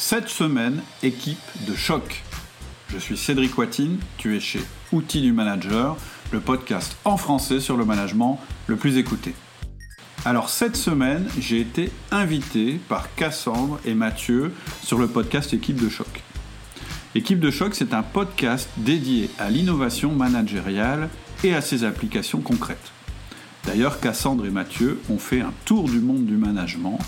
Cette 0.00 0.28
semaine, 0.28 0.80
équipe 1.02 1.40
de 1.66 1.74
choc. 1.74 2.22
Je 2.88 2.98
suis 2.98 3.16
Cédric 3.16 3.58
Watine, 3.58 3.98
tu 4.16 4.36
es 4.36 4.40
chez 4.40 4.60
Outils 4.92 5.20
du 5.20 5.32
Manager, 5.32 5.96
le 6.30 6.38
podcast 6.38 6.96
en 7.04 7.16
français 7.16 7.58
sur 7.58 7.76
le 7.76 7.84
management 7.84 8.38
le 8.68 8.76
plus 8.76 8.96
écouté. 8.96 9.34
Alors 10.24 10.50
cette 10.50 10.76
semaine, 10.76 11.26
j'ai 11.40 11.58
été 11.58 11.90
invité 12.12 12.78
par 12.88 13.12
Cassandre 13.16 13.80
et 13.84 13.94
Mathieu 13.94 14.54
sur 14.84 14.98
le 14.98 15.08
podcast 15.08 15.52
Équipe 15.52 15.82
de 15.82 15.88
choc. 15.88 16.22
Équipe 17.16 17.40
de 17.40 17.50
choc, 17.50 17.74
c'est 17.74 17.92
un 17.92 18.04
podcast 18.04 18.68
dédié 18.76 19.28
à 19.40 19.50
l'innovation 19.50 20.12
managériale 20.12 21.08
et 21.42 21.56
à 21.56 21.60
ses 21.60 21.82
applications 21.82 22.40
concrètes. 22.40 22.92
D'ailleurs, 23.64 23.98
Cassandre 23.98 24.46
et 24.46 24.50
Mathieu 24.50 25.00
ont 25.10 25.18
fait 25.18 25.40
un 25.40 25.52
tour 25.64 25.88
du 25.88 25.98
monde 25.98 26.24
du 26.24 26.36
management 26.36 27.00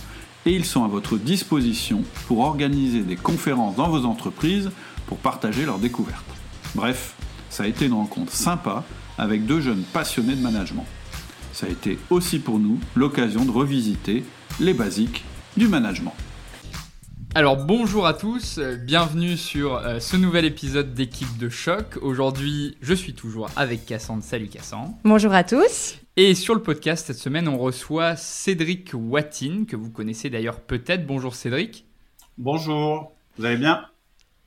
et 0.46 0.52
ils 0.52 0.64
sont 0.64 0.84
à 0.84 0.88
votre 0.88 1.16
disposition 1.16 2.02
pour 2.26 2.40
organiser 2.40 3.00
des 3.00 3.16
conférences 3.16 3.76
dans 3.76 3.88
vos 3.88 4.04
entreprises 4.04 4.70
pour 5.06 5.18
partager 5.18 5.64
leurs 5.64 5.78
découvertes. 5.78 6.24
Bref, 6.74 7.14
ça 7.50 7.64
a 7.64 7.66
été 7.66 7.86
une 7.86 7.94
rencontre 7.94 8.32
sympa 8.32 8.84
avec 9.18 9.44
deux 9.44 9.60
jeunes 9.60 9.82
passionnés 9.92 10.34
de 10.34 10.40
management. 10.40 10.86
Ça 11.52 11.66
a 11.66 11.68
été 11.68 11.98
aussi 12.08 12.38
pour 12.38 12.58
nous 12.58 12.78
l'occasion 12.94 13.44
de 13.44 13.50
revisiter 13.50 14.24
les 14.60 14.72
basiques 14.72 15.24
du 15.56 15.68
management. 15.68 16.14
Alors 17.34 17.56
bonjour 17.56 18.06
à 18.06 18.14
tous, 18.14 18.58
bienvenue 18.58 19.36
sur 19.36 19.76
euh, 19.76 20.00
ce 20.00 20.16
nouvel 20.16 20.44
épisode 20.44 20.94
d'équipe 20.94 21.38
de 21.38 21.48
choc. 21.48 21.96
Aujourd'hui, 22.02 22.76
je 22.82 22.92
suis 22.92 23.14
toujours 23.14 23.48
avec 23.54 23.86
Cassandre. 23.86 24.24
Salut 24.24 24.48
Cassandre. 24.48 24.94
Bonjour 25.04 25.32
à 25.32 25.44
tous. 25.44 25.96
Et 26.22 26.34
sur 26.34 26.54
le 26.54 26.62
podcast 26.62 27.06
cette 27.06 27.16
semaine, 27.16 27.48
on 27.48 27.56
reçoit 27.56 28.14
Cédric 28.14 28.90
Watine, 28.92 29.64
que 29.64 29.74
vous 29.74 29.88
connaissez 29.88 30.28
d'ailleurs 30.28 30.60
peut-être. 30.60 31.06
Bonjour 31.06 31.34
Cédric. 31.34 31.86
Bonjour, 32.36 33.14
vous 33.38 33.46
allez 33.46 33.56
bien? 33.56 33.86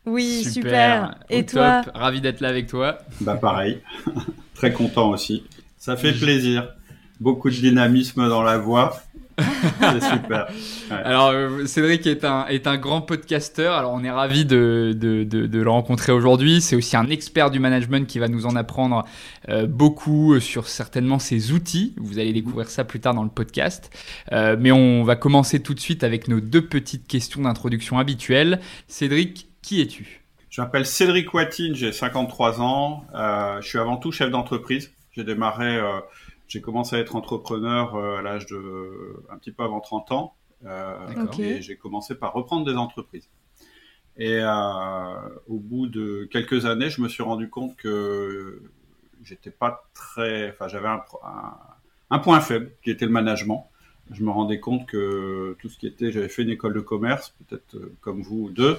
Oui, 0.06 0.44
super. 0.44 1.16
Et 1.32 1.48
toi? 1.48 1.82
Ravi 1.96 2.22
d'être 2.22 2.42
là 2.42 2.50
avec 2.50 2.68
toi. 2.68 3.00
Bah 3.22 3.38
pareil, 3.38 3.82
très 4.54 4.72
content 4.72 5.10
aussi. 5.10 5.46
Ça 5.80 5.98
fait 5.98 6.14
plaisir. 6.14 6.70
Beaucoup 7.20 7.50
de 7.50 7.56
dynamisme 7.56 8.30
dans 8.30 8.44
la 8.44 8.60
voix. 8.60 9.02
C'est 9.38 10.02
super. 10.02 10.48
Alors, 10.92 11.30
euh, 11.30 11.66
Cédric 11.66 12.06
est 12.06 12.24
un, 12.24 12.46
est 12.48 12.68
un 12.68 12.78
grand 12.78 13.02
podcasteur. 13.02 13.76
Alors, 13.76 13.94
on 13.94 14.04
est 14.04 14.12
ravi 14.12 14.46
de, 14.46 14.96
de, 14.96 15.24
de, 15.24 15.62
le 15.62 15.70
rencontrer 15.70 16.12
aujourd'hui. 16.12 16.62
C'est 16.62 16.76
aussi 16.76 16.96
un 16.96 17.10
expert 17.10 17.50
du 17.50 17.60
management 17.60 18.08
qui 18.08 18.20
va 18.20 18.28
nous 18.28 18.46
en 18.46 18.56
apprendre 18.56 19.06
euh, 19.50 19.66
beaucoup 19.66 20.40
sur 20.40 20.68
certainement 20.68 21.20
ses 21.20 21.52
outils. 21.52 21.94
Vous 21.98 22.20
allez 22.20 22.34
découvrir 22.34 22.70
ça 22.70 22.84
plus 22.84 23.00
tard 23.00 23.14
dans 23.14 23.24
le 23.24 23.30
podcast. 23.30 23.90
Euh, 24.32 24.56
mais 24.60 24.72
on 24.72 25.04
va 25.04 25.16
commencer 25.16 25.62
tout 25.62 25.74
de 25.74 25.80
suite 25.80 26.04
avec 26.04 26.28
nos 26.28 26.40
deux 26.40 26.66
petites 26.66 27.08
questions 27.08 27.42
d'introduction 27.42 27.98
habituelles. 27.98 28.60
Cédric, 28.88 29.48
qui 29.62 29.82
es-tu? 29.82 30.22
Je 30.50 30.62
m'appelle 30.62 30.86
Cédric 30.86 31.34
Watine, 31.34 31.76
j'ai 31.76 31.92
53 31.92 32.62
ans. 32.62 33.06
je 33.60 33.68
suis 33.68 33.80
avant 33.80 33.98
tout 33.98 34.12
chef 34.12 34.30
d'entreprise. 34.30 34.92
J'ai 35.16 35.24
démarré 35.24 35.80
j'ai 36.54 36.62
commencé 36.62 36.96
à 36.96 37.00
être 37.00 37.16
entrepreneur 37.16 37.96
euh, 37.96 38.18
à 38.18 38.22
l'âge 38.22 38.46
de 38.46 39.26
un 39.32 39.38
petit 39.40 39.52
peu 39.52 39.64
avant 39.64 39.80
30 39.80 40.12
ans. 40.12 40.36
Euh, 40.66 41.26
et 41.40 41.64
j'ai 41.64 41.78
commencé 41.78 42.14
par 42.14 42.34
reprendre 42.34 42.64
des 42.64 42.78
entreprises. 42.78 43.28
Et 44.18 44.38
euh, 44.40 45.30
au 45.48 45.58
bout 45.58 45.88
de 45.88 46.30
quelques 46.32 46.68
années, 46.68 46.92
je 46.92 47.02
me 47.02 47.10
suis 47.10 47.24
rendu 47.24 47.50
compte 47.50 47.76
que 47.76 48.62
j'étais 49.24 49.50
pas 49.50 49.90
très, 49.96 50.52
enfin 50.52 50.68
j'avais 50.68 50.90
un, 50.90 51.02
un, 52.12 52.20
point 52.20 52.40
faible 52.40 52.72
qui 52.84 52.92
était 52.92 53.06
le 53.06 53.12
management 53.12 53.68
je 54.12 54.24
me 54.24 54.32
rendais 54.32 54.60
compte 54.60 54.86
que 54.86 55.56
tout 55.60 55.70
ce 55.70 55.78
qui 55.78 55.88
était, 55.88 56.12
j'avais 56.12 56.28
fait 56.28 56.44
une 56.44 56.50
école 56.50 56.74
de 56.74 56.82
commerce, 56.82 57.34
peut-être 57.48 57.76
euh, 57.76 57.94
comme 58.02 58.22
vous 58.22 58.50
deux, 58.50 58.78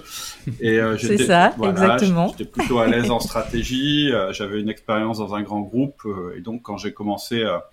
et 0.60 0.78
euh, 0.78 0.96
exactement. 0.96 2.28
J'étais 2.28 2.50
plutôt 2.50 2.78
à 2.78 2.86
l'aise 2.86 3.10
en 3.10 3.20
stratégie, 3.20 4.12
euh, 4.12 4.32
j'avais 4.32 4.60
une 4.60 4.68
expérience 4.68 5.18
dans 5.18 5.34
un 5.34 5.42
grand 5.42 5.62
groupe, 5.62 6.02
et 6.36 6.40
donc 6.40 6.62
quand 6.62 6.76
j'ai 6.76 6.92
commencé 6.92 7.42
à, 7.42 7.64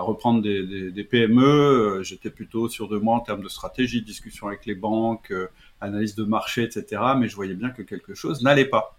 reprendre 0.00 0.42
des, 0.42 0.92
des, 0.92 1.04
PME, 1.04 2.02
j'étais 2.04 2.30
plutôt 2.30 2.68
sur 2.68 2.88
de 2.88 2.98
moi 2.98 3.16
en 3.16 3.20
termes 3.20 3.42
de 3.42 3.48
stratégie, 3.48 4.00
discussion 4.00 4.46
avec 4.46 4.64
les 4.64 4.76
banques, 4.76 5.32
analyse 5.80 6.14
de 6.14 6.22
marché, 6.22 6.62
etc. 6.62 7.02
Mais 7.18 7.26
je 7.26 7.34
voyais 7.34 7.54
bien 7.54 7.70
que 7.70 7.82
quelque 7.82 8.14
chose 8.14 8.44
n'allait 8.44 8.64
pas. 8.64 8.96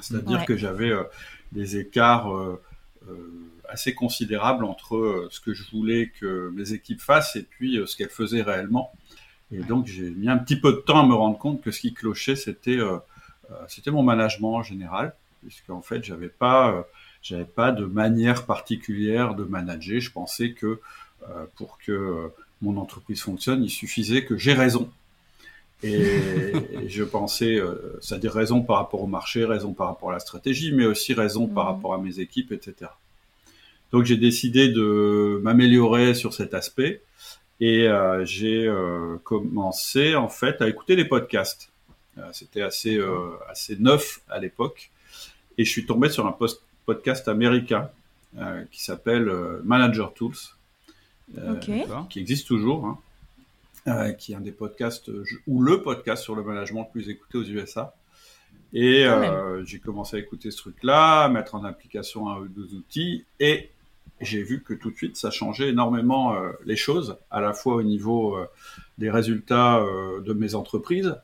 C'est-à-dire 0.00 0.46
que 0.46 0.56
j'avais 0.56 0.90
des 1.52 1.76
écarts 1.76 2.32
assez 3.68 3.94
considérable 3.94 4.64
entre 4.64 4.96
euh, 4.96 5.28
ce 5.30 5.40
que 5.40 5.52
je 5.52 5.64
voulais 5.70 6.12
que 6.20 6.50
mes 6.54 6.72
équipes 6.72 7.00
fassent 7.00 7.36
et 7.36 7.42
puis 7.42 7.78
euh, 7.78 7.86
ce 7.86 7.96
qu'elles 7.96 8.10
faisaient 8.10 8.42
réellement. 8.42 8.92
Et 9.52 9.58
donc 9.58 9.86
j'ai 9.86 10.10
mis 10.10 10.28
un 10.28 10.38
petit 10.38 10.58
peu 10.58 10.72
de 10.72 10.78
temps 10.78 11.00
à 11.02 11.06
me 11.06 11.14
rendre 11.14 11.38
compte 11.38 11.62
que 11.62 11.70
ce 11.70 11.80
qui 11.80 11.94
clochait, 11.94 12.36
c'était 12.36 12.78
euh, 12.78 12.98
c'était 13.68 13.92
mon 13.92 14.02
management 14.02 14.56
en 14.56 14.62
général, 14.64 15.14
puisqu'en 15.42 15.82
fait 15.82 16.02
j'avais 16.02 16.28
pas 16.28 16.84
j'avais 17.22 17.44
pas 17.44 17.70
de 17.70 17.84
manière 17.84 18.44
particulière 18.44 19.36
de 19.36 19.44
manager. 19.44 20.00
Je 20.00 20.10
pensais 20.10 20.50
que 20.50 20.80
pour 21.54 21.78
que 21.78 22.32
mon 22.60 22.76
entreprise 22.76 23.22
fonctionne, 23.22 23.62
il 23.62 23.70
suffisait 23.70 24.24
que 24.24 24.36
j'ai 24.36 24.52
raison. 24.52 24.90
Et, 25.84 26.52
je 26.88 27.04
pensais, 27.04 27.60
c'est-à-dire 28.00 28.32
raison 28.32 28.62
par 28.62 28.78
rapport 28.78 29.02
au 29.02 29.06
marché, 29.06 29.44
raison 29.44 29.72
par 29.72 29.86
rapport 29.86 30.10
à 30.10 30.14
la 30.14 30.18
stratégie, 30.18 30.72
mais 30.72 30.86
aussi 30.86 31.14
raison 31.14 31.46
par 31.46 31.66
mmh. 31.66 31.68
rapport 31.68 31.94
à 31.94 31.98
mes 31.98 32.18
équipes, 32.18 32.50
etc. 32.50 32.90
Donc 33.92 34.04
j'ai 34.04 34.16
décidé 34.16 34.68
de 34.68 35.40
m'améliorer 35.42 36.14
sur 36.14 36.34
cet 36.34 36.54
aspect 36.54 37.02
et 37.60 37.88
euh, 37.88 38.24
j'ai 38.24 38.66
euh, 38.66 39.16
commencé 39.24 40.14
en 40.14 40.28
fait 40.28 40.60
à 40.60 40.68
écouter 40.68 40.96
des 40.96 41.04
podcasts. 41.04 41.70
Euh, 42.18 42.28
c'était 42.32 42.62
assez 42.62 42.98
assez 43.48 43.76
neuf 43.76 44.20
à 44.28 44.38
l'époque 44.38 44.90
et 45.58 45.64
je 45.64 45.70
suis 45.70 45.86
tombé 45.86 46.08
sur 46.08 46.26
un 46.26 46.36
podcast 46.84 47.28
américain 47.28 47.90
qui 48.70 48.84
s'appelle 48.84 49.32
Manager 49.64 50.12
Tools, 50.12 50.34
qui 52.10 52.20
existe 52.20 52.46
toujours, 52.46 52.98
hein, 53.86 54.12
qui 54.12 54.32
est 54.32 54.36
un 54.36 54.42
des 54.42 54.52
podcasts 54.52 55.10
ou 55.46 55.62
le 55.62 55.80
podcast 55.80 56.22
sur 56.22 56.34
le 56.34 56.42
management 56.42 56.82
le 56.82 57.00
plus 57.00 57.08
écouté 57.08 57.38
aux 57.38 57.44
USA. 57.44 57.94
Et 58.74 59.06
j'ai 59.64 59.78
commencé 59.78 60.16
à 60.16 60.18
écouter 60.18 60.50
ce 60.50 60.58
truc-là, 60.58 61.22
à 61.22 61.28
mettre 61.30 61.54
en 61.54 61.64
application 61.64 62.28
un 62.28 62.40
ou 62.40 62.48
deux 62.48 62.74
outils, 62.74 63.24
et 63.40 63.70
j'ai 64.20 64.42
vu 64.42 64.62
que 64.62 64.74
tout 64.74 64.90
de 64.90 64.96
suite 64.96 65.16
ça 65.16 65.30
changeait 65.30 65.68
énormément 65.68 66.34
euh, 66.34 66.52
les 66.64 66.76
choses, 66.76 67.16
à 67.30 67.40
la 67.40 67.52
fois 67.52 67.76
au 67.76 67.82
niveau 67.82 68.36
euh, 68.36 68.46
des 68.98 69.10
résultats 69.10 69.78
euh, 69.78 70.20
de 70.20 70.32
mes 70.32 70.54
entreprises, 70.54 71.16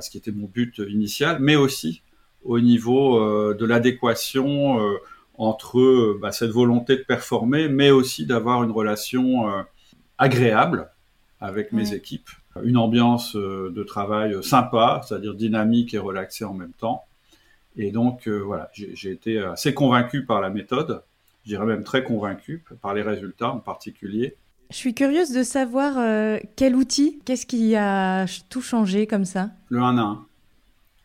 ce 0.00 0.10
qui 0.10 0.16
était 0.16 0.30
mon 0.30 0.46
but 0.46 0.78
initial, 0.78 1.38
mais 1.40 1.56
aussi 1.56 2.02
au 2.44 2.60
niveau 2.60 3.52
de 3.52 3.66
l'adéquation 3.66 4.78
entre 5.36 6.16
bah, 6.20 6.30
cette 6.30 6.52
volonté 6.52 6.96
de 6.96 7.02
performer, 7.02 7.68
mais 7.68 7.90
aussi 7.90 8.24
d'avoir 8.24 8.62
une 8.62 8.70
relation 8.70 9.44
agréable 10.18 10.88
avec 11.40 11.72
mes 11.72 11.92
équipes, 11.92 12.30
une 12.62 12.78
ambiance 12.78 13.34
de 13.34 13.82
travail 13.82 14.42
sympa, 14.42 15.02
c'est-à-dire 15.04 15.34
dynamique 15.34 15.92
et 15.94 15.98
relaxée 15.98 16.44
en 16.44 16.54
même 16.54 16.72
temps. 16.72 17.04
Et 17.76 17.90
donc 17.90 18.28
voilà, 18.28 18.70
j'ai 18.72 19.10
été 19.10 19.40
assez 19.40 19.74
convaincu 19.74 20.24
par 20.24 20.40
la 20.40 20.48
méthode 20.48 21.02
je 21.44 21.50
dirais 21.50 21.66
même 21.66 21.84
très 21.84 22.04
convaincu 22.04 22.64
par 22.80 22.94
les 22.94 23.02
résultats 23.02 23.50
en 23.50 23.58
particulier. 23.58 24.36
Je 24.70 24.76
suis 24.76 24.94
curieuse 24.94 25.32
de 25.32 25.42
savoir 25.42 25.98
euh, 25.98 26.38
quel 26.56 26.74
outil, 26.74 27.20
qu'est-ce 27.24 27.44
qui 27.44 27.76
a 27.76 28.26
tout 28.48 28.62
changé 28.62 29.06
comme 29.06 29.24
ça? 29.24 29.50
Le 29.68 29.80
1 29.80 29.98
à 29.98 30.02
1. 30.02 30.26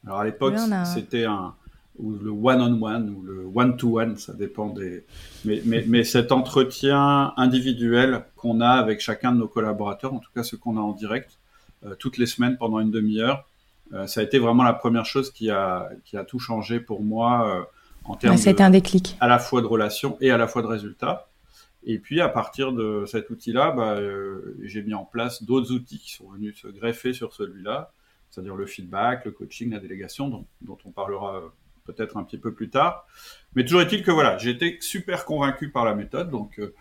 Alors 0.06 0.20
à 0.20 0.26
l'époque, 0.26 0.56
c'était 0.86 1.26
un 1.26 1.54
ou 2.00 2.12
le 2.12 2.30
one-on-one 2.30 3.10
ou 3.10 3.22
le 3.24 3.50
one-to-one, 3.54 4.18
ça 4.18 4.34
dépend 4.34 4.68
des. 4.68 5.04
Mais, 5.46 5.62
mais, 5.66 5.84
mais 5.88 6.04
cet 6.04 6.32
entretien 6.32 7.34
individuel 7.38 8.26
qu'on 8.36 8.62
a 8.62 8.70
avec 8.70 9.02
chacun 9.02 9.32
de 9.32 9.38
nos 9.40 9.48
collaborateurs, 9.48 10.14
en 10.14 10.20
tout 10.20 10.30
cas 10.34 10.44
ceux 10.44 10.58
qu'on 10.58 10.78
a 10.78 10.82
en 10.82 10.94
direct, 10.94 11.40
euh, 11.86 11.96
toutes 11.96 12.18
les 12.18 12.28
semaines 12.28 12.58
pendant 12.58 12.80
une 12.80 12.92
demi-heure, 12.92 13.48
euh, 13.94 14.06
ça 14.06 14.22
a 14.22 14.24
été 14.24 14.38
vraiment 14.38 14.64
la 14.64 14.74
première 14.74 15.06
chose 15.06 15.32
qui 15.32 15.50
a, 15.50 15.90
qui 16.06 16.18
a 16.18 16.24
tout 16.24 16.40
changé 16.40 16.80
pour 16.80 17.02
moi 17.04 17.68
en 18.08 18.16
termes 18.16 18.38
ça 18.38 18.52
un 18.60 18.70
déclic. 18.70 19.18
à 19.20 19.28
la 19.28 19.40
fois 19.40 19.62
de 19.62 19.68
relations 19.68 20.18
et 20.22 20.32
à 20.32 20.38
la 20.38 20.48
fois 20.48 20.62
de 20.62 20.68
résultats. 20.68 21.30
Et 21.84 22.00
puis 22.00 22.20
à 22.20 22.30
partir 22.30 22.74
de 22.74 23.06
cet 23.06 23.30
outil-là, 23.30 23.72
bah, 23.72 23.94
euh, 23.94 24.58
j'ai 24.64 24.82
mis 24.84 24.94
en 24.94 25.06
place 25.06 25.44
d'autres 25.44 25.72
outils 25.72 26.00
qui 26.00 26.12
sont 26.12 26.30
venus 26.30 26.62
se 26.62 26.68
greffer 26.68 27.14
sur 27.14 27.34
celui-là, 27.34 27.94
c'est-à-dire 28.30 28.56
le 28.56 28.66
feedback, 28.66 29.26
le 29.26 29.32
coaching, 29.32 29.72
la 29.72 29.80
délégation, 29.80 30.28
dont, 30.28 30.46
dont 30.62 30.78
on 30.86 30.92
parlera 30.92 31.42
peut-être 31.88 32.18
un 32.18 32.24
petit 32.24 32.38
peu 32.38 32.54
plus 32.54 32.70
tard. 32.70 33.08
Mais 33.56 33.64
toujours 33.64 33.82
est-il 33.82 34.04
que 34.04 34.12
voilà, 34.12 34.38
été 34.52 34.78
super 34.82 35.26
convaincu 35.26 35.70
par 35.72 35.86
la 35.86 35.96
méthode, 35.96 36.30
donc 36.30 36.60
euh, 36.60 36.74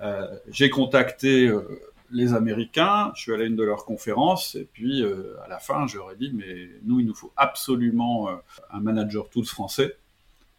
euh 0.00 0.26
j'ai 0.50 0.70
contacté 0.70 1.46
euh, 1.46 1.62
les 2.10 2.34
Américains, 2.34 3.12
je 3.14 3.22
suis 3.22 3.32
allé 3.32 3.44
à 3.44 3.46
une 3.46 3.56
de 3.56 3.62
leurs 3.62 3.84
conférences, 3.84 4.54
et 4.54 4.64
puis 4.64 5.02
euh, 5.02 5.36
à 5.44 5.48
la 5.48 5.58
fin, 5.58 5.86
ai 5.86 6.16
dit, 6.16 6.32
mais 6.34 6.68
nous, 6.84 7.00
il 7.00 7.06
nous 7.06 7.14
faut 7.14 7.32
absolument 7.36 8.28
un 8.70 8.80
manager 8.80 9.28
tools 9.28 9.46
français 9.46 9.96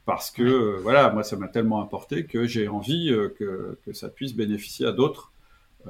parce 0.06 0.32
que 0.32 0.44
euh, 0.44 0.80
voilà, 0.82 1.10
moi 1.10 1.24
ça 1.24 1.36
m'a 1.36 1.48
tellement 1.48 1.82
apporté 1.82 2.26
que 2.26 2.46
j'ai 2.46 2.68
envie 2.68 3.10
euh, 3.12 3.30
que, 3.38 3.78
que, 3.86 3.94
ça 3.94 4.10
puisse 4.10 4.36
bénéficier 4.36 4.86
à 4.86 4.92
d'autres 4.92 5.32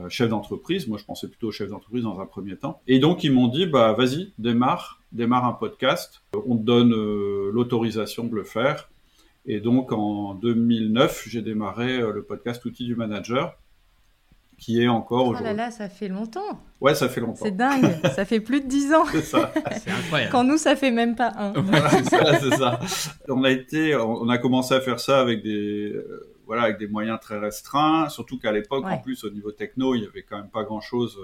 chef 0.10 0.28
d'entreprise. 0.28 0.90
Moi, 0.90 0.98
je 0.98 1.06
pensais 1.06 1.30
plutôt 1.30 1.48
au 1.48 1.52
chef 1.54 1.70
d'entreprise 1.70 2.04
dans 2.04 2.20
un 2.20 2.26
premier 2.26 2.58
temps. 2.58 2.82
Et 2.86 3.00
donc, 3.00 3.24
ils 3.24 3.32
m'ont 3.32 3.48
dit, 3.48 3.66
bah, 3.66 3.94
vas-y, 3.94 4.34
démarre, 4.38 5.00
démarre 5.14 5.46
un 5.46 5.54
podcast. 5.54 6.22
On 6.34 6.58
te 6.58 6.64
donne 6.64 6.92
l'autorisation 7.52 8.26
de 8.26 8.36
le 8.36 8.44
faire. 8.44 8.90
Et 9.46 9.62
donc, 9.62 9.94
en 9.94 10.34
2009, 10.34 11.30
j'ai 11.30 11.42
démarré 11.42 12.00
le 12.00 12.24
podcast 12.24 12.66
Outils 12.66 12.84
du 12.84 12.98
Manager 12.98 13.56
qui 14.58 14.82
est 14.82 14.88
encore 14.88 15.28
aujourd'hui. 15.28 15.52
Oh 15.52 15.56
là 15.58 15.66
là, 15.66 15.72
ça 15.72 15.90
fait 15.90 16.08
longtemps. 16.08 16.60
Ouais, 16.82 16.96
ça 16.96 17.10
fait 17.10 17.22
longtemps. 17.22 17.44
C'est 17.44 17.56
dingue, 17.56 17.86
ça 18.16 18.26
fait 18.26 18.40
plus 18.40 18.62
de 18.62 18.68
10 18.68 18.94
ans. 18.94 19.06
C'est 19.12 19.22
ça. 19.22 19.52
c'est 19.72 19.92
incroyable. 19.92 20.32
Quand 20.32 20.44
nous, 20.44 20.58
ça 20.58 20.76
fait 20.76 20.92
même 20.92 21.16
pas 21.16 21.34
un. 21.38 21.54
c'est 22.40 22.56
ça, 22.56 22.80
On 23.28 23.44
a 23.44 23.52
été, 23.52 23.96
on 23.96 24.30
a 24.30 24.38
commencé 24.38 24.74
à 24.74 24.82
faire 24.82 25.00
ça 25.00 25.20
avec 25.20 25.44
des, 25.44 25.92
euh, 25.94 26.36
voilà, 26.46 26.64
avec 26.64 26.78
des 26.78 26.88
moyens 26.88 27.20
très 27.20 27.38
restreints. 27.38 28.10
Surtout 28.10 28.40
qu'à 28.40 28.52
l'époque, 28.52 28.86
en 28.86 28.98
plus, 28.98 29.24
au 29.24 29.30
niveau 29.30 29.52
techno, 29.52 29.96
il 29.96 30.04
y 30.04 30.08
avait 30.08 30.24
quand 30.24 30.38
même 30.38 30.50
pas 30.50 30.64
grand 30.64 30.82
chose. 30.82 31.18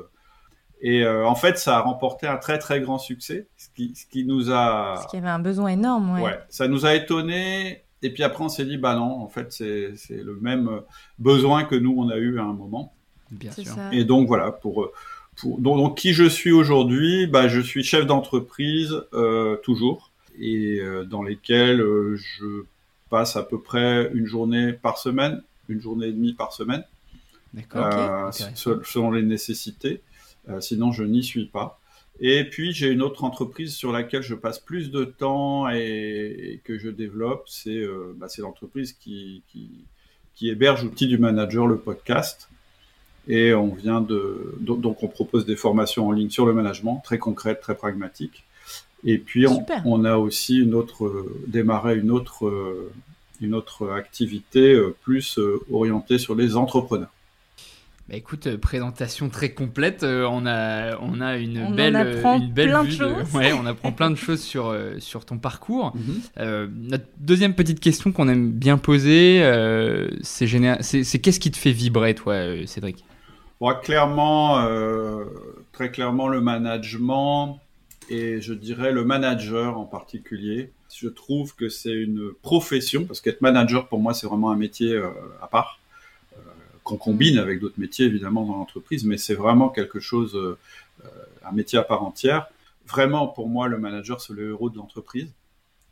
Et 0.83 1.03
euh, 1.03 1.27
en 1.27 1.35
fait, 1.35 1.57
ça 1.59 1.77
a 1.77 1.81
remporté 1.81 2.27
un 2.27 2.37
très 2.37 2.57
très 2.57 2.81
grand 2.81 2.97
succès, 2.97 3.47
ce 3.55 3.67
qui, 3.75 3.93
ce 3.95 4.07
qui 4.07 4.25
nous 4.25 4.49
a. 4.49 4.93
Parce 4.95 5.05
qu'il 5.07 5.19
y 5.19 5.21
avait 5.21 5.31
un 5.31 5.39
besoin 5.39 5.69
énorme, 5.69 6.15
ouais. 6.15 6.21
ouais. 6.23 6.39
Ça 6.49 6.67
nous 6.67 6.85
a 6.85 6.95
étonné. 6.95 7.85
Et 8.03 8.11
puis 8.11 8.23
après, 8.23 8.43
on 8.43 8.49
s'est 8.49 8.65
dit, 8.65 8.77
bah 8.77 8.95
non, 8.95 9.21
en 9.21 9.27
fait, 9.27 9.51
c'est 9.51 9.93
le 10.09 10.39
même 10.41 10.81
besoin 11.19 11.65
que 11.65 11.75
nous, 11.75 11.93
on 11.95 12.09
a 12.09 12.17
eu 12.17 12.39
à 12.39 12.43
un 12.43 12.53
moment. 12.53 12.95
Bien 13.31 13.51
sûr. 13.51 13.75
Et 13.91 14.03
donc 14.03 14.27
voilà, 14.27 14.51
pour, 14.51 14.91
pour 15.35 15.59
donc, 15.59 15.97
qui 15.97 16.13
je 16.13 16.27
suis 16.27 16.51
aujourd'hui, 16.51 17.27
bah, 17.27 17.47
je 17.47 17.59
suis 17.59 17.83
chef 17.83 18.05
d'entreprise 18.05 19.03
euh, 19.13 19.57
toujours, 19.57 20.11
et 20.39 20.79
euh, 20.79 21.03
dans 21.03 21.23
lesquels 21.23 21.81
euh, 21.81 22.15
je 22.15 22.63
passe 23.09 23.35
à 23.35 23.43
peu 23.43 23.59
près 23.59 24.11
une 24.13 24.25
journée 24.25 24.73
par 24.73 24.97
semaine, 24.97 25.41
une 25.69 25.81
journée 25.81 26.07
et 26.07 26.11
demie 26.11 26.33
par 26.33 26.53
semaine, 26.53 26.83
D'accord. 27.53 28.33
selon 28.33 29.11
les 29.11 29.23
nécessités. 29.23 30.01
sinon, 30.59 30.91
je 30.91 31.03
n'y 31.03 31.23
suis 31.23 31.45
pas. 31.45 31.79
Et 32.19 32.43
puis 32.43 32.71
j'ai 32.71 32.89
une 32.89 33.01
autre 33.01 33.23
entreprise 33.23 33.73
sur 33.73 33.91
laquelle 33.91 34.21
je 34.21 34.35
passe 34.35 34.59
plus 34.59 34.91
de 34.91 35.03
temps 35.03 35.69
et, 35.69 36.61
que 36.63 36.77
je 36.77 36.89
développe, 36.89 37.43
c'est 37.47 37.83
bah, 38.15 38.27
l'entreprise 38.37 38.93
qui, 38.93 39.43
qui, 39.49 39.69
qui, 40.35 40.49
héberge 40.49 40.83
Outils 40.83 41.07
du 41.07 41.17
Manager, 41.17 41.67
le 41.67 41.77
podcast. 41.77 42.47
Et 43.27 43.53
on 43.53 43.73
vient 43.73 44.01
de, 44.01 44.55
donc 44.59 45.03
on 45.03 45.07
propose 45.07 45.45
des 45.45 45.55
formations 45.55 46.07
en 46.07 46.11
ligne 46.11 46.29
sur 46.29 46.45
le 46.45 46.53
management, 46.53 47.01
très 47.03 47.17
concrètes, 47.17 47.61
très 47.61 47.75
pragmatiques. 47.75 48.43
Et 49.03 49.17
puis 49.17 49.45
on, 49.47 50.05
a 50.05 50.17
aussi 50.17 50.59
une 50.59 50.75
autre, 50.75 51.25
démarré 51.47 51.97
une 51.97 52.11
autre, 52.11 52.51
une 53.41 53.55
autre 53.55 53.91
activité 53.91 54.73
euh, 54.73 54.95
plus 55.01 55.37
euh, 55.39 55.59
orientée 55.71 56.19
sur 56.19 56.35
les 56.35 56.55
entrepreneurs. 56.55 57.09
Bah 58.07 58.15
écoute, 58.15 58.47
euh, 58.47 58.57
présentation 58.57 59.29
très 59.29 59.49
complète. 59.49 60.03
on 60.03 60.45
a, 60.45 60.97
on 60.99 61.21
a 61.21 61.37
une 61.37 61.75
belle, 61.75 61.95
une 61.95 62.51
belle 62.51 62.75
vue. 62.83 62.97
De... 62.97 63.35
Ouais, 63.35 63.53
on 63.53 63.65
apprend 63.65 63.91
plein 63.91 64.11
de 64.11 64.15
choses 64.15 64.41
sur, 64.41 64.75
sur 64.99 65.25
ton 65.25 65.37
parcours. 65.37 65.93
Mhm. 66.37 66.71
notre 66.87 67.05
deuxième 67.19 67.55
petite 67.55 67.79
question 67.79 68.11
qu'on 68.11 68.27
aime 68.27 68.51
bien 68.51 68.77
poser, 68.77 69.41
c'est 70.21 71.19
qu'est-ce 71.19 71.39
qui 71.39 71.51
te 71.51 71.57
fait 71.57 71.71
vibrer, 71.71 72.15
toi, 72.15 72.65
Cédric? 72.65 73.03
Clairement, 73.81 74.59
euh, 74.61 75.25
très 75.71 75.91
clairement, 75.91 76.27
le 76.27 76.41
management 76.41 77.59
et 78.09 78.41
je 78.41 78.53
dirais 78.53 78.91
le 78.91 79.05
manager 79.05 79.77
en 79.77 79.85
particulier. 79.85 80.71
Je 80.93 81.07
trouve 81.07 81.55
que 81.55 81.69
c'est 81.69 81.93
une 81.93 82.33
profession 82.41 83.05
parce 83.05 83.21
qu'être 83.21 83.41
manager 83.41 83.87
pour 83.87 83.99
moi 83.99 84.13
c'est 84.13 84.27
vraiment 84.27 84.51
un 84.51 84.55
métier 84.55 84.93
euh, 84.93 85.09
à 85.41 85.47
part 85.47 85.79
euh, 86.33 86.41
qu'on 86.83 86.97
combine 86.97 87.37
avec 87.37 87.59
d'autres 87.59 87.79
métiers 87.79 88.07
évidemment 88.07 88.45
dans 88.45 88.55
l'entreprise, 88.55 89.05
mais 89.05 89.17
c'est 89.17 89.35
vraiment 89.35 89.69
quelque 89.69 89.99
chose, 89.99 90.37
un 91.45 91.51
métier 91.51 91.77
à 91.77 91.83
part 91.83 92.03
entière. 92.03 92.47
Vraiment 92.87 93.27
pour 93.27 93.47
moi 93.47 93.67
le 93.67 93.77
manager 93.77 94.19
c'est 94.19 94.33
le 94.33 94.49
héros 94.49 94.71
de 94.71 94.77
l'entreprise 94.77 95.31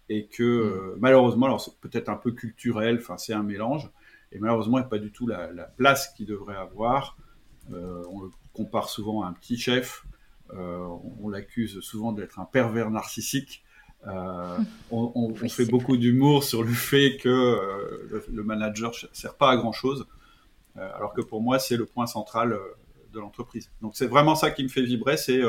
et 0.09 0.25
que 0.25 0.95
mm. 0.95 0.99
malheureusement 0.99 1.45
alors 1.45 1.61
c'est 1.61 1.75
peut-être 1.79 2.09
un 2.09 2.17
peu 2.17 2.31
culturel, 2.31 2.97
enfin 2.99 3.17
c'est 3.17 3.33
un 3.33 3.43
mélange 3.43 3.87
et 4.31 4.39
malheureusement 4.39 4.79
il 4.79 4.81
n'y 4.81 4.87
a 4.87 4.89
pas 4.89 4.97
du 4.97 5.11
tout 5.11 5.27
la, 5.27 5.51
la 5.53 5.65
place 5.65 6.11
qu'il 6.15 6.25
devrait 6.25 6.57
avoir 6.57 7.15
on 7.71 8.21
le 8.21 8.29
compare 8.53 8.89
souvent 8.89 9.23
à 9.23 9.27
un 9.27 9.33
petit 9.33 9.57
chef. 9.57 10.05
Euh, 10.53 10.87
on, 11.21 11.29
l'accuse 11.29 11.79
souvent 11.81 12.11
d'être 12.11 12.39
un 12.39 12.45
pervers 12.45 12.89
narcissique. 12.89 13.63
Euh, 14.07 14.57
on, 14.91 15.33
fait 15.49 15.65
beaucoup 15.65 15.97
d'humour 15.97 16.43
sur 16.43 16.63
le 16.63 16.71
fait 16.71 17.17
que 17.17 18.19
le, 18.31 18.43
manager 18.43 18.91
ne 18.91 19.07
sert 19.13 19.35
pas 19.35 19.51
à 19.51 19.57
grand 19.57 19.73
chose, 19.73 20.07
alors 20.77 21.13
que 21.13 21.21
pour 21.21 21.41
moi 21.41 21.59
c'est 21.59 21.75
le 21.75 21.85
point 21.85 22.07
central 22.07 22.57
de 23.13 23.19
l'entreprise. 23.19 23.69
Donc 23.81 23.91
c'est 23.95 24.07
vraiment 24.07 24.35
ça 24.35 24.51
qui 24.51 24.63
me 24.63 24.69
fait 24.69 24.81
vibrer, 24.81 25.17
c'est 25.17 25.41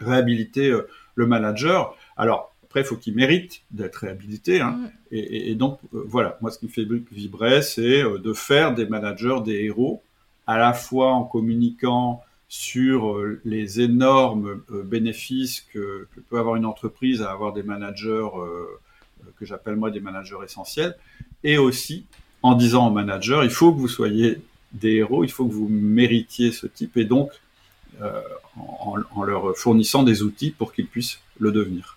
réhabiliter 0.00 0.76
le 1.14 1.26
manager. 1.26 1.96
Alors 2.16 2.52
après, 2.64 2.80
il 2.80 2.86
faut 2.86 2.96
qu'il 2.96 3.14
mérite 3.14 3.62
d'être 3.70 3.96
réhabilité. 3.96 4.60
Hein. 4.60 4.70
Mm. 4.70 4.90
Et, 5.12 5.50
et, 5.50 5.54
donc 5.54 5.78
voilà, 5.92 6.38
moi 6.40 6.50
ce 6.50 6.58
qui 6.58 6.66
me 6.66 6.70
fait 6.70 6.86
vibrer, 7.12 7.62
c'est 7.62 8.02
de 8.02 8.32
faire 8.32 8.74
des 8.74 8.86
managers 8.86 9.38
des 9.44 9.64
héros 9.64 10.02
à 10.46 10.58
la 10.58 10.72
fois 10.72 11.12
en 11.12 11.24
communiquant 11.24 12.22
sur 12.52 13.12
euh, 13.12 13.40
les 13.46 13.80
énormes 13.80 14.60
euh, 14.70 14.82
bénéfices 14.82 15.62
que, 15.72 16.06
peut 16.28 16.38
avoir 16.38 16.56
une 16.56 16.66
entreprise 16.66 17.22
à 17.22 17.30
avoir 17.30 17.54
des 17.54 17.62
managers 17.62 18.08
euh, 18.08 18.66
que 19.38 19.46
j'appelle 19.46 19.76
moi 19.76 19.90
des 19.90 20.00
managers 20.00 20.36
essentiels, 20.44 20.94
et 21.44 21.56
aussi 21.56 22.04
en 22.42 22.54
disant 22.54 22.88
aux 22.88 22.90
managers, 22.90 23.40
il 23.44 23.50
faut 23.50 23.72
que 23.72 23.78
vous 23.78 23.88
soyez 23.88 24.42
des 24.72 24.96
héros, 24.96 25.24
il 25.24 25.30
faut 25.30 25.46
que 25.46 25.52
vous 25.52 25.68
méritiez 25.68 26.52
ce 26.52 26.66
type, 26.66 26.98
et 26.98 27.06
donc 27.06 27.30
en, 28.56 29.22
leur 29.24 29.56
fournissant 29.56 30.02
des 30.02 30.22
outils 30.22 30.50
pour 30.50 30.72
qu'ils 30.72 30.88
puissent 30.88 31.20
le 31.38 31.52
devenir. 31.52 31.96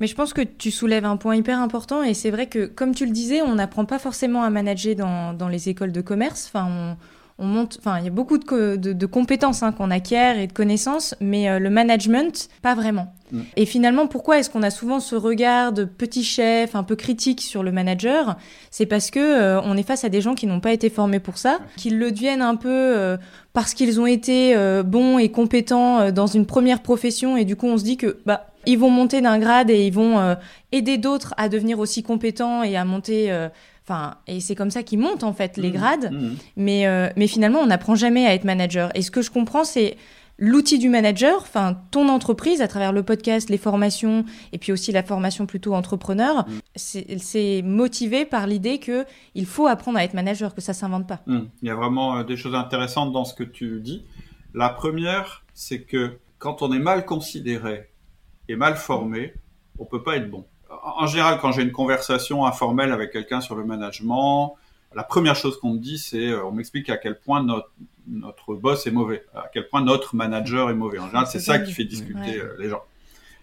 Mais 0.00 0.06
je 0.06 0.14
pense 0.14 0.32
que 0.32 0.40
tu 0.40 0.70
soulèves 0.70 1.04
un 1.04 1.16
point 1.16 1.36
hyper 1.36 1.60
important, 1.60 2.02
et 2.02 2.14
c'est 2.14 2.30
vrai 2.30 2.48
que, 2.48 2.66
comme 2.66 2.94
tu 2.94 3.04
le 3.04 3.12
disais, 3.12 3.42
on 3.42 3.54
n'apprend 3.54 3.84
pas 3.84 3.98
forcément 3.98 4.42
à 4.42 4.50
manager 4.50 4.96
dans, 4.96 5.34
dans, 5.34 5.48
les 5.48 5.68
écoles 5.68 5.92
de 5.92 6.00
commerce. 6.00 6.46
Enfin, 6.46 6.96
on 7.40 7.46
monte, 7.46 7.78
enfin, 7.80 7.98
il 7.98 8.04
y 8.04 8.08
a 8.08 8.10
beaucoup 8.10 8.36
de, 8.36 9.06
compétences 9.06 9.62
hein, 9.62 9.72
qu'on 9.72 9.90
acquiert 9.90 10.38
et 10.38 10.46
de 10.46 10.52
connaissances, 10.52 11.14
mais 11.20 11.48
euh, 11.48 11.58
le 11.58 11.70
management, 11.70 12.50
pas 12.60 12.74
vraiment. 12.74 13.14
Mm. 13.32 13.40
Et 13.56 13.64
finalement, 13.64 14.06
pourquoi 14.06 14.38
est-ce 14.38 14.50
qu'on 14.50 14.62
a 14.62 14.70
souvent 14.70 15.00
ce 15.00 15.16
regard 15.16 15.72
de 15.72 15.84
petit 15.84 16.22
chef, 16.22 16.74
un 16.74 16.82
peu 16.82 16.96
critique 16.96 17.40
sur 17.40 17.62
le 17.62 17.72
manager? 17.72 18.36
C'est 18.70 18.84
parce 18.84 19.10
que 19.10 19.18
euh, 19.18 19.60
on 19.62 19.78
est 19.78 19.82
face 19.82 20.04
à 20.04 20.10
des 20.10 20.20
gens 20.20 20.34
qui 20.34 20.46
n'ont 20.46 20.60
pas 20.60 20.72
été 20.72 20.90
formés 20.90 21.18
pour 21.18 21.38
ça, 21.38 21.60
qui 21.78 21.88
le 21.88 22.12
deviennent 22.12 22.42
un 22.42 22.56
peu 22.56 22.68
euh, 22.68 23.16
parce 23.54 23.72
qu'ils 23.72 24.00
ont 24.00 24.06
été 24.06 24.54
bons 24.84 25.18
et 25.18 25.30
compétents 25.30 26.12
dans 26.12 26.26
une 26.28 26.46
première 26.46 26.82
profession, 26.82 27.36
et 27.36 27.44
du 27.44 27.56
coup, 27.56 27.66
on 27.66 27.78
se 27.78 27.82
dit 27.82 27.96
que 27.96 28.18
bah 28.26 28.46
ils 28.66 28.78
vont 28.78 28.90
monter 28.90 29.22
d'un 29.22 29.38
grade 29.38 29.70
et 29.70 29.86
ils 29.86 29.92
vont 29.92 30.36
aider 30.70 30.98
d'autres 30.98 31.34
à 31.36 31.48
devenir 31.48 31.80
aussi 31.80 32.04
compétents 32.04 32.62
et 32.62 32.76
à 32.76 32.84
monter 32.84 33.32
et 34.26 34.40
c'est 34.40 34.54
comme 34.54 34.70
ça 34.70 34.82
qu'ils 34.82 34.98
montent 34.98 35.24
en 35.24 35.32
fait 35.32 35.56
les 35.56 35.70
mmh. 35.70 35.72
grades. 35.72 36.12
Mmh. 36.12 36.30
Mais, 36.56 36.86
euh, 36.86 37.08
mais 37.16 37.26
finalement, 37.26 37.60
on 37.60 37.66
n'apprend 37.66 37.94
jamais 37.94 38.26
à 38.26 38.34
être 38.34 38.44
manager. 38.44 38.90
Et 38.94 39.02
ce 39.02 39.10
que 39.10 39.22
je 39.22 39.30
comprends, 39.30 39.64
c'est 39.64 39.96
l'outil 40.38 40.78
du 40.78 40.88
manager, 40.88 41.36
enfin 41.42 41.78
ton 41.90 42.08
entreprise 42.08 42.62
à 42.62 42.68
travers 42.68 42.92
le 42.92 43.02
podcast, 43.02 43.50
les 43.50 43.58
formations 43.58 44.24
et 44.52 44.58
puis 44.58 44.72
aussi 44.72 44.90
la 44.90 45.02
formation 45.02 45.44
plutôt 45.44 45.74
entrepreneur, 45.74 46.46
mmh. 46.48 46.80
c'est 47.18 47.62
motivé 47.62 48.24
par 48.24 48.46
l'idée 48.46 48.78
que 48.78 49.04
il 49.34 49.46
faut 49.46 49.66
apprendre 49.66 49.98
à 49.98 50.04
être 50.04 50.14
manager, 50.14 50.54
que 50.54 50.62
ça 50.62 50.72
s'invente 50.72 51.06
pas. 51.06 51.20
Il 51.26 51.48
y 51.62 51.70
a 51.70 51.74
vraiment 51.74 52.18
euh, 52.18 52.24
des 52.24 52.36
choses 52.36 52.54
intéressantes 52.54 53.12
dans 53.12 53.24
ce 53.24 53.34
que 53.34 53.44
tu 53.44 53.80
dis. 53.80 54.04
La 54.54 54.70
première, 54.70 55.44
c'est 55.52 55.82
que 55.82 56.18
quand 56.38 56.62
on 56.62 56.72
est 56.72 56.78
mal 56.80 57.04
considéré 57.04 57.90
et 58.48 58.56
mal 58.56 58.76
formé, 58.76 59.34
on 59.78 59.84
peut 59.84 60.02
pas 60.02 60.16
être 60.16 60.30
bon 60.30 60.44
en 60.82 61.06
général, 61.06 61.38
quand 61.40 61.52
j'ai 61.52 61.62
une 61.62 61.72
conversation 61.72 62.46
informelle 62.46 62.92
avec 62.92 63.12
quelqu'un 63.12 63.40
sur 63.40 63.54
le 63.54 63.64
management, 63.64 64.56
la 64.94 65.04
première 65.04 65.36
chose 65.36 65.58
qu'on 65.58 65.74
me 65.74 65.78
dit, 65.78 65.98
c'est, 65.98 66.28
euh, 66.28 66.44
on 66.44 66.52
m'explique 66.52 66.90
à 66.90 66.96
quel 66.96 67.18
point 67.18 67.42
notre, 67.42 67.70
notre 68.08 68.54
boss 68.54 68.86
est 68.86 68.90
mauvais, 68.90 69.24
à 69.34 69.48
quel 69.52 69.68
point 69.68 69.82
notre 69.82 70.16
manager 70.16 70.70
est 70.70 70.74
mauvais. 70.74 70.98
En 70.98 71.06
général, 71.06 71.26
c'est 71.26 71.40
ça 71.40 71.58
qui 71.58 71.72
fait 71.72 71.84
discuter 71.84 72.40
euh, 72.40 72.56
les 72.58 72.68
gens. 72.68 72.82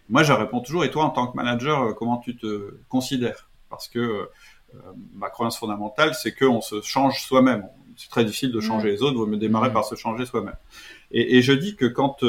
Moi, 0.10 0.24
je 0.24 0.34
réponds 0.34 0.62
toujours, 0.62 0.84
et 0.84 0.92
toi, 0.92 1.06
en 1.06 1.10
tant 1.10 1.28
que 1.28 1.36
manager, 1.36 1.84
euh, 1.84 1.94
comment 1.94 2.18
tu 2.18 2.36
te 2.36 2.76
considères? 2.90 3.50
Parce 3.70 3.88
que 3.88 4.30
ma 5.16 5.30
croyance 5.30 5.58
fondamentale, 5.58 6.14
c'est 6.14 6.34
qu'on 6.34 6.62
se 6.62 6.82
change 6.82 7.22
soi-même. 7.22 7.66
C'est 7.96 8.10
très 8.10 8.24
difficile 8.24 8.52
de 8.52 8.60
changer 8.60 8.92
les 8.92 9.02
autres, 9.02 9.18
vous 9.18 9.26
me 9.26 9.38
démarrer 9.38 9.74
par 9.74 9.84
se 9.86 9.96
changer 9.96 10.26
soi-même. 10.26 10.56
Et, 11.12 11.38
et, 11.38 11.42
je 11.42 11.52
dis 11.52 11.76
que 11.76 11.86
quand 11.86 12.24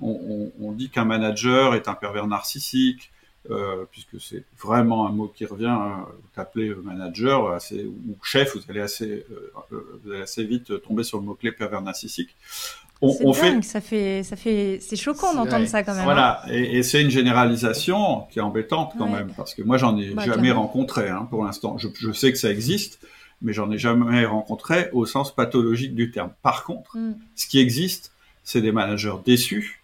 on, 0.00 0.50
on 0.60 0.72
dit 0.72 0.90
qu'un 0.90 1.04
manager 1.04 1.74
est 1.74 1.86
un 1.86 1.94
pervers 1.94 2.26
narcissique, 2.26 3.11
euh, 3.50 3.84
puisque 3.90 4.20
c'est 4.20 4.44
vraiment 4.60 5.06
un 5.08 5.10
mot 5.10 5.26
qui 5.26 5.44
revient. 5.46 5.66
Hein, 5.66 6.06
vous 6.08 6.40
appelez 6.40 6.68
euh, 6.68 6.80
manager 6.82 7.52
assez, 7.52 7.84
ou 7.84 8.16
chef, 8.22 8.54
vous 8.54 8.62
allez 8.68 8.80
assez, 8.80 9.26
euh, 9.32 9.52
vous 10.04 10.12
allez 10.12 10.22
assez 10.22 10.44
vite 10.44 10.80
tomber 10.82 11.02
sur 11.02 11.18
le 11.18 11.24
mot-clé 11.24 11.50
pervers 11.50 11.82
narcissique. 11.82 12.36
On, 13.00 13.16
on 13.24 13.32
dingue, 13.32 13.62
fait... 13.62 13.62
ça 13.62 13.80
fait, 13.80 14.22
ça 14.22 14.36
fait, 14.36 14.78
c'est 14.80 14.94
choquant 14.94 15.34
d'entendre 15.34 15.66
ça 15.66 15.82
quand 15.82 15.94
même. 15.94 16.04
Voilà, 16.04 16.42
hein. 16.44 16.50
et, 16.52 16.78
et 16.78 16.82
c'est 16.84 17.02
une 17.02 17.10
généralisation 17.10 18.28
qui 18.30 18.38
est 18.38 18.42
embêtante 18.42 18.92
quand 18.96 19.08
même, 19.08 19.32
parce 19.36 19.54
que 19.54 19.62
moi 19.62 19.76
j'en 19.76 19.98
ai 19.98 20.14
jamais 20.20 20.52
rencontré 20.52 21.08
hein, 21.08 21.26
pour 21.28 21.44
l'instant. 21.44 21.78
Je, 21.78 21.88
je, 21.98 22.12
sais 22.12 22.30
que 22.30 22.38
ça 22.38 22.48
existe, 22.48 23.00
mais 23.40 23.52
j'en 23.52 23.72
ai 23.72 23.78
jamais 23.78 24.24
rencontré 24.24 24.88
au 24.92 25.04
sens 25.04 25.34
pathologique 25.34 25.96
du 25.96 26.12
terme. 26.12 26.30
Par 26.42 26.62
contre, 26.62 26.96
mm. 26.96 27.16
ce 27.34 27.48
qui 27.48 27.58
existe, 27.58 28.12
c'est 28.44 28.60
des 28.60 28.70
managers 28.70 29.16
déçus 29.26 29.82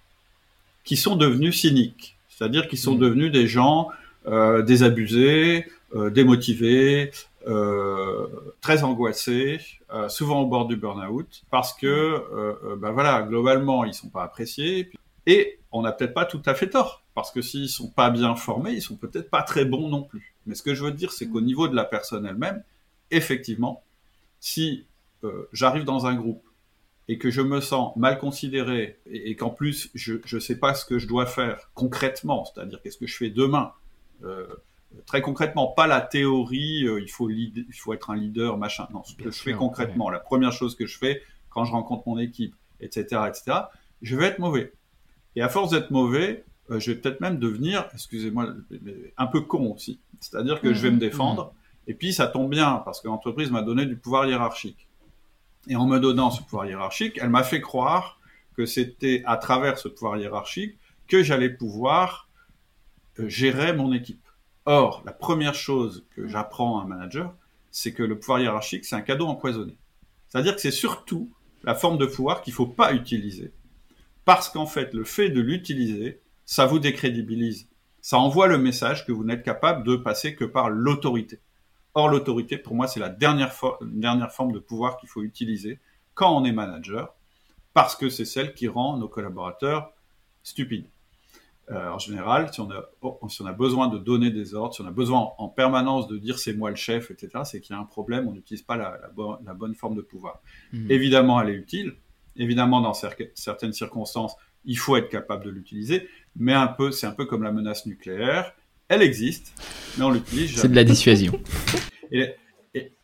qui 0.85 0.97
sont 0.97 1.17
devenus 1.17 1.61
cyniques, 1.61 2.17
c'est-à-dire 2.38 2.68
qui 2.68 2.76
sont 2.76 2.95
mm. 2.95 2.99
devenus 3.00 3.33
des 3.33 3.49
gens 3.49 3.88
euh, 4.26 4.62
désabusés, 4.62 5.66
euh, 5.95 6.09
démotivés, 6.09 7.11
euh, 7.49 8.26
très 8.61 8.85
angoissés, 8.85 9.59
souvent 10.09 10.42
au 10.42 10.47
bord 10.47 10.66
du 10.66 10.76
burn-out, 10.76 11.42
parce 11.50 11.73
que, 11.73 12.76
ben 12.76 12.90
voilà, 12.92 13.23
globalement, 13.23 13.85
ils 13.85 13.95
sont 13.95 14.11
pas 14.11 14.23
appréciés. 14.23 14.90
Et 15.26 15.59
on 15.73 15.83
n'a 15.83 15.92
peut-être 15.92 16.12
pas 16.12 16.26
tout 16.26 16.42
à 16.45 16.54
fait 16.54 16.68
tort, 16.68 17.02
parce 17.14 17.30
que 17.30 17.40
s'ils 17.40 17.71
sont 17.71 17.88
pas 17.88 18.11
bien 18.11 18.37
formés, 18.37 18.73
ils 18.73 18.83
sont 18.83 18.97
peut-être 18.97 19.30
pas 19.30 19.42
très 19.42 19.64
bons 19.64 19.88
non 19.88 20.02
plus. 20.02 20.35
Mais 20.47 20.54
ce 20.54 20.62
que 20.62 20.75
je 20.75 20.85
veux 20.85 20.92
dire, 20.92 21.11
c'est 21.11 21.26
qu'au 21.26 21.40
niveau 21.40 21.68
de 21.68 21.75
la 21.75 21.85
personne 21.85 22.26
elle-même, 22.26 22.62
effectivement, 23.11 23.83
si 24.40 24.85
j'arrive 25.52 25.85
dans 25.85 26.04
un 26.07 26.14
groupe 26.14 26.42
et 27.09 27.19
que 27.19 27.31
je 27.31 27.41
me 27.41 27.61
sens 27.61 27.97
mal 27.97 28.19
considéré 28.19 28.99
et, 29.07 29.35
qu'en 29.35 29.50
plus 29.50 29.91
je 29.95 30.15
ne 30.33 30.41
sais 30.41 30.59
pas 30.59 30.75
ce 30.75 30.85
que 30.85 30.99
je 30.99 31.07
dois 31.07 31.27
faire 31.27 31.71
concrètement, 31.75 32.45
c'est-à-dire 32.45 32.81
qu'est-ce 32.83 32.99
que 32.99 33.07
je 33.07 33.17
fais 33.17 33.31
demain, 33.31 33.73
euh, 34.25 34.47
très 35.07 35.23
concrètement, 35.23 35.69
pas 35.69 35.87
la 35.87 36.00
théorie, 36.00 36.87
euh, 36.87 37.00
il, 37.00 37.09
faut 37.09 37.31
il 37.31 37.67
faut 37.73 37.93
être 37.93 38.11
un 38.11 38.17
leader, 38.17 38.59
machin. 38.59 38.87
Non, 38.93 39.03
ce 39.05 39.15
que 39.15 39.31
je 39.31 39.41
fais 39.41 39.55
concrètement, 39.55 40.11
la 40.11 40.21
première 40.21 40.53
chose 40.53 40.77
que 40.77 40.87
je 40.87 40.99
fais 40.99 41.23
quand 41.50 41.65
je 41.65 41.73
rencontre 41.73 42.03
mon 42.07 42.19
équipe, 42.19 42.55
etc., 42.81 43.23
etc., 43.29 43.59
je 44.03 44.17
vais 44.17 44.27
être 44.27 44.38
mauvais. 44.38 44.73
Et 45.35 45.43
à 45.43 45.49
force 45.49 45.71
d'être 45.71 45.91
mauvais, 45.91 46.45
euh, 46.71 46.79
je 46.79 46.93
vais 46.93 46.99
peut-être 46.99 47.21
même 47.21 47.38
devenir, 47.38 47.88
excusez-moi, 47.95 48.55
un 49.17 49.27
peu 49.27 49.41
con 49.41 49.73
aussi. 49.73 49.99
C'est-à-dire 50.21 50.61
que 50.61 50.75
je 50.75 50.83
vais 50.83 50.91
me 50.91 50.97
mmh. 50.97 51.00
défendre, 51.00 51.55
et 51.87 51.95
puis 51.95 52.12
ça 52.12 52.27
tombe 52.27 52.50
bien, 52.50 52.83
parce 52.85 53.00
que 53.00 53.09
l'entreprise 53.09 53.50
m'a 53.50 53.62
donné 53.62 53.87
du 53.87 53.97
pouvoir 53.97 54.27
hiérarchique. 54.27 54.88
Et 55.67 55.77
en 55.77 55.87
me 55.87 55.99
donnant 55.99 56.31
ce 56.31 56.43
pouvoir 56.43 56.67
hiérarchique, 56.67 57.19
elle 57.21 57.31
m'a 57.31 57.43
fait 57.43 57.61
croire 57.61 58.21
que 58.57 58.67
c'était 58.67 59.23
à 59.27 59.37
travers 59.37 59.79
ce 59.79 59.88
pouvoir 59.88 60.17
hiérarchique 60.17 60.79
que 61.07 61.23
j'allais 61.23 61.50
pouvoir 61.50 62.29
gérer 63.19 63.73
mon 63.73 63.93
équipe. 63.93 64.27
Or, 64.65 65.03
la 65.05 65.12
première 65.12 65.55
chose 65.55 66.07
que 66.15 66.29
j'apprends 66.29 66.79
à 66.79 66.85
un 66.85 66.87
manager, 66.87 67.35
c'est 67.71 67.93
que 67.93 68.03
le 68.03 68.19
pouvoir 68.19 68.41
hiérarchique, 68.41 68.85
c'est 68.85 68.97
un 68.97 69.00
cadeau 69.00 69.27
empoisonné. 69.27 69.77
C'est-à-dire 70.29 70.55
que 70.55 70.61
c'est 70.61 70.71
surtout 70.71 71.31
la 71.65 71.75
forme 71.75 71.99
de 71.99 72.07
pouvoir 72.07 72.43
qu'il 72.43 72.53
ne 72.53 72.57
faut 72.57 72.67
pas 72.67 72.93
utiliser. 72.93 73.53
Parce 74.25 74.49
qu'en 74.49 74.67
fait, 74.67 74.93
le 74.93 75.05
fait 75.05 75.31
de 75.31 75.41
l'utiliser, 75.41 76.21
ça 76.45 76.67
vous 76.67 76.79
décrédibilise. 76.79 77.69
Ça 78.00 78.19
envoie 78.19 78.47
le 78.47 78.59
message 78.59 79.07
que 79.07 79.12
vous 79.12 79.25
n'êtes 79.25 79.43
capable 79.43 79.87
de 79.87 79.97
passer 79.97 80.35
que 80.35 80.45
par 80.45 80.71
l'autorité. 80.71 81.41
Or, 81.99 82.09
l'autorité, 82.09 82.59
pour 82.59 82.76
moi, 82.76 82.87
c'est 82.87 83.00
la 83.00 83.09
dernière, 83.09 83.52
dernière 83.83 84.31
forme 84.31 84.52
de 84.52 84.61
pouvoir 84.61 84.99
qu'il 84.99 85.09
faut 85.09 85.25
utiliser 85.25 85.81
quand 86.14 86.33
on 86.33 86.45
est 86.45 86.52
manager, 86.52 87.12
parce 87.75 87.97
que 87.97 88.09
c'est 88.09 88.25
celle 88.25 88.55
qui 88.55 88.69
rend 88.69 88.99
nos 88.99 89.09
collaborateurs 89.09 89.93
stupides. 90.45 90.87
Euh, 91.73 91.90
en 91.90 91.99
général, 91.99 92.55
si 92.55 92.61
on, 92.61 92.71
a, 92.71 92.85
oh, 93.02 93.19
si 93.28 93.43
on 93.43 93.47
a 93.47 93.52
besoin 93.52 93.88
de 93.88 93.99
donner 93.99 94.31
des 94.31 94.55
ordres, 94.55 94.76
si 94.76 94.81
on 94.81 94.87
a 94.87 94.93
besoin 94.93 95.33
en, 95.38 95.49
permanence 95.49 96.07
de 96.07 96.19
dire 96.19 96.38
c'est 96.38 96.52
moi 96.52 96.71
le 96.71 96.76
chef, 96.76 97.11
etc., 97.11 97.31
c'est 97.43 97.61
qu'il 97.61 97.75
y 97.75 97.76
a 97.76 97.83
un 97.83 97.85
problème, 97.85 98.28
on 98.28 98.33
n'utilise 98.33 98.62
pas 98.62 98.76
la, 98.76 98.97
la, 99.45 99.55
bonne 99.55 99.75
forme 99.75 99.97
de 99.97 100.00
pouvoir. 100.00 100.40
Mmh. 100.73 100.93
Évidemment, 100.93 101.40
elle 101.40 101.49
est 101.49 101.59
utile. 101.59 101.97
Évidemment, 102.37 102.81
dans 102.81 102.95
certaines 102.95 103.73
circonstances, 103.73 104.37
il 104.64 104.78
faut 104.78 104.97
être 104.97 105.09
capable 105.09 105.45
de 105.45 105.50
l'utiliser. 105.50 106.09
Mais 106.37 106.55
un 106.55 106.69
peu, 106.69 106.93
c'est 106.93 107.09
un 107.09 107.12
peu 107.12 107.25
comme 107.25 107.43
la 107.43 107.50
menace 107.50 107.87
nucléaire. 107.87 108.55
Elle 108.88 109.02
existe, 109.02 109.52
mais 109.99 110.04
on 110.04 110.11
l'utilise 110.11 110.57
C'est 110.57 110.68
de 110.68 110.75
la 110.75 110.85
dissuasion. 110.85 111.38
et, 112.12 112.35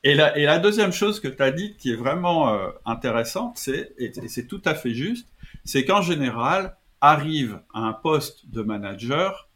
et, 0.02 0.14
la, 0.14 0.36
et, 0.38 0.44
la, 0.44 0.58
deuxième 0.58 0.92
chose 0.92 1.20
que 1.20 1.28
tu 1.28 1.42
as 1.42 1.50
dit 1.50 1.74
qui 1.76 1.92
est 1.92 1.96
vraiment 1.96 2.54
euh, 2.54 2.70
intéressante, 2.86 3.58
c'est, 3.58 3.92
et 3.98 4.12
c'est 4.28 4.46
tout 4.46 4.62
à 4.64 4.74
fait 4.74 4.94
juste, 4.94 5.28
c'est 5.64 5.84
qu'en 5.84 6.00
général, 6.00 6.76
arrivent 7.02 7.60
à 7.74 7.80
un 7.80 7.92
poste 7.92 8.48
de 8.50 8.62
manager 8.62 9.48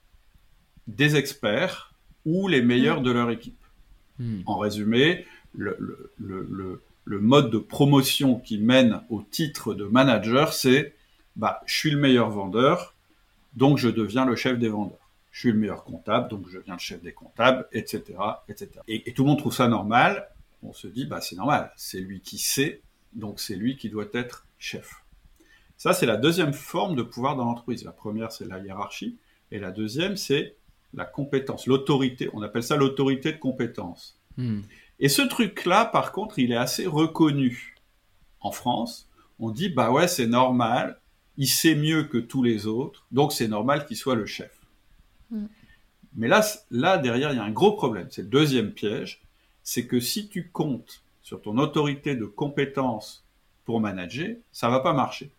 des 0.87 1.16
experts 1.16 1.94
ou 2.26 2.47
les 2.47 2.61
meilleurs 2.61 3.00
de 3.00 3.11
leur 3.11 3.30
équipe. 3.30 3.58
Hmm. 4.18 4.40
En 4.44 4.58
résumé, 4.58 5.25
le, 5.54 6.80
mode 7.06 7.50
de 7.50 7.58
promotion 7.58 8.38
qui 8.38 8.58
mène 8.58 9.00
au 9.08 9.23
titre 9.23 9.73
de 9.73 9.85
manager, 9.85 10.52
c'est 10.52 10.94
bah, 11.37 11.62
je 11.64 11.75
suis 11.75 11.90
le 11.90 11.99
meilleur 11.99 12.28
vendeur, 12.30 12.94
donc 13.54 13.78
je 13.78 13.88
deviens 13.88 14.26
le 14.26 14.37
chef 14.37 14.58
des 14.58 14.68
vendeurs. 14.68 15.08
Je 15.38 15.42
suis 15.42 15.52
le 15.52 15.59
meilleur 15.59 15.85
comptable, 15.85 16.28
donc 16.28 16.49
je 16.49 16.59
deviens 16.59 16.75
le 16.75 16.80
chef 16.80 17.00
des 17.00 17.12
comptables, 17.12 17.68
etc. 17.71 18.02
etc. 18.49 18.71
Et, 18.88 19.12
tout 19.12 19.23
le 19.23 19.28
monde 19.28 19.38
trouve 19.38 19.54
ça 19.54 19.68
normal. 19.68 20.26
On 20.64 20.73
se 20.73 20.88
dit, 20.88 21.07
bah, 21.07 21.21
c'est 21.21 21.37
normal, 21.37 21.71
c'est 21.76 22.00
lui 22.00 22.23
qui 22.23 22.38
sait, 22.38 22.83
donc 23.12 23.38
c'est 23.38 23.54
lui 23.54 23.76
qui 23.76 23.88
doit 23.88 24.07
être 24.14 24.49
chef. 24.59 25.04
Ça, 25.76 25.92
c'est 25.92 26.07
la 26.07 26.16
deuxième 26.16 26.52
forme 26.52 26.97
de 26.97 27.04
pouvoir 27.04 27.37
dans 27.37 27.45
l'entreprise. 27.45 27.85
La 27.85 27.92
première, 27.92 28.33
c'est 28.33 28.47
la 28.47 28.59
hiérarchie. 28.59 29.16
Et 29.52 29.61
la 29.61 29.71
deuxième, 29.71 30.16
c'est 30.16 30.57
la 30.92 31.04
compétence, 31.04 31.68
l'autorité. 31.68 32.28
On 32.33 32.42
appelle 32.42 32.64
ça 32.64 32.75
l'autorité 32.75 33.30
de 33.30 33.38
compétence. 33.38 34.18
Hmm. 34.38 34.62
Et 34.99 35.09
ce 35.09 35.23
truc-là, 35.23 35.85
par 35.85 36.11
contre, 36.11 36.40
il 36.40 36.50
est 36.50 36.57
assez 36.57 36.88
reconnu 36.88 37.76
en 38.40 38.50
France. 38.50 39.09
On 39.38 39.50
dit, 39.50 39.68
bah 39.68 39.92
ouais, 39.92 40.09
c'est 40.09 40.26
normal, 40.26 41.00
il 41.37 41.47
sait 41.47 41.76
mieux 41.76 42.02
que 42.02 42.18
tous 42.18 42.42
les 42.42 42.66
autres, 42.66 43.07
donc 43.12 43.33
c'est 43.33 43.47
normal 43.47 43.87
qu'il 43.87 43.97
soit 43.97 44.16
le 44.16 44.26
chef. 44.26 44.58
Hmm. 45.30 45.47
Mais 46.16 46.28
là, 46.28 46.99
derrière, 46.99 47.32
il 47.32 47.37
y 47.37 47.40
a 47.40 47.44
un 47.44 47.50
gros 47.50 47.73
problème. 47.73 48.08
C'est 48.11 48.23
le 48.23 48.28
deuxième 48.28 48.73
piège. 48.73 49.20
C'est 49.62 49.87
que 49.87 50.00
si 50.00 50.28
tu 50.28 50.49
comptes 50.49 51.02
sur 51.23 51.42
ton 51.42 51.58
autorité 51.58 52.16
de 52.16 52.25
compétence 52.25 53.25
pour 53.64 53.80
manager, 53.80 54.37
ça 54.50 54.68
va 54.68 54.80
pas 54.80 54.94
marcher. 54.94 55.30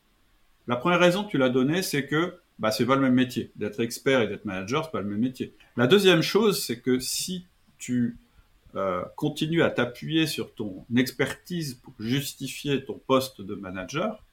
La 0.67 0.75
première 0.75 0.99
raison 0.99 1.23
que 1.23 1.31
tu 1.31 1.37
l'as 1.37 1.49
donnée, 1.49 1.81
c'est 1.81 2.05
que 2.05 2.39
bah, 2.59 2.71
c'est 2.71 2.85
pas 2.85 2.95
le 2.95 3.01
même 3.01 3.15
métier. 3.15 3.51
D'être 3.55 3.79
expert 3.79 4.21
et 4.21 4.27
d'être 4.27 4.45
manager, 4.45 4.85
c'est 4.85 4.91
pas 4.91 5.01
le 5.01 5.07
même 5.07 5.19
métier. 5.19 5.53
La 5.77 5.87
deuxième 5.87 6.21
chose, 6.21 6.63
c'est 6.63 6.79
que 6.79 6.99
si 6.99 7.45
tu 7.77 8.17
euh, 8.75 9.03
continues 9.15 9.63
à 9.63 9.71
t'appuyer 9.71 10.27
sur 10.27 10.53
ton 10.53 10.85
expertise 10.95 11.73
pour 11.73 11.93
justifier 11.99 12.85
ton 12.85 12.99
poste 13.07 13.41
de 13.41 13.55
manager, 13.55 14.23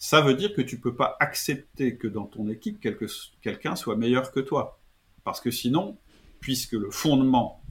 ça 0.00 0.22
veut 0.22 0.32
dire 0.32 0.54
que 0.54 0.62
tu 0.62 0.80
peux 0.80 0.94
pas 0.94 1.18
accepter 1.20 1.96
que 1.96 2.08
dans 2.08 2.24
ton 2.24 2.48
équipe, 2.48 2.80
quelqu'un 2.80 3.76
soit 3.76 3.96
meilleur 3.96 4.32
que 4.32 4.40
toi. 4.40 4.80
Parce 5.24 5.42
que 5.42 5.50
sinon, 5.50 5.98
puisque 6.40 6.72
le 6.72 6.90
fondement 6.90 7.62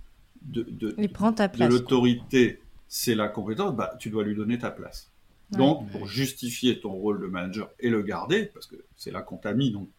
de, 0.44 0.62
de, 0.62 0.92
de 0.92 1.66
l'autorité, 1.66 2.62
c'est 2.88 3.16
la 3.16 3.30
compétence, 3.30 3.76
bah, 3.76 3.96
tu 4.00 4.12
dois 4.12 4.24
lui 4.24 4.36
donner 4.36 4.60
ta 4.60 4.70
place. 4.70 5.12
Donc, 5.50 5.90
pour 5.90 6.06
justifier 6.06 6.80
ton 6.80 6.92
rôle 6.92 7.20
de 7.20 7.26
manager 7.26 7.72
et 7.80 7.90
le 7.90 8.04
garder, 8.04 8.46
parce 8.54 8.68
que 8.68 8.76
c'est 8.96 9.10
là 9.10 9.24
qu'on 9.24 9.38
t'a 9.38 9.56
mis, 9.56 9.72
donc 9.72 9.90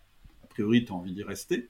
a 0.44 0.46
priori 0.46 0.84
tu 0.84 0.92
as 0.92 0.94
envie 0.94 1.12
d'y 1.12 1.24
rester, 1.24 1.66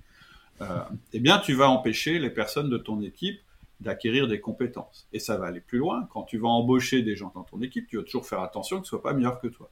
euh, 0.61 0.67
eh 1.15 1.21
bien 1.21 1.39
tu 1.39 1.55
vas 1.55 1.71
empêcher 1.71 2.19
les 2.19 2.29
personnes 2.29 2.69
de 2.69 2.77
ton 2.77 3.01
équipe 3.01 3.41
d'acquérir 3.81 4.29
des 4.29 4.41
compétences. 4.41 5.09
Et 5.15 5.19
ça 5.19 5.39
va 5.39 5.47
aller 5.47 5.63
plus 5.63 5.79
loin. 5.79 6.07
Quand 6.13 6.25
tu 6.25 6.37
vas 6.37 6.49
embaucher 6.49 7.01
des 7.01 7.17
gens 7.17 7.33
dans 7.35 7.45
ton 7.45 7.63
équipe, 7.63 7.87
tu 7.89 7.97
vas 7.97 8.03
toujours 8.03 8.27
faire 8.27 8.41
attention 8.41 8.77
qu'ils 8.77 8.83
ne 8.83 8.89
soient 8.89 9.03
pas 9.03 9.15
meilleurs 9.15 9.41
que 9.41 9.49
toi. 9.49 9.71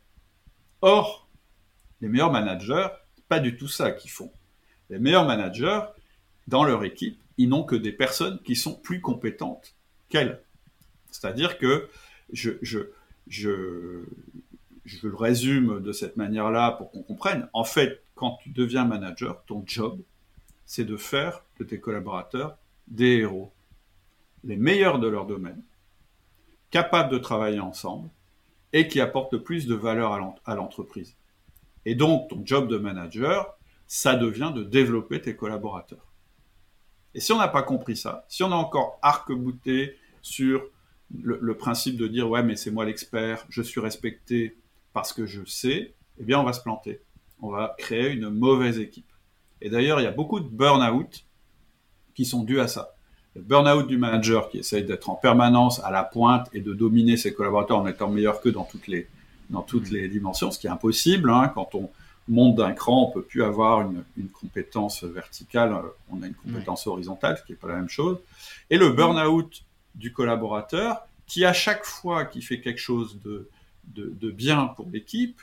Or, 0.83 1.29
les 2.01 2.09
meilleurs 2.09 2.33
managers, 2.33 2.89
pas 3.29 3.41
du 3.41 3.57
tout 3.57 3.69
ça 3.69 3.91
qu'ils 3.91 4.11
font. 4.11 4.33
Les 4.91 4.99
meilleurs 4.99 5.27
managers, 5.27 5.83
dans 6.47 6.65
leur 6.65 6.85
équipe, 6.85 7.21
ils 7.37 7.49
n'ont 7.49 7.65
que 7.65 7.77
des 7.77 7.93
personnes 7.93 8.41
qui 8.43 8.57
sont 8.57 8.75
plus 8.75 9.01
compétentes 9.01 9.75
qu'elles. 10.09 10.41
C'est-à-dire 11.11 11.59
que 11.59 11.89
je, 12.33 12.53
je, 12.63 14.05
le 15.03 15.15
résume 15.15 15.81
de 15.81 15.93
cette 15.93 16.17
manière-là 16.17 16.73
pour 16.73 16.91
qu'on 16.91 17.03
comprenne. 17.03 17.49
En 17.53 17.65
fait, 17.65 18.03
quand 18.15 18.39
tu 18.43 18.51
deviens 18.51 18.85
manager, 18.85 19.43
ton 19.47 19.63
job, 19.67 20.01
c'est 20.65 20.85
de 20.85 20.97
faire 20.97 21.43
de 21.59 21.65
tes 21.65 21.81
collaborateurs 21.81 22.57
des 22.89 23.19
héros, 23.19 23.53
les 24.45 24.57
meilleurs 24.57 24.99
de 24.99 25.09
leur 25.09 25.27
domaine, 25.27 25.63
capables 26.71 27.11
de 27.11 27.19
travailler 27.19 27.61
ensemble 27.61 28.09
et 28.73 28.89
qui 28.89 29.01
apportent 29.01 29.33
le 29.33 29.43
plus 29.43 29.67
de 29.67 29.75
valeur 29.75 30.13
à 30.45 30.55
l'entreprise. 30.55 31.17
Et 31.85 31.95
donc, 31.95 32.29
ton 32.29 32.43
job 32.45 32.69
de 32.69 32.77
manager, 32.77 33.59
ça 33.87 34.15
devient 34.15 34.53
de 34.55 34.63
développer 34.63 35.21
tes 35.21 35.35
collaborateurs. 35.35 36.13
Et 37.15 37.21
si 37.21 37.33
on 37.33 37.39
n'a 37.39 37.49
pas 37.49 37.63
compris 37.63 37.97
ça, 37.97 38.27
si 38.29 38.43
on 38.43 38.53
a 38.53 38.57
encore 38.57 38.99
arc-bouté 39.03 39.97
sur 40.21 40.63
le, 41.17 41.57
principe 41.57 41.97
de 41.97 42.07
dire 42.07 42.29
ouais 42.29 42.43
mais 42.43 42.57
c'est 42.57 42.71
moi 42.71 42.85
l'expert, 42.85 43.47
je 43.49 43.63
suis 43.63 43.81
respecté 43.81 44.59
parce 44.93 45.15
que 45.15 45.25
je 45.25 45.45
sais, 45.47 45.95
eh 46.19 46.25
bien 46.25 46.39
on 46.39 46.45
va 46.45 46.53
se 46.53 46.61
planter. 46.61 47.01
On 47.41 47.51
va 47.51 47.75
créer 47.79 48.11
une 48.11 48.29
mauvaise 48.29 48.79
équipe. 48.79 49.11
Et 49.61 49.71
d'ailleurs, 49.71 50.01
il 50.01 50.05
y 50.05 50.07
a 50.07 50.13
beaucoup 50.13 50.41
de 50.41 50.49
burn-out 50.49 51.25
qui 52.15 52.25
sont 52.25 52.43
dus 52.43 52.61
à 52.61 52.69
ça. 52.69 52.95
Le 53.39 53.45
burn-out 53.45 53.87
du 53.87 53.99
manager 53.99 54.49
qui 54.49 54.59
essaye 54.59 54.83
d'être 54.83 55.09
en 55.11 55.15
permanence 55.15 55.81
à 55.85 55.93
la 55.93 56.03
pointe 56.03 56.49
et 56.53 56.61
de 56.61 56.75
dominer 56.75 57.17
ses 57.17 57.33
collaborateurs 57.33 57.79
en 57.79 57.87
étant 57.87 58.11
meilleur 58.11 58.41
qu'eux 58.41 58.51
dans 58.51 58.65
toutes 58.65 58.89
les, 58.89 59.07
dans 59.49 59.63
toutes 59.63 59.91
les 59.91 60.09
dimensions, 60.09 60.51
ce 60.51 60.59
qui 60.59 60.67
est 60.67 60.71
impossible. 60.71 61.31
Hein. 61.31 61.53
Quand 61.55 61.77
on 61.77 61.89
monte 62.27 62.57
d'un 62.57 62.73
cran, 62.73 63.09
on 63.09 63.13
peut 63.13 63.23
plus 63.23 63.45
avoir 63.45 63.83
une, 63.83 64.03
une, 64.17 64.29
compétence 64.29 65.05
verticale, 65.05 65.73
on 66.11 66.21
a 66.23 66.27
une 66.27 66.35
compétence 66.35 66.89
horizontale, 66.89 67.39
ce 67.39 67.45
qui 67.45 67.53
n'est 67.53 67.59
pas 67.59 67.69
la 67.69 67.77
même 67.77 67.89
chose. 67.89 68.19
Et 68.71 68.77
le 68.77 68.91
burn-out 68.91 69.63
du 69.95 70.13
collaborateur 70.13 71.07
qui 71.29 71.45
à 71.45 71.53
chaque 71.53 71.85
fois 71.85 72.25
qu'il 72.25 72.43
fait 72.43 72.61
quelque 72.61 72.81
chose 72.81 73.21
de, 73.23 73.49
de, 73.95 74.31
bien 74.31 74.67
pour 74.67 74.89
l'équipe, 74.93 75.41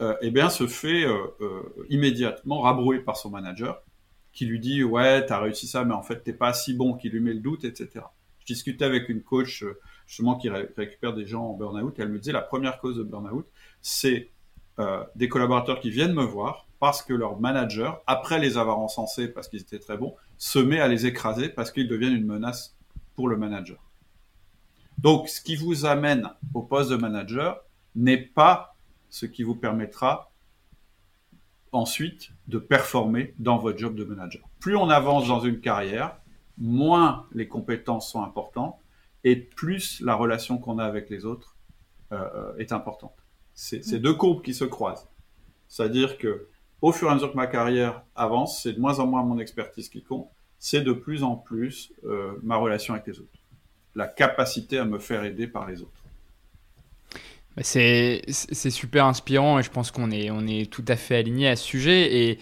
euh, 0.00 0.14
eh 0.20 0.30
bien, 0.30 0.50
se 0.50 0.66
fait 0.66 1.04
euh, 1.04 1.16
euh, 1.40 1.62
immédiatement 1.88 2.60
rabrouer 2.60 2.98
par 2.98 3.16
son 3.16 3.30
manager, 3.30 3.82
qui 4.38 4.46
lui 4.46 4.60
dit 4.60 4.84
ouais, 4.84 5.26
t'as 5.26 5.40
réussi 5.40 5.66
ça, 5.66 5.84
mais 5.84 5.94
en 5.94 6.02
fait 6.02 6.22
t'es 6.22 6.32
pas 6.32 6.52
si 6.52 6.74
bon, 6.74 6.94
qui 6.94 7.08
lui 7.08 7.18
met 7.18 7.34
le 7.34 7.40
doute, 7.40 7.64
etc. 7.64 8.04
Je 8.38 8.46
discutais 8.46 8.84
avec 8.84 9.08
une 9.08 9.22
coach 9.22 9.64
justement 10.06 10.36
qui 10.36 10.48
récupère 10.48 11.12
des 11.12 11.26
gens 11.26 11.44
en 11.44 11.54
burn-out, 11.54 11.98
et 11.98 12.02
elle 12.02 12.10
me 12.10 12.18
disait 12.18 12.30
la 12.32 12.42
première 12.42 12.78
cause 12.78 12.96
de 12.96 13.02
burn-out, 13.02 13.48
c'est 13.82 14.30
des 15.16 15.28
collaborateurs 15.28 15.80
qui 15.80 15.90
viennent 15.90 16.14
me 16.14 16.22
voir 16.22 16.68
parce 16.78 17.02
que 17.02 17.12
leur 17.12 17.40
manager, 17.40 18.00
après 18.06 18.38
les 18.38 18.56
avoir 18.56 18.78
encensés 18.78 19.26
parce 19.26 19.48
qu'ils 19.48 19.60
étaient 19.60 19.80
très 19.80 19.96
bons, 19.96 20.14
se 20.36 20.60
met 20.60 20.78
à 20.78 20.86
les 20.86 21.06
écraser 21.06 21.48
parce 21.48 21.72
qu'ils 21.72 21.88
deviennent 21.88 22.14
une 22.14 22.26
menace 22.26 22.76
pour 23.16 23.26
le 23.26 23.36
manager. 23.36 23.82
Donc, 24.98 25.28
ce 25.28 25.40
qui 25.40 25.56
vous 25.56 25.84
amène 25.84 26.30
au 26.54 26.62
poste 26.62 26.90
de 26.90 26.96
manager 26.96 27.60
n'est 27.96 28.18
pas 28.22 28.76
ce 29.10 29.26
qui 29.26 29.42
vous 29.42 29.56
permettra 29.56 30.27
ensuite 31.72 32.30
de 32.46 32.58
performer 32.58 33.34
dans 33.38 33.58
votre 33.58 33.78
job 33.78 33.94
de 33.94 34.04
manager. 34.04 34.42
Plus 34.60 34.76
on 34.76 34.88
avance 34.88 35.28
dans 35.28 35.40
une 35.40 35.60
carrière, 35.60 36.16
moins 36.56 37.26
les 37.32 37.48
compétences 37.48 38.10
sont 38.10 38.22
importantes 38.22 38.78
et 39.24 39.36
plus 39.36 40.00
la 40.00 40.14
relation 40.14 40.58
qu'on 40.58 40.78
a 40.78 40.84
avec 40.84 41.10
les 41.10 41.24
autres 41.24 41.56
euh, 42.12 42.56
est 42.58 42.72
importante. 42.72 43.14
C'est 43.54 43.86
mm. 43.92 43.98
deux 43.98 44.14
courbes 44.14 44.42
qui 44.42 44.54
se 44.54 44.64
croisent. 44.64 45.08
C'est-à-dire 45.68 46.18
que 46.18 46.48
au 46.80 46.92
fur 46.92 47.08
et 47.08 47.10
à 47.10 47.14
mesure 47.14 47.32
que 47.32 47.36
ma 47.36 47.48
carrière 47.48 48.02
avance, 48.14 48.62
c'est 48.62 48.72
de 48.72 48.80
moins 48.80 49.00
en 49.00 49.06
moins 49.06 49.22
mon 49.22 49.38
expertise 49.38 49.88
qui 49.88 50.02
compte, 50.02 50.28
c'est 50.58 50.80
de 50.80 50.92
plus 50.92 51.22
en 51.22 51.36
plus 51.36 51.92
euh, 52.04 52.38
ma 52.42 52.56
relation 52.56 52.94
avec 52.94 53.06
les 53.06 53.18
autres 53.18 53.38
la 53.98 54.06
capacité 54.06 54.78
à 54.78 54.84
me 54.84 55.00
faire 55.00 55.24
aider 55.24 55.48
par 55.48 55.68
les 55.68 55.82
autres. 55.82 55.97
Bah, 57.56 57.62
c'est 57.64 58.22
super 58.70 59.06
inspirant 59.06 59.58
et 59.58 59.62
je 59.62 59.70
pense 59.70 59.90
qu'on 59.90 60.10
est, 60.10 60.30
on 60.30 60.46
est 60.46 60.70
tout 60.70 60.84
à 60.86 60.96
fait 60.96 61.16
aligné 61.16 61.48
à 61.48 61.56
ce 61.56 61.64
sujet. 61.64 62.16
Et, 62.16 62.38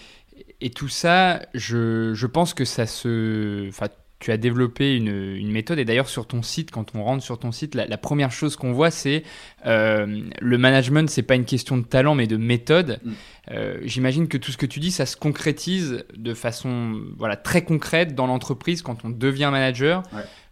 et 0.60 0.70
tout 0.70 0.88
ça, 0.88 1.42
je, 1.54 2.12
je, 2.14 2.26
pense 2.26 2.54
que 2.54 2.64
ça 2.64 2.86
se. 2.86 3.68
Enfin, 3.68 3.88
tu 4.18 4.32
as 4.32 4.38
développé 4.38 4.96
une, 4.96 5.36
une 5.36 5.50
méthode 5.50 5.78
et 5.78 5.84
d'ailleurs 5.84 6.08
sur 6.08 6.26
ton 6.26 6.42
site, 6.42 6.70
quand 6.70 6.94
on 6.94 7.04
rentre 7.04 7.22
sur 7.22 7.38
ton 7.38 7.52
site, 7.52 7.74
la, 7.74 7.98
première 7.98 8.32
chose 8.32 8.56
qu'on 8.56 8.72
voit, 8.72 8.90
c'est 8.90 9.22
euh, 9.66 10.22
le 10.40 10.58
management, 10.58 11.10
c'est 11.10 11.22
pas 11.22 11.34
une 11.34 11.44
question 11.44 11.76
de 11.76 11.84
talent 11.84 12.14
mais 12.14 12.26
de 12.26 12.38
méthode. 12.38 12.98
Mm. 13.04 13.12
Euh, 13.50 13.78
j'imagine 13.82 14.26
que 14.26 14.38
tout 14.38 14.52
ce 14.52 14.56
que 14.56 14.66
tu 14.66 14.80
dis, 14.80 14.90
ça 14.90 15.04
se 15.04 15.16
concrétise 15.16 16.04
de 16.16 16.34
façon 16.34 17.00
voilà, 17.18 17.36
très 17.36 17.62
concrète 17.62 18.14
dans 18.14 18.26
l'entreprise 18.26 18.80
quand 18.80 19.04
on 19.04 19.10
devient 19.10 19.50
manager. 19.52 20.02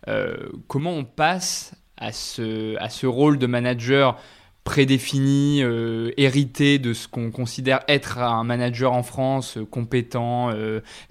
Euh, 0.08 0.36
comment 0.68 0.92
on 0.92 1.04
passe 1.04 1.74
à 1.96 2.12
ce, 2.12 2.76
à 2.76 2.90
ce 2.90 3.06
rôle 3.06 3.38
de 3.38 3.46
manager 3.46 4.20
prédéfini, 4.64 5.62
euh, 5.62 6.10
hérité 6.16 6.78
de 6.78 6.92
ce 6.92 7.06
qu'on 7.06 7.30
considère 7.30 7.80
être 7.86 8.18
un 8.18 8.44
manager 8.44 8.92
en 8.92 9.02
France, 9.02 9.58
euh, 9.58 9.64
compétent, 9.64 10.50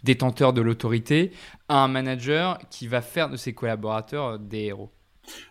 détenteur 0.03 0.53
de 0.53 0.61
l'autorité, 0.61 1.31
un 1.69 1.87
manager 1.87 2.59
qui 2.69 2.87
va 2.87 3.01
faire 3.01 3.29
de 3.29 3.37
ses 3.37 3.53
collaborateurs 3.53 4.39
des 4.39 4.65
héros 4.65 4.91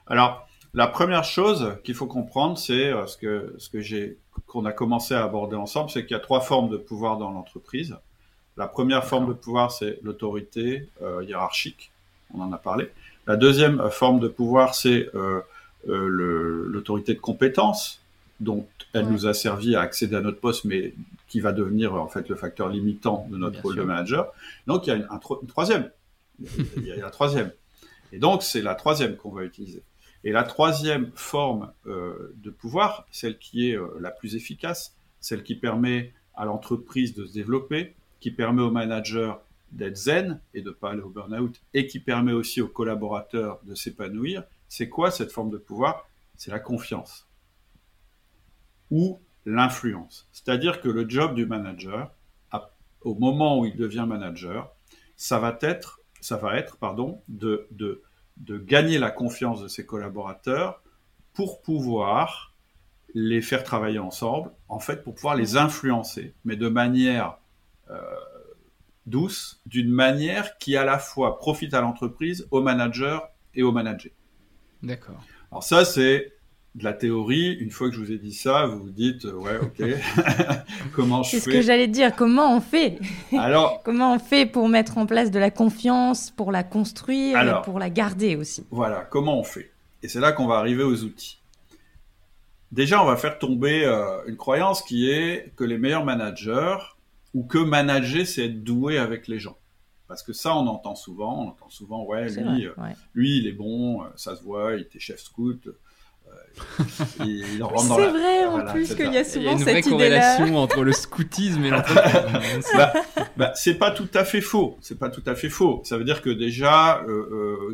Alors, 0.06 0.46
la 0.74 0.86
première 0.86 1.24
chose 1.24 1.76
qu'il 1.84 1.94
faut 1.94 2.06
comprendre, 2.06 2.58
c'est 2.58 2.92
ce 3.06 3.16
que, 3.16 3.54
ce 3.58 3.68
que 3.68 3.80
j'ai, 3.80 4.18
qu'on 4.46 4.64
a 4.64 4.72
commencé 4.72 5.14
à 5.14 5.22
aborder 5.22 5.56
ensemble, 5.56 5.90
c'est 5.90 6.02
qu'il 6.02 6.12
y 6.12 6.20
a 6.20 6.22
trois 6.22 6.40
formes 6.40 6.68
de 6.68 6.76
pouvoir 6.76 7.18
dans 7.18 7.30
l'entreprise. 7.30 7.96
La 8.56 8.66
première 8.66 9.04
forme 9.04 9.28
de 9.28 9.32
pouvoir, 9.32 9.70
c'est 9.70 9.98
l'autorité 10.02 10.88
hiérarchique, 11.26 11.92
on 12.34 12.40
en 12.40 12.52
a 12.52 12.58
parlé. 12.58 12.90
La 13.26 13.36
deuxième 13.36 13.80
euh, 13.80 13.90
forme 13.90 14.18
de 14.20 14.28
pouvoir, 14.28 14.74
c'est 14.74 15.08
euh, 15.14 15.14
euh, 15.14 15.40
l'autorité 15.86 17.14
de 17.14 17.20
compétence, 17.20 18.00
dont 18.40 18.66
elle 18.92 19.08
nous 19.08 19.26
a 19.26 19.34
servi 19.34 19.76
à 19.76 19.80
accéder 19.80 20.16
à 20.16 20.20
notre 20.20 20.40
poste, 20.40 20.64
mais 20.64 20.94
qui 21.28 21.40
va 21.40 21.52
devenir 21.52 21.94
en 21.94 22.08
fait 22.08 22.28
le 22.28 22.34
facteur 22.34 22.68
limitant 22.68 23.26
de 23.30 23.36
notre 23.36 23.62
rôle 23.62 23.76
de 23.76 23.82
manager. 23.82 24.32
Donc 24.66 24.86
il 24.86 24.90
y 24.90 24.92
a 24.92 24.96
une, 24.96 25.08
troisième. 25.48 25.90
il 26.76 26.86
y 26.86 26.92
a 26.92 26.96
la 26.96 27.10
troisième. 27.10 27.52
Et 28.12 28.18
donc 28.18 28.42
c'est 28.42 28.62
la 28.62 28.74
troisième 28.74 29.16
qu'on 29.16 29.30
va 29.30 29.44
utiliser. 29.44 29.82
Et 30.24 30.32
la 30.32 30.44
troisième 30.44 31.10
forme 31.14 31.72
de 31.86 32.50
pouvoir, 32.50 33.06
celle 33.10 33.38
qui 33.38 33.70
est 33.70 33.78
la 34.00 34.10
plus 34.10 34.36
efficace, 34.36 34.94
celle 35.20 35.42
qui 35.42 35.54
permet 35.54 36.12
à 36.34 36.44
l'entreprise 36.44 37.14
de 37.14 37.24
se 37.24 37.32
développer, 37.32 37.94
qui 38.20 38.30
permet 38.30 38.62
au 38.62 38.70
manager 38.70 39.40
d'être 39.72 39.96
zen 39.96 40.38
et 40.54 40.62
de 40.62 40.70
pas 40.70 40.90
aller 40.90 41.00
au 41.00 41.08
burn-out 41.08 41.60
et 41.74 41.86
qui 41.86 41.98
permet 41.98 42.32
aussi 42.32 42.60
aux 42.60 42.68
collaborateurs 42.68 43.58
de 43.64 43.74
s'épanouir, 43.74 44.44
c'est 44.72 44.88
quoi 44.88 45.10
cette 45.10 45.30
forme 45.30 45.50
de 45.50 45.58
pouvoir? 45.58 46.08
C'est 46.34 46.50
la 46.50 46.58
confiance 46.58 47.28
ou 48.90 49.20
l'influence. 49.44 50.30
C'est-à-dire 50.32 50.80
que 50.80 50.88
le 50.88 51.06
job 51.06 51.34
du 51.34 51.44
manager, 51.44 52.10
au 53.02 53.14
moment 53.14 53.58
où 53.58 53.66
il 53.66 53.76
devient 53.76 54.06
manager, 54.08 54.72
ça 55.18 55.38
va 55.38 55.58
être, 55.60 56.00
ça 56.22 56.38
va 56.38 56.56
être 56.56 56.78
pardon, 56.78 57.20
de, 57.28 57.68
gagner 58.48 58.98
la 58.98 59.10
confiance 59.10 59.60
de 59.60 59.68
ses 59.68 59.84
collaborateurs 59.84 60.82
pour 61.34 61.60
pouvoir 61.60 62.54
les 63.12 63.42
faire 63.42 63.64
travailler 63.64 63.98
ensemble, 63.98 64.52
en 64.68 64.78
fait, 64.78 65.04
pour 65.04 65.14
pouvoir 65.14 65.34
les 65.34 65.58
influencer, 65.58 66.32
mais 66.46 66.56
de 66.56 66.68
manière 66.68 67.36
euh, 67.90 68.00
douce 69.04 69.60
d'une 69.66 69.90
manière 69.90 70.56
qui 70.56 70.78
à 70.78 70.84
la 70.86 70.98
fois 70.98 71.36
profite 71.36 71.74
à 71.74 71.82
l'entreprise, 71.82 72.48
au 72.50 72.62
manager 72.62 73.28
et 73.54 73.62
au 73.62 73.70
manager. 73.70 74.12
D'accord. 74.82 75.22
Alors 75.50 75.62
ça, 75.62 75.84
c'est 75.84 76.32
de 76.74 76.84
la 76.84 76.92
théorie. 76.92 77.52
Une 77.54 77.70
fois 77.70 77.88
que 77.88 77.94
je 77.94 78.00
vous 78.00 78.12
ai 78.12 78.18
dit 78.18 78.32
ça, 78.32 78.66
vous 78.66 78.80
vous 78.80 78.90
dites, 78.90 79.24
euh, 79.26 79.34
ouais, 79.34 79.58
ok, 79.58 79.82
comment 80.94 81.22
je 81.22 81.30
fais 81.30 81.36
C'est 81.38 81.44
ce 81.44 81.50
que 81.50 81.62
j'allais 81.62 81.88
dire, 81.88 82.14
comment 82.16 82.56
on 82.56 82.60
fait 82.60 82.98
Alors, 83.38 83.82
Comment 83.84 84.14
on 84.14 84.18
fait 84.18 84.46
pour 84.46 84.68
mettre 84.68 84.98
en 84.98 85.06
place 85.06 85.30
de 85.30 85.38
la 85.38 85.50
confiance, 85.50 86.30
pour 86.30 86.52
la 86.52 86.62
construire, 86.62 87.38
et 87.40 87.62
pour 87.62 87.78
la 87.78 87.90
garder 87.90 88.36
aussi 88.36 88.64
Voilà, 88.70 89.06
comment 89.10 89.38
on 89.38 89.44
fait? 89.44 89.70
Et 90.02 90.08
c'est 90.08 90.20
là 90.20 90.32
qu'on 90.32 90.46
va 90.46 90.56
arriver 90.56 90.82
aux 90.82 91.04
outils. 91.04 91.40
Déjà, 92.72 93.02
on 93.02 93.06
va 93.06 93.16
faire 93.16 93.38
tomber 93.38 93.84
euh, 93.84 94.24
une 94.26 94.36
croyance 94.36 94.82
qui 94.82 95.10
est 95.10 95.52
que 95.56 95.64
les 95.64 95.76
meilleurs 95.76 96.06
managers 96.06 96.78
ou 97.34 97.44
que 97.44 97.58
manager, 97.58 98.26
c'est 98.26 98.46
être 98.46 98.64
doué 98.64 98.96
avec 98.96 99.28
les 99.28 99.38
gens. 99.38 99.56
Parce 100.12 100.22
que 100.22 100.34
ça, 100.34 100.54
on 100.54 100.66
entend 100.66 100.94
souvent. 100.94 101.42
On 101.42 101.48
entend 101.48 101.70
souvent, 101.70 102.04
ouais, 102.04 102.28
lui, 102.28 102.66
euh, 102.66 102.74
lui, 103.14 103.38
il 103.38 103.46
est 103.46 103.52
bon, 103.52 104.02
euh, 104.02 104.08
ça 104.14 104.36
se 104.36 104.42
voit, 104.42 104.74
il 104.74 104.82
était 104.82 104.98
chef 104.98 105.20
scout. 105.20 105.66
Euh, 105.66 106.84
il, 107.24 107.62
rentre 107.62 107.88
dans 107.88 107.96
C'est 107.96 108.08
vrai, 108.08 108.44
en 108.44 108.70
plus, 108.70 108.94
qu'il 108.94 109.10
y 109.10 109.16
a 109.16 109.24
souvent 109.24 109.24
cette. 109.24 109.34
Il 109.34 109.42
y 109.42 109.48
a 109.48 109.52
une 109.52 109.62
vraie 109.62 109.80
corrélation 109.80 110.58
entre 110.58 110.84
le 110.84 110.92
scoutisme 110.92 111.64
et 111.64 111.70
l'entreprise. 111.70 112.66
bah, 112.76 112.92
bah, 113.38 113.52
c'est 113.54 113.76
pas 113.76 113.90
tout 113.90 114.10
à 114.12 114.26
fait 114.26 114.42
faux. 114.42 114.76
C'est 114.82 114.98
pas 114.98 115.08
tout 115.08 115.22
à 115.24 115.34
fait 115.34 115.48
faux. 115.48 115.80
Ça 115.86 115.96
veut 115.96 116.04
dire 116.04 116.20
que 116.20 116.28
déjà, 116.28 117.02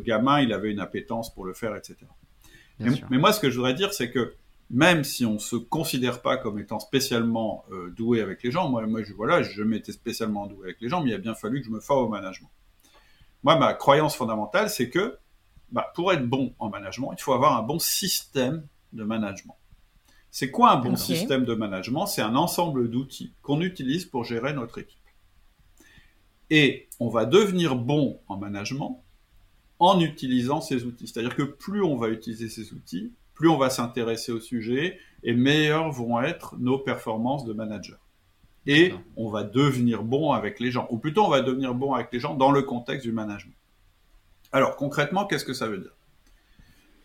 gamin, 0.05 0.41
il 0.41 0.53
avait 0.53 0.71
une 0.71 0.79
appétence 0.79 1.35
pour 1.35 1.45
le 1.45 1.55
faire, 1.55 1.75
etc. 1.75 1.97
mais, 2.79 3.19
moi, 3.19 3.33
ce 3.33 3.41
que 3.41 3.51
je 3.51 3.57
voudrais 3.57 3.75
dire, 3.75 3.93
c'est 3.93 4.13
que 4.13 4.33
même 4.71 5.03
si 5.05 5.25
on 5.25 5.39
se 5.39 5.57
considère 5.57 6.21
pas 6.21 6.37
comme 6.37 6.59
étant 6.59 6.79
spécialement 6.79 7.65
euh, 7.73 7.91
doué 7.91 8.21
avec 8.21 8.43
les 8.43 8.51
gens, 8.51 8.69
moi, 8.69 8.87
moi 8.87 9.03
je, 9.03 9.15
voilà, 9.15 9.43
je 9.43 9.63
m'étais 9.63 9.93
spécialement 9.93 10.47
doué 10.47 10.65
avec 10.65 10.81
les 10.81 10.89
gens, 10.89 11.03
mais 11.03 11.11
il 11.11 11.15
a 11.15 11.19
bien 11.19 11.35
fallu 11.35 11.61
que 11.61 11.67
je 11.67 11.71
me 11.71 11.81
fasse 11.81 11.97
au 11.97 12.09
management. 12.09 12.51
Moi, 13.45 13.57
ma 13.57 13.73
croyance 13.73 14.15
fondamentale, 14.15 14.69
c'est 14.69 14.91
que 14.91 15.19
bah, 15.71 15.91
pour 15.95 16.13
être 16.13 16.27
bon 16.27 16.55
en 16.59 16.69
management, 16.69 17.13
il 17.17 17.23
faut 17.23 17.33
avoir 17.33 17.57
un 17.57 17.63
bon 17.63 17.79
système 17.79 18.67
de 18.93 19.05
management. 19.05 19.57
C'est 20.31 20.51
quoi 20.51 20.73
un 20.73 20.77
bon 20.77 20.97
système 20.97 21.45
de 21.45 21.55
management? 21.55 22.07
C'est 22.07 22.23
un 22.23 22.37
ensemble 22.37 22.91
d'outils 22.91 23.33
qu'on 23.43 23.61
utilise 23.63 24.05
pour 24.05 24.25
gérer 24.25 24.53
notre 24.53 24.79
équipe. 24.79 24.99
Et 26.51 26.89
on 27.01 27.09
va 27.09 27.25
devenir 27.25 27.77
bon 27.77 28.21
en 28.29 28.37
management 28.37 29.03
en 29.79 30.01
utilisant 30.01 30.61
ces 30.61 30.85
outils. 30.85 31.07
C'est-à-dire 31.07 31.35
que 31.35 31.43
plus 31.43 31.83
on 31.83 31.97
va 31.97 32.09
utiliser 32.09 32.49
ces 32.49 32.73
outils, 32.73 33.13
plus 33.39 33.49
on 33.49 33.57
va 33.57 33.71
s'intéresser 33.71 34.33
au 34.33 34.41
sujet 34.41 34.99
et 35.23 35.33
meilleures 35.33 35.93
vont 35.93 36.21
être 36.21 36.57
nos 36.59 36.77
performances 36.77 37.45
de 37.45 37.53
manager. 37.53 37.97
Et 38.67 38.93
on 39.17 39.31
va 39.31 39.45
devenir 39.45 40.03
bon 40.03 40.33
avec 40.33 40.59
les 40.59 40.73
gens, 40.73 40.89
ou 40.91 40.99
plutôt 40.99 41.25
on 41.25 41.31
va 41.31 41.41
devenir 41.41 41.73
bon 41.73 41.95
avec 41.95 42.13
les 42.13 42.19
gens 42.19 42.35
dans 42.35 42.51
le 42.51 42.63
contexte 42.63 43.07
du 43.07 43.13
management. 43.13 43.55
Alors 44.51 44.75
concrètement, 44.75 45.25
qu'est-ce 45.25 45.45
que 45.45 45.53
ça 45.53 45.69
veut 45.69 45.79
dire? 45.79 45.95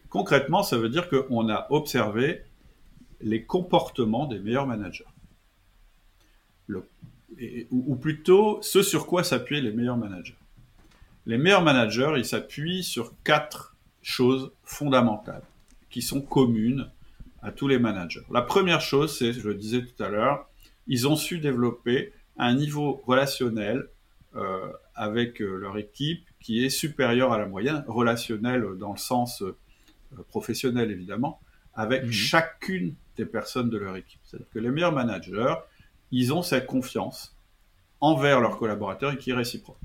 Concrètement, 0.09 0.63
ça 0.63 0.77
veut 0.77 0.89
dire 0.89 1.07
qu'on 1.07 1.49
a 1.49 1.67
observé 1.69 2.41
les 3.21 3.45
comportements 3.45 4.25
des 4.25 4.39
meilleurs 4.39 4.65
managers. 4.65 5.05
ou, 7.69 7.95
plutôt 7.95 8.59
ce 8.63 8.81
sur 8.81 9.05
quoi 9.05 9.23
s'appuient 9.23 9.61
les 9.61 9.71
meilleurs 9.71 9.97
managers. 9.97 10.37
Les 11.27 11.37
meilleurs 11.37 11.61
managers, 11.61 12.15
ils 12.17 12.25
s'appuient 12.25 12.83
sur 12.83 13.13
quatre 13.23 13.75
choses 14.01 14.51
fondamentales 14.63 15.43
qui 15.93 16.01
sont 16.01 16.21
communes 16.21 16.89
à 17.43 17.51
tous 17.51 17.67
les 17.67 17.77
managers. 17.77 18.23
La 18.31 18.41
première 18.41 18.81
chose, 18.81 19.15
c'est, 19.15 19.31
je 19.31 19.47
le 19.47 19.53
disais 19.53 19.85
tout 19.85 20.03
à 20.03 20.09
l'heure, 20.09 20.49
ils 20.87 21.07
ont 21.07 21.15
su 21.15 21.37
développer 21.37 22.11
un 22.35 22.55
niveau 22.55 23.03
relationnel 23.05 23.87
euh, 24.35 24.71
avec 24.95 25.39
euh, 25.39 25.55
leur 25.55 25.77
équipe 25.77 26.25
qui 26.39 26.65
est 26.65 26.71
supérieur 26.71 27.31
à 27.31 27.37
la 27.37 27.45
moyenne, 27.45 27.85
relationnel 27.87 28.65
dans 28.79 28.93
le 28.93 28.97
sens 28.97 29.43
professionnel 30.29 30.89
évidemment, 30.89 31.39
avec 31.75 32.05
mhm. 32.05 32.11
chacune 32.11 32.95
des 33.15 33.25
personnes 33.25 33.69
de 33.69 33.77
leur 33.77 33.95
équipe. 33.95 34.19
C'est-à-dire 34.23 34.49
que 34.51 34.59
les 34.59 34.69
meilleurs 34.69 34.93
managers, 34.93 35.53
ils 36.11 36.33
ont 36.33 36.41
cette 36.41 36.65
confiance 36.65 37.37
envers 38.01 38.41
leurs 38.41 38.57
collaborateurs 38.57 39.13
et 39.13 39.17
qui 39.17 39.29
est 39.29 39.35
réciproque. 39.35 39.77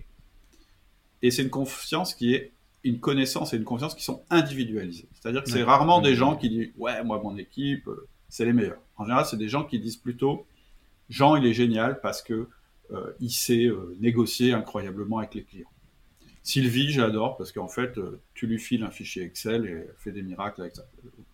Et 1.21 1.31
c'est 1.31 1.43
une 1.43 1.51
confiance 1.51 2.15
qui 2.15 2.35
est 2.35 2.53
une 2.89 3.01
connaissance 3.01 3.53
et 3.53 3.57
une 3.57 3.65
confiance 3.65 3.95
qui 3.95 4.03
sont 4.03 4.23
individualisées. 4.31 5.09
C'est-à-dire 5.15 5.43
que 5.43 5.51
c'est 5.51 5.63
rarement 5.63 6.01
des 6.01 6.15
gens 6.15 6.37
qui 6.37 6.49
disent 6.49 6.71
ouais 6.77 7.03
moi 7.05 7.21
mon 7.23 7.37
équipe 7.37 7.87
euh, 7.89 8.09
c'est 8.29 8.45
les 8.45 8.53
meilleurs. 8.53 8.81
En 8.97 9.05
général 9.05 9.27
c'est 9.27 9.37
des 9.37 9.49
gens 9.49 9.65
qui 9.65 9.79
disent 9.79 9.97
plutôt 9.97 10.47
Jean 11.09 11.37
il 11.37 11.47
est 11.47 11.55
génial 11.55 12.01
parce 12.01 12.23
que 12.23 12.49
euh, 12.91 13.13
il 13.21 13.31
sait 13.31 13.67
euh, 13.67 13.97
négocier 14.01 14.53
incroyablement 14.53 15.19
avec 15.19 15.35
les 15.35 15.45
clients. 15.45 15.71
Sylvie 16.43 16.91
j'adore 16.91 17.37
parce 17.37 17.53
qu'en 17.53 17.69
fait 17.69 17.99
tu 18.35 18.47
lui 18.47 18.59
files 18.59 18.83
un 18.83 18.91
fichier 18.91 19.23
Excel 19.23 19.67
et 19.67 19.71
elle 19.71 19.95
fait 19.99 20.13
des 20.13 20.23
miracles 20.23 20.63
avec 20.63 20.77
ça. 20.77 20.85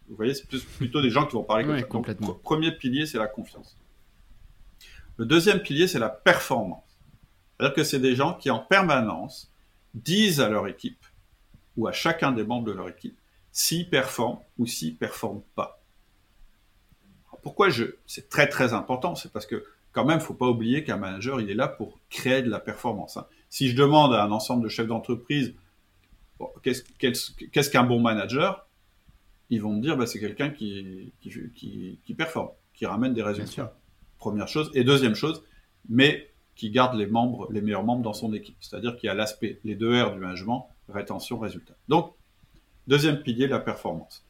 Vous 0.09 0.17
voyez 0.17 0.35
c'est 0.35 0.49
plutôt 0.49 1.03
des 1.03 1.11
gens 1.11 1.27
qui 1.27 1.35
vont 1.35 1.45
parler 1.45 1.65
comme 1.65 1.79
ça. 1.79 1.85
Complètement. 1.85 2.29
Donc, 2.29 2.43
premier 2.43 2.73
pilier 2.73 3.07
c'est 3.07 3.19
la 3.19 3.29
confiance. 3.29 3.77
Le 5.17 5.27
deuxième 5.27 5.61
pilier 5.61 5.87
c'est 5.87 6.01
la 6.01 6.09
performance. 6.09 6.83
C'est-à-dire 7.57 7.75
que 7.77 7.85
c'est 7.85 8.01
des 8.01 8.17
gens 8.17 8.35
qui 8.35 8.51
en 8.51 8.59
permanence 8.59 9.53
disent 9.95 10.41
à 10.41 10.49
leur 10.49 10.67
équipe 10.67 10.99
ou 11.77 11.87
à 11.87 11.93
chacun 11.93 12.33
des 12.33 12.45
membres 12.45 12.67
de 12.67 12.73
leur 12.73 12.89
équipe 12.89 13.19
s'ils 13.53 13.89
performent 13.89 14.41
ou 14.59 14.67
s'ils 14.67 14.97
performent 14.97 15.43
pas. 15.55 15.81
pourquoi 17.43 17.69
je, 17.69 17.85
c'est 18.07 18.29
très 18.29 18.49
très 18.49 18.73
important, 18.73 19.15
c'est 19.15 19.33
parce 19.33 19.47
que 19.47 19.65
quand 19.93 20.05
même, 20.05 20.19
faut 20.19 20.35
pas 20.35 20.49
oublier 20.49 20.83
qu'un 20.83 20.97
manager, 20.97 21.41
il 21.41 21.49
est 21.51 21.55
là 21.55 21.69
pour 21.69 22.01
créer 22.11 22.43
de 22.43 22.51
la 22.51 22.59
performance. 22.59 23.17
Hein. 23.17 23.27
Si 23.49 23.69
je 23.69 23.77
demande 23.77 24.13
à 24.13 24.25
un 24.25 24.33
ensemble 24.33 24.65
de 24.65 24.69
chefs 24.69 24.89
d'entreprise, 24.89 25.55
qu'est-ce, 26.63 27.71
qu'un 27.71 27.85
bon 27.85 28.01
manager 28.01 28.67
Ils 29.51 29.63
vont 29.63 29.73
me 29.73 29.81
dire, 29.81 29.97
bah, 29.97 30.07
c'est 30.07 30.19
quelqu'un 30.19 30.51
qui, 30.51 31.13
qui, 31.21 32.01
qui, 32.05 32.15
performe, 32.15 32.49
qui 32.75 32.87
ramène 32.87 33.15
des 33.15 33.23
résultats. 33.23 33.77
Première 34.19 34.49
chose. 34.49 34.71
Et 34.75 34.83
deuxième 34.83 35.15
chose, 35.15 35.45
mais 35.89 36.29
qui 36.57 36.71
garde 36.71 36.97
les 36.97 37.07
membres, 37.07 37.47
les 37.53 37.61
meilleurs 37.61 37.85
membres 37.85 38.03
dans 38.03 38.13
son 38.13 38.33
équipe. 38.33 38.57
C'est-à-dire 38.61 38.97
qu'il 38.97 39.07
y 39.07 39.11
a 39.11 39.15
l'aspect, 39.15 39.61
les 39.63 39.77
deux 39.77 40.03
R 40.03 40.13
du 40.13 40.19
management, 40.19 40.69
rétention, 40.89 41.39
résultat. 41.39 41.75
Donc, 41.89 42.13
deuxième 42.87 43.23
pilier, 43.23 43.47
la 43.47 43.59
performance. 43.59 44.25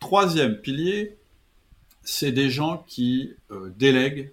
Troisième 0.00 0.56
pilier, 0.56 1.16
c'est 2.02 2.32
des 2.32 2.50
gens 2.50 2.84
qui 2.86 3.34
euh, 3.50 3.72
délèguent 3.76 4.32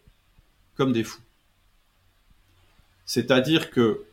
comme 0.76 0.92
des 0.92 1.04
fous. 1.04 1.22
C'est-à-dire 3.06 3.72
que 3.72 4.06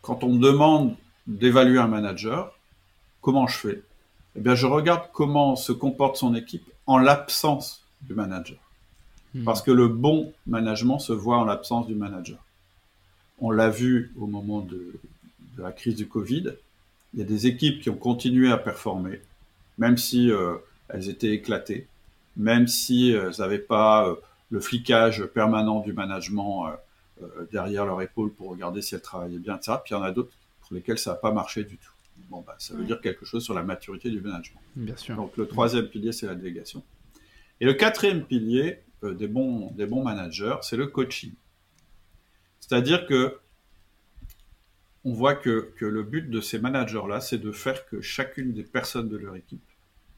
quand 0.00 0.24
on 0.24 0.32
me 0.34 0.42
demande 0.42 0.96
d'évaluer 1.26 1.78
un 1.78 1.88
manager, 1.88 2.58
comment 3.20 3.46
je 3.46 3.56
fais? 3.56 3.82
Eh 4.36 4.40
bien, 4.40 4.54
je 4.54 4.66
regarde 4.66 5.08
comment 5.12 5.56
se 5.56 5.72
comporte 5.72 6.16
son 6.16 6.34
équipe 6.34 6.68
en 6.86 6.98
l'absence 6.98 7.84
du 8.02 8.14
manager. 8.14 8.58
Hmm. 9.34 9.44
Parce 9.44 9.62
que 9.62 9.70
le 9.70 9.88
bon 9.88 10.32
management 10.46 10.98
se 10.98 11.12
voit 11.12 11.38
en 11.38 11.44
l'absence 11.44 11.86
du 11.86 11.94
manager. 11.94 12.38
On 13.38 13.50
l'a 13.50 13.70
vu 13.70 14.12
au 14.18 14.26
moment 14.26 14.60
de, 14.60 15.00
la 15.58 15.72
crise 15.72 15.96
du 15.96 16.08
Covid. 16.08 16.54
Il 17.14 17.20
y 17.20 17.22
a 17.22 17.26
des 17.26 17.46
équipes 17.46 17.80
qui 17.80 17.90
ont 17.90 17.96
continué 17.96 18.50
à 18.50 18.56
performer, 18.56 19.20
même 19.78 19.98
si 19.98 20.30
euh, 20.30 20.56
elles 20.88 21.08
étaient 21.08 21.32
éclatées, 21.32 21.86
même 22.36 22.66
si 22.66 23.14
euh, 23.14 23.28
elles 23.28 23.40
n'avaient 23.40 23.58
pas 23.58 24.08
euh, 24.08 24.14
le 24.50 24.60
flicage 24.60 25.24
permanent 25.26 25.80
du 25.80 25.92
management 25.92 26.74
derrière 27.52 27.86
leur 27.86 28.02
épaule 28.02 28.32
pour 28.32 28.50
regarder 28.50 28.82
si 28.82 28.94
elles 28.94 29.00
travaillaient 29.00 29.38
bien, 29.38 29.56
etc. 29.56 29.78
Puis 29.84 29.94
il 29.94 29.98
y 29.98 30.00
en 30.00 30.02
a 30.02 30.10
d'autres 30.10 30.32
pour 30.60 30.74
lesquelles 30.74 30.98
ça 30.98 31.12
n'a 31.12 31.16
pas 31.16 31.32
marché 31.32 31.64
du 31.64 31.78
tout. 31.78 31.92
Bon, 32.28 32.42
bah, 32.46 32.56
ça 32.58 32.74
veut 32.74 32.84
dire 32.84 33.00
quelque 33.00 33.24
chose 33.24 33.44
sur 33.44 33.54
la 33.54 33.62
maturité 33.62 34.10
du 34.10 34.20
management. 34.20 34.60
Bien 34.76 34.96
sûr. 34.96 35.16
Donc 35.16 35.36
le 35.36 35.46
troisième 35.46 35.86
pilier, 35.86 36.12
c'est 36.12 36.26
la 36.26 36.34
délégation. 36.34 36.82
Et 37.60 37.64
le 37.64 37.74
quatrième 37.74 38.24
pilier, 38.24 38.80
des, 39.02 39.28
bons, 39.28 39.70
des 39.70 39.86
bons 39.86 40.02
managers, 40.02 40.56
c'est 40.62 40.76
le 40.76 40.86
coaching. 40.86 41.32
C'est-à-dire 42.60 43.06
que 43.06 43.38
on 45.04 45.12
voit 45.12 45.34
que, 45.34 45.72
que, 45.76 45.84
le 45.84 46.02
but 46.02 46.30
de 46.30 46.40
ces 46.40 46.58
managers-là, 46.58 47.20
c'est 47.20 47.38
de 47.38 47.52
faire 47.52 47.86
que 47.86 48.00
chacune 48.00 48.52
des 48.52 48.62
personnes 48.62 49.08
de 49.08 49.16
leur 49.16 49.34
équipe 49.34 49.62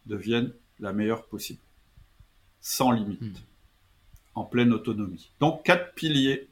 devienne 0.06 0.52
la 0.80 0.92
meilleure 0.92 1.24
possible, 1.24 1.60
sans 2.60 2.90
limite, 2.90 3.22
hmm. 3.22 3.34
en 4.34 4.44
pleine 4.44 4.72
autonomie. 4.72 5.30
Donc 5.40 5.64
quatre 5.64 5.94
piliers, 5.94 6.48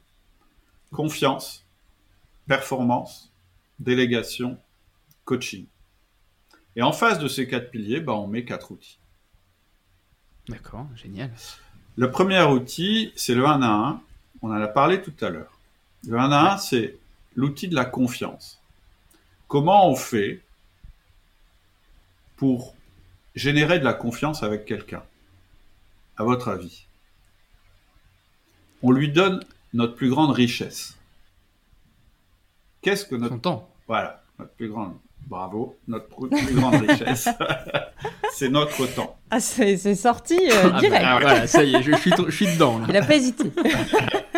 confiance, 0.91 1.65
performance, 2.47 3.31
délégation, 3.79 4.57
coaching. 5.25 5.65
Et 6.75 6.81
en 6.81 6.91
face 6.91 7.19
de 7.19 7.27
ces 7.27 7.47
quatre 7.47 7.69
piliers, 7.69 7.99
bah, 7.99 8.13
on 8.13 8.27
met 8.27 8.45
quatre 8.45 8.71
outils. 8.71 8.97
D'accord, 10.47 10.87
génial. 10.95 11.31
Le 11.95 12.09
premier 12.09 12.41
outil, 12.41 13.13
c'est 13.15 13.35
le 13.35 13.45
1 13.45 13.61
à 13.61 13.67
1. 13.67 14.01
On 14.41 14.49
en 14.49 14.53
a 14.53 14.67
parlé 14.67 15.01
tout 15.01 15.13
à 15.21 15.29
l'heure. 15.29 15.59
Le 16.07 16.17
1 16.17 16.31
à 16.31 16.53
1, 16.55 16.57
c'est 16.57 16.97
l'outil 17.35 17.67
de 17.67 17.75
la 17.75 17.85
confiance. 17.85 18.61
Comment 19.47 19.89
on 19.89 19.95
fait 19.95 20.41
pour 22.35 22.75
générer 23.35 23.79
de 23.79 23.85
la 23.85 23.93
confiance 23.93 24.43
avec 24.43 24.65
quelqu'un 24.65 25.03
À 26.17 26.23
votre 26.23 26.49
avis? 26.49 26.87
On 28.81 28.91
lui 28.91 29.09
donne 29.09 29.43
notre 29.73 29.95
plus 29.95 30.09
grande 30.09 30.31
richesse. 30.31 30.97
Qu'est-ce 32.81 33.05
que 33.05 33.15
notre... 33.15 33.39
temps. 33.39 33.69
Voilà, 33.87 34.23
notre 34.39 34.51
plus 34.53 34.69
grande 34.69 34.97
Bravo, 35.27 35.77
notre 35.87 36.07
plus 36.27 36.53
grande 36.53 36.85
richesse, 36.85 37.29
c'est 38.33 38.49
notre 38.49 38.85
temps. 38.93 39.17
Ah, 39.31 39.39
c'est 39.39 39.95
sorti 39.95 40.35
euh, 40.35 40.69
ah, 40.73 40.79
direct. 40.81 41.05
Ah, 41.07 41.17
voilà, 41.21 41.47
ça 41.47 41.63
y 41.63 41.75
est, 41.75 41.81
je, 41.81 41.95
suis, 41.95 42.11
je 42.11 42.31
suis 42.31 42.47
dedans. 42.47 42.81
Il 42.87 42.93
n'a 42.93 43.01
pas 43.01 43.15
hésité. 43.15 43.49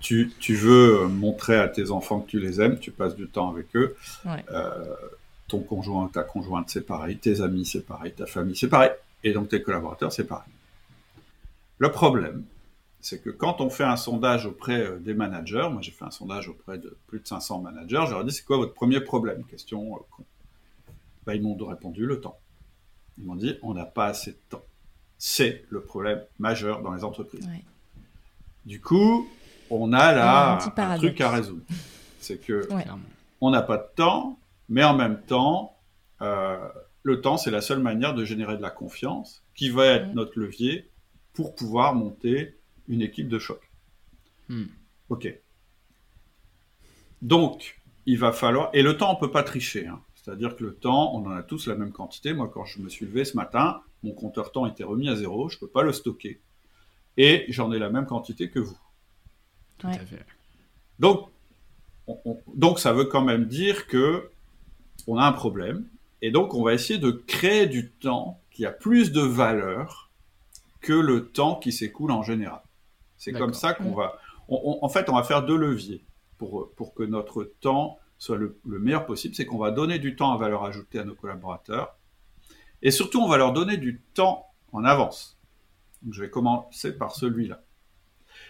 tu, 0.00 0.32
tu, 0.40 0.54
veux 0.54 1.06
montrer 1.06 1.56
à 1.58 1.68
tes 1.68 1.90
enfants 1.90 2.20
que 2.20 2.30
tu 2.30 2.40
les 2.40 2.60
aimes, 2.60 2.78
tu 2.78 2.90
passes 2.90 3.14
du 3.14 3.28
temps 3.28 3.50
avec 3.50 3.74
eux. 3.76 3.96
Euh, 4.26 4.94
ton 5.48 5.60
conjoint, 5.60 6.08
ta 6.08 6.22
conjointe, 6.22 6.70
c'est 6.70 6.86
pareil. 6.86 7.18
Tes 7.18 7.40
amis, 7.40 7.66
c'est 7.66 7.84
pareil. 7.84 8.12
Ta 8.12 8.26
famille, 8.26 8.56
c'est 8.56 8.68
pareil. 8.68 8.90
Et 9.24 9.32
donc 9.32 9.48
tes 9.48 9.62
collaborateurs, 9.62 10.12
c'est 10.12 10.24
pareil. 10.24 10.52
Le 11.78 11.90
problème, 11.90 12.44
c'est 13.00 13.22
que 13.22 13.30
quand 13.30 13.60
on 13.60 13.70
fait 13.70 13.84
un 13.84 13.96
sondage 13.96 14.46
auprès 14.46 14.80
euh, 14.80 14.98
des 14.98 15.14
managers, 15.14 15.68
moi 15.70 15.80
j'ai 15.80 15.90
fait 15.90 16.04
un 16.04 16.10
sondage 16.10 16.48
auprès 16.48 16.78
de 16.78 16.96
plus 17.06 17.20
de 17.20 17.26
500 17.26 17.60
managers, 17.60 18.04
je 18.06 18.10
leur 18.12 18.20
ai 18.22 18.24
dit 18.24 18.32
c'est 18.32 18.44
quoi 18.44 18.58
votre 18.58 18.74
premier 18.74 19.00
problème? 19.00 19.44
Question. 19.44 19.96
Euh, 19.96 20.22
ben, 21.26 21.34
ils 21.34 21.42
m'ont 21.42 21.56
répondu 21.56 22.06
le 22.06 22.20
temps. 22.20 22.38
Ils 23.18 23.24
m'ont 23.24 23.36
dit 23.36 23.56
on 23.62 23.74
n'a 23.74 23.86
pas 23.86 24.06
assez 24.06 24.32
de 24.32 24.38
temps. 24.48 24.64
C'est 25.18 25.64
le 25.68 25.82
problème 25.82 26.22
majeur 26.38 26.82
dans 26.82 26.94
les 26.94 27.04
entreprises. 27.04 27.46
Du 28.64 28.80
coup, 28.80 29.28
on 29.70 29.92
a 29.92 30.12
là 30.12 30.58
un, 30.76 30.98
truc 30.98 31.20
à 31.20 31.30
résoudre. 31.30 31.62
C'est 32.20 32.38
que 32.38 32.68
on 33.40 33.50
n'a 33.50 33.62
pas 33.62 33.78
de 33.78 33.86
temps, 33.96 34.38
mais 34.68 34.84
en 34.84 34.94
même 34.94 35.20
temps, 35.22 35.76
euh, 36.20 36.58
le 37.02 37.20
temps 37.20 37.36
c'est 37.36 37.50
la 37.50 37.60
seule 37.60 37.80
manière 37.80 38.14
de 38.14 38.24
générer 38.24 38.56
de 38.56 38.62
la 38.62 38.70
confiance 38.70 39.42
qui 39.54 39.70
va 39.70 39.86
être 39.86 40.14
notre 40.14 40.38
levier 40.38 40.90
pour 41.32 41.54
pouvoir 41.54 41.94
monter 41.94 42.56
une 42.88 43.02
équipe 43.02 43.28
de 43.28 43.38
choc. 43.38 43.60
Hmm. 44.48 44.64
Ok. 45.08 45.32
Donc, 47.22 47.80
il 48.06 48.18
va 48.18 48.32
falloir. 48.32 48.70
Et 48.72 48.82
le 48.82 48.96
temps, 48.96 49.12
on 49.12 49.16
peut 49.16 49.30
pas 49.30 49.42
tricher. 49.42 49.86
Hein. 49.86 50.00
C'est-à-dire 50.14 50.56
que 50.56 50.64
le 50.64 50.74
temps, 50.74 51.14
on 51.14 51.26
en 51.26 51.30
a 51.30 51.42
tous 51.42 51.66
la 51.66 51.74
même 51.74 51.92
quantité. 51.92 52.32
Moi, 52.32 52.50
quand 52.52 52.64
je 52.64 52.80
me 52.80 52.88
suis 52.88 53.06
levé 53.06 53.24
ce 53.24 53.36
matin, 53.36 53.80
mon 54.02 54.12
compteur 54.12 54.52
temps 54.52 54.66
était 54.66 54.84
remis 54.84 55.08
à 55.08 55.16
zéro. 55.16 55.48
Je 55.48 55.56
ne 55.56 55.60
peux 55.60 55.68
pas 55.68 55.82
le 55.82 55.92
stocker. 55.92 56.40
Et 57.16 57.44
j'en 57.48 57.72
ai 57.72 57.78
la 57.78 57.90
même 57.90 58.06
quantité 58.06 58.50
que 58.50 58.58
vous. 58.58 58.78
Tout 59.80 59.88
à 59.88 59.98
fait. 59.98 60.24
Donc, 60.98 61.28
donc, 62.54 62.78
ça 62.78 62.92
veut 62.92 63.04
quand 63.04 63.22
même 63.22 63.46
dire 63.46 63.86
que 63.86 64.30
on 65.06 65.16
a 65.16 65.24
un 65.24 65.32
problème. 65.32 65.86
Et 66.22 66.30
donc, 66.30 66.54
on 66.54 66.62
va 66.62 66.74
essayer 66.74 66.98
de 66.98 67.10
créer 67.10 67.66
du 67.66 67.90
temps 67.90 68.40
qui 68.50 68.66
a 68.66 68.70
plus 68.70 69.12
de 69.12 69.20
valeur 69.20 70.10
que 70.80 70.92
le 70.92 71.28
temps 71.28 71.56
qui 71.56 71.72
s'écoule 71.72 72.10
en 72.10 72.22
général. 72.22 72.60
C'est 73.16 73.32
comme 73.32 73.54
ça 73.54 73.74
qu'on 73.74 73.94
va. 73.94 74.18
en 74.48 74.88
fait, 74.88 75.08
on 75.08 75.14
va 75.14 75.22
faire 75.22 75.44
deux 75.44 75.56
leviers 75.56 76.02
pour, 76.38 76.70
pour 76.72 76.94
que 76.94 77.02
notre 77.02 77.44
temps 77.44 77.98
soit 78.20 78.36
le, 78.36 78.56
meilleur 78.64 79.06
possible. 79.06 79.34
C'est 79.34 79.46
qu'on 79.46 79.58
va 79.58 79.70
donner 79.70 79.98
du 79.98 80.14
temps 80.14 80.32
à 80.32 80.36
valeur 80.36 80.64
ajoutée 80.64 80.98
à 80.98 81.04
nos 81.04 81.14
collaborateurs. 81.14 81.96
Et 82.82 82.90
surtout, 82.90 83.20
on 83.20 83.28
va 83.28 83.36
leur 83.36 83.52
donner 83.52 83.76
du 83.76 84.00
temps 84.14 84.46
en 84.72 84.84
avance. 84.84 85.38
je 86.10 86.22
vais 86.22 86.30
commencer 86.30 86.96
par 86.96 87.14
celui-là. 87.14 87.62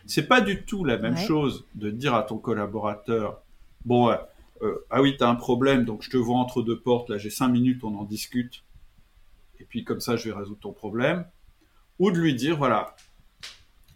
C'est 0.07 0.27
pas 0.27 0.41
du 0.41 0.65
tout 0.65 0.85
la 0.85 0.97
même 0.99 1.17
chose 1.17 1.67
de 1.75 1.91
dire 1.91 2.15
à 2.15 2.23
ton 2.23 2.39
collaborateur 2.39 3.43
Bon, 3.85 4.11
euh, 4.63 4.87
ah 4.91 5.01
oui, 5.01 5.17
tu 5.17 5.25
as 5.25 5.29
un 5.29 5.35
problème, 5.35 5.85
donc 5.85 6.03
je 6.03 6.11
te 6.11 6.17
vois 6.17 6.37
entre 6.37 6.63
deux 6.63 6.79
portes, 6.79 7.09
là 7.09 7.19
j'ai 7.19 7.31
cinq 7.31 7.49
minutes, 7.49 7.83
on 7.83 7.95
en 7.97 8.05
discute, 8.05 8.63
et 9.59 9.65
puis 9.65 9.85
comme 9.85 10.01
ça 10.01 10.17
je 10.17 10.29
vais 10.29 10.37
résoudre 10.37 10.61
ton 10.61 10.73
problème. 10.73 11.25
Ou 11.99 12.11
de 12.11 12.19
lui 12.19 12.35
dire 12.35 12.57
Voilà, 12.57 12.95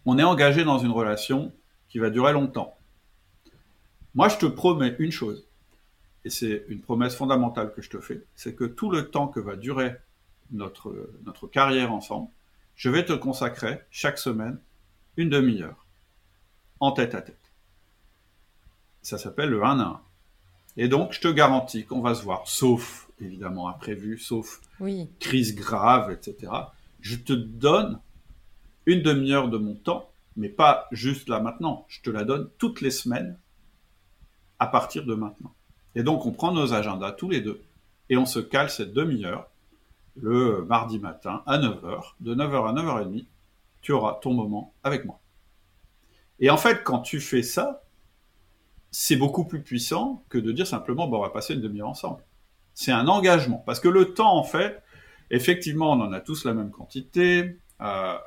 on 0.05 0.17
est 0.17 0.23
engagé 0.23 0.63
dans 0.63 0.77
une 0.77 0.91
relation 0.91 1.51
qui 1.89 1.99
va 1.99 2.09
durer 2.09 2.33
longtemps. 2.33 2.75
Moi, 4.13 4.29
je 4.29 4.37
te 4.37 4.45
promets 4.45 4.95
une 4.99 5.11
chose. 5.11 5.45
et 6.23 6.29
c'est 6.29 6.65
une 6.69 6.81
promesse 6.81 7.15
fondamentale 7.15 7.73
que 7.73 7.81
je 7.81 7.89
te 7.89 7.99
fais, 7.99 8.23
c'est 8.35 8.55
que 8.55 8.63
tout 8.63 8.89
le 8.89 9.09
temps 9.09 9.27
que 9.27 9.39
va 9.39 9.55
durer 9.55 9.95
notre, 10.51 11.11
notre 11.25 11.47
carrière 11.47 11.93
ensemble, 11.93 12.29
je 12.75 12.89
vais 12.89 13.05
te 13.05 13.13
consacrer 13.13 13.81
chaque 13.91 14.17
semaine 14.17 14.59
une 15.17 15.29
demi-heure 15.29 15.84
en 16.79 16.91
tête 16.91 17.15
à 17.15 17.21
tête. 17.21 17.51
Ça 19.01 19.17
s'appelle 19.17 19.49
le 19.49 19.63
1 19.63 19.79
à 19.79 19.83
1. 19.83 20.01
Et 20.77 20.87
donc, 20.87 21.13
je 21.13 21.21
te 21.21 21.27
garantis 21.27 21.85
qu'on 21.85 22.01
va 22.01 22.15
se 22.15 22.23
voir, 22.23 22.47
sauf 22.47 23.07
évidemment 23.21 23.69
imprévu, 23.69 24.17
sauf 24.17 24.61
crise 25.19 25.55
grave, 25.55 26.11
etc. 26.11 26.51
Je 26.99 27.15
te 27.15 27.33
donne 27.33 27.99
une 28.85 29.01
demi-heure 29.01 29.49
de 29.49 29.57
mon 29.57 29.75
temps, 29.75 30.09
mais 30.35 30.49
pas 30.49 30.87
juste 30.91 31.29
là 31.29 31.39
maintenant. 31.39 31.85
Je 31.87 32.01
te 32.01 32.09
la 32.09 32.23
donne 32.23 32.49
toutes 32.57 32.81
les 32.81 32.91
semaines 32.91 33.37
à 34.59 34.67
partir 34.67 35.05
de 35.05 35.15
maintenant. 35.15 35.53
Et 35.95 36.03
donc, 36.03 36.25
on 36.25 36.31
prend 36.31 36.51
nos 36.51 36.73
agendas 36.73 37.13
tous 37.13 37.29
les 37.29 37.41
deux 37.41 37.61
et 38.09 38.17
on 38.17 38.25
se 38.25 38.39
cale 38.39 38.69
cette 38.69 38.93
demi-heure 38.93 39.47
le 40.17 40.65
mardi 40.65 40.99
matin 40.99 41.41
à 41.45 41.57
9h. 41.57 42.13
De 42.19 42.35
9h 42.35 42.69
à 42.69 42.73
9h30, 42.73 43.25
tu 43.81 43.91
auras 43.91 44.13
ton 44.21 44.33
moment 44.33 44.73
avec 44.83 45.05
moi. 45.05 45.19
Et 46.39 46.49
en 46.49 46.57
fait, 46.57 46.83
quand 46.83 46.99
tu 46.99 47.19
fais 47.19 47.43
ça, 47.43 47.83
c'est 48.91 49.15
beaucoup 49.15 49.45
plus 49.45 49.61
puissant 49.61 50.23
que 50.29 50.37
de 50.37 50.51
dire 50.51 50.67
simplement, 50.67 51.07
bon, 51.07 51.17
on 51.17 51.21
va 51.21 51.29
passer 51.29 51.53
une 51.53 51.61
demi-heure 51.61 51.89
ensemble. 51.89 52.23
C'est 52.73 52.91
un 52.91 53.07
engagement. 53.07 53.63
Parce 53.65 53.79
que 53.79 53.87
le 53.87 54.13
temps, 54.13 54.35
en 54.35 54.43
fait, 54.43 54.81
effectivement, 55.31 55.91
on 55.91 56.01
en 56.01 56.11
a 56.11 56.21
tous 56.21 56.45
la 56.45 56.53
même 56.53 56.71
quantité, 56.71 57.57
euh, 57.81 58.17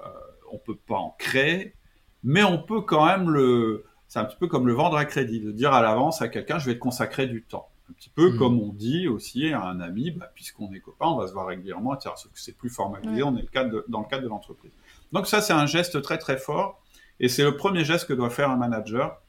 on 0.52 0.58
peut 0.58 0.76
pas 0.76 0.96
en 0.96 1.14
créer, 1.18 1.74
mais 2.22 2.42
on 2.42 2.58
peut 2.58 2.80
quand 2.80 3.06
même 3.06 3.30
le, 3.30 3.84
c'est 4.08 4.18
un 4.18 4.24
petit 4.24 4.36
peu 4.36 4.48
comme 4.48 4.66
le 4.66 4.72
vendre 4.72 4.96
à 4.96 5.04
crédit, 5.04 5.40
de 5.40 5.52
dire 5.52 5.72
à 5.72 5.82
l'avance 5.82 6.22
à 6.22 6.28
quelqu'un, 6.28 6.58
je 6.58 6.66
vais 6.66 6.74
te 6.74 6.80
consacrer 6.80 7.26
du 7.26 7.42
temps. 7.42 7.68
Un 7.90 7.92
petit 7.92 8.10
peu 8.10 8.32
mm. 8.32 8.38
comme 8.38 8.60
on 8.60 8.72
dit 8.72 9.06
aussi 9.08 9.52
à 9.52 9.62
un 9.62 9.80
ami, 9.80 10.10
bah, 10.10 10.30
puisqu'on 10.34 10.72
est 10.72 10.80
copains, 10.80 11.06
on 11.06 11.16
va 11.16 11.26
se 11.26 11.32
voir 11.32 11.46
régulièrement, 11.46 11.94
etc. 11.94 12.10
Sauf 12.16 12.32
que 12.32 12.40
c'est 12.40 12.56
plus 12.56 12.70
formalisé, 12.70 13.22
on 13.22 13.36
est 13.36 13.42
le 13.42 13.48
cadre 13.48 13.84
dans 13.88 14.00
le 14.00 14.06
cadre 14.06 14.24
de 14.24 14.28
l'entreprise. 14.28 14.72
Donc 15.12 15.26
ça, 15.26 15.40
c'est 15.40 15.52
un 15.52 15.66
geste 15.66 16.02
très 16.02 16.18
très 16.18 16.36
fort, 16.36 16.82
et 17.20 17.28
c'est 17.28 17.44
le 17.44 17.56
premier 17.56 17.84
geste 17.84 18.06
que 18.06 18.12
doit 18.12 18.30
faire 18.30 18.50
un 18.50 18.56
manager 18.56 19.20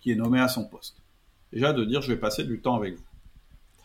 qui 0.00 0.12
est 0.12 0.16
nommé 0.16 0.40
à 0.40 0.48
son 0.48 0.64
poste. 0.66 1.02
Déjà 1.52 1.72
de 1.72 1.84
dire, 1.84 2.02
je 2.02 2.12
vais 2.12 2.18
passer 2.18 2.44
du 2.44 2.60
temps 2.60 2.76
avec 2.76 2.94
vous. 2.94 3.04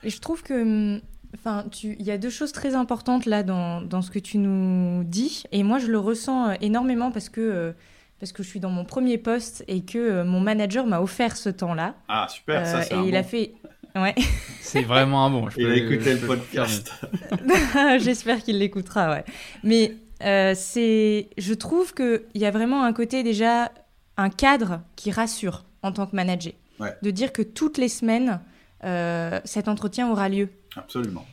Et 0.04 0.10
je 0.10 0.20
trouve 0.20 0.44
que 0.44 1.02
Enfin, 1.36 1.66
il 1.84 2.04
y 2.04 2.12
a 2.12 2.18
deux 2.18 2.30
choses 2.30 2.52
très 2.52 2.76
importantes 2.76 3.26
là 3.26 3.42
dans, 3.42 3.82
dans, 3.82 4.02
ce 4.02 4.12
que 4.12 4.20
tu 4.20 4.38
nous 4.38 5.04
dis, 5.04 5.44
et 5.52 5.64
moi 5.64 5.80
je 5.80 5.88
le 5.88 5.98
ressens 5.98 6.50
euh, 6.50 6.54
énormément 6.62 7.12
parce 7.12 7.30
que 7.30 7.42
euh, 7.42 7.72
parce 8.20 8.32
que 8.32 8.44
je 8.44 8.48
suis 8.50 8.60
dans 8.60 8.70
mon 8.70 8.86
premier 8.86 9.18
poste 9.18 9.66
et 9.68 9.84
que 9.84 9.98
euh, 9.98 10.24
mon 10.24 10.40
manager 10.40 10.86
m'a 10.86 11.02
offert 11.02 11.36
ce 11.36 11.50
temps-là. 11.50 11.96
Ah, 12.08 12.28
super, 12.30 12.68
ça 12.68 12.84
c'est 12.84 12.96
Et 12.96 13.08
il 13.08 13.16
a 13.16 13.24
fait. 13.24 13.54
Ouais. 13.96 14.16
C'est 14.60 14.82
vraiment 14.82 15.24
un 15.24 15.30
bon. 15.30 15.52
Je 15.52 15.60
il 15.60 15.68
a 15.68 15.76
écouté 15.76 16.16
le 16.16 16.26
podcast. 16.26 16.92
J'espère 18.00 18.42
qu'il 18.42 18.58
l'écoutera, 18.58 19.12
ouais. 19.12 19.24
Mais 19.64 19.94
euh, 20.22 20.54
c'est, 20.56 21.30
je 21.38 21.54
trouve 21.54 21.94
qu'il 21.94 22.22
y 22.36 22.46
a 22.46 22.52
vraiment 22.52 22.84
un 22.84 22.94
côté 22.94 23.24
déjà, 23.24 23.72
un 24.18 24.30
cadre 24.30 24.82
qui 24.96 25.12
rassure 25.12 25.66
en 25.82 25.92
tant 25.92 26.06
que 26.06 26.16
manager. 26.16 26.54
De 27.02 27.12
dire 27.12 27.32
que 27.32 27.42
toutes 27.42 27.78
les 27.78 27.88
semaines, 27.88 28.42
euh, 28.84 29.40
cet 29.46 29.70
entretien 29.70 30.12
aura 30.12 30.28
lieu. 30.28 30.50
Absolument. 30.76 31.26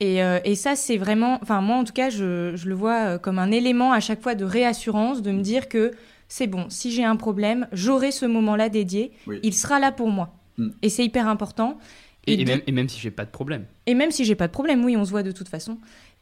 Et, 0.00 0.20
et 0.44 0.54
ça, 0.54 0.74
c'est 0.76 0.96
vraiment, 0.96 1.38
enfin 1.42 1.60
moi 1.60 1.76
en 1.76 1.84
tout 1.84 1.92
cas, 1.92 2.08
je, 2.08 2.52
je, 2.54 2.68
le 2.68 2.74
vois 2.74 3.18
comme 3.18 3.38
un 3.38 3.50
élément 3.50 3.92
à 3.92 4.00
chaque 4.00 4.22
fois 4.22 4.34
de 4.34 4.44
réassurance, 4.44 5.20
de 5.22 5.30
me 5.32 5.42
dire 5.42 5.68
que 5.68 5.92
c'est 6.28 6.46
bon, 6.46 6.66
si 6.70 6.90
j'ai 6.90 7.04
un 7.04 7.16
problème, 7.16 7.68
j'aurai 7.72 8.10
ce 8.10 8.26
moment-là 8.26 8.68
dédié, 8.68 9.12
il 9.42 9.54
sera 9.54 9.78
là 9.78 9.92
pour 9.92 10.08
moi. 10.08 10.34
Hmm. 10.58 10.70
Et 10.82 10.88
c'est 10.88 11.04
hyper 11.04 11.28
important. 11.28 11.78
Et, 12.26 12.44
même, 12.44 12.60
et 12.66 12.72
même 12.72 12.88
si 12.88 13.00
j'ai 13.00 13.12
pas 13.12 13.24
de 13.24 13.30
problème. 13.30 13.66
Et 13.86 13.94
même 13.94 14.10
si 14.10 14.24
j'ai 14.24 14.34
pas 14.34 14.48
de 14.48 14.52
problème, 14.52 14.84
oui, 14.84 14.96
on 14.96 15.04
se 15.04 15.10
voit 15.10 15.22
de 15.22 15.30
toute 15.30 15.48
façon. 15.48 15.78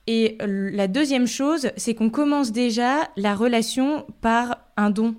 Et 0.07 0.37
la 0.47 0.87
deuxième 0.87 1.27
chose, 1.27 1.71
c'est 1.77 1.95
qu'on 1.95 2.11
commence 2.11 2.53
déjà 2.53 3.09
la 3.17 3.35
relation 3.35 4.07
par 4.21 4.59
un 4.77 4.91
don. 4.91 5.15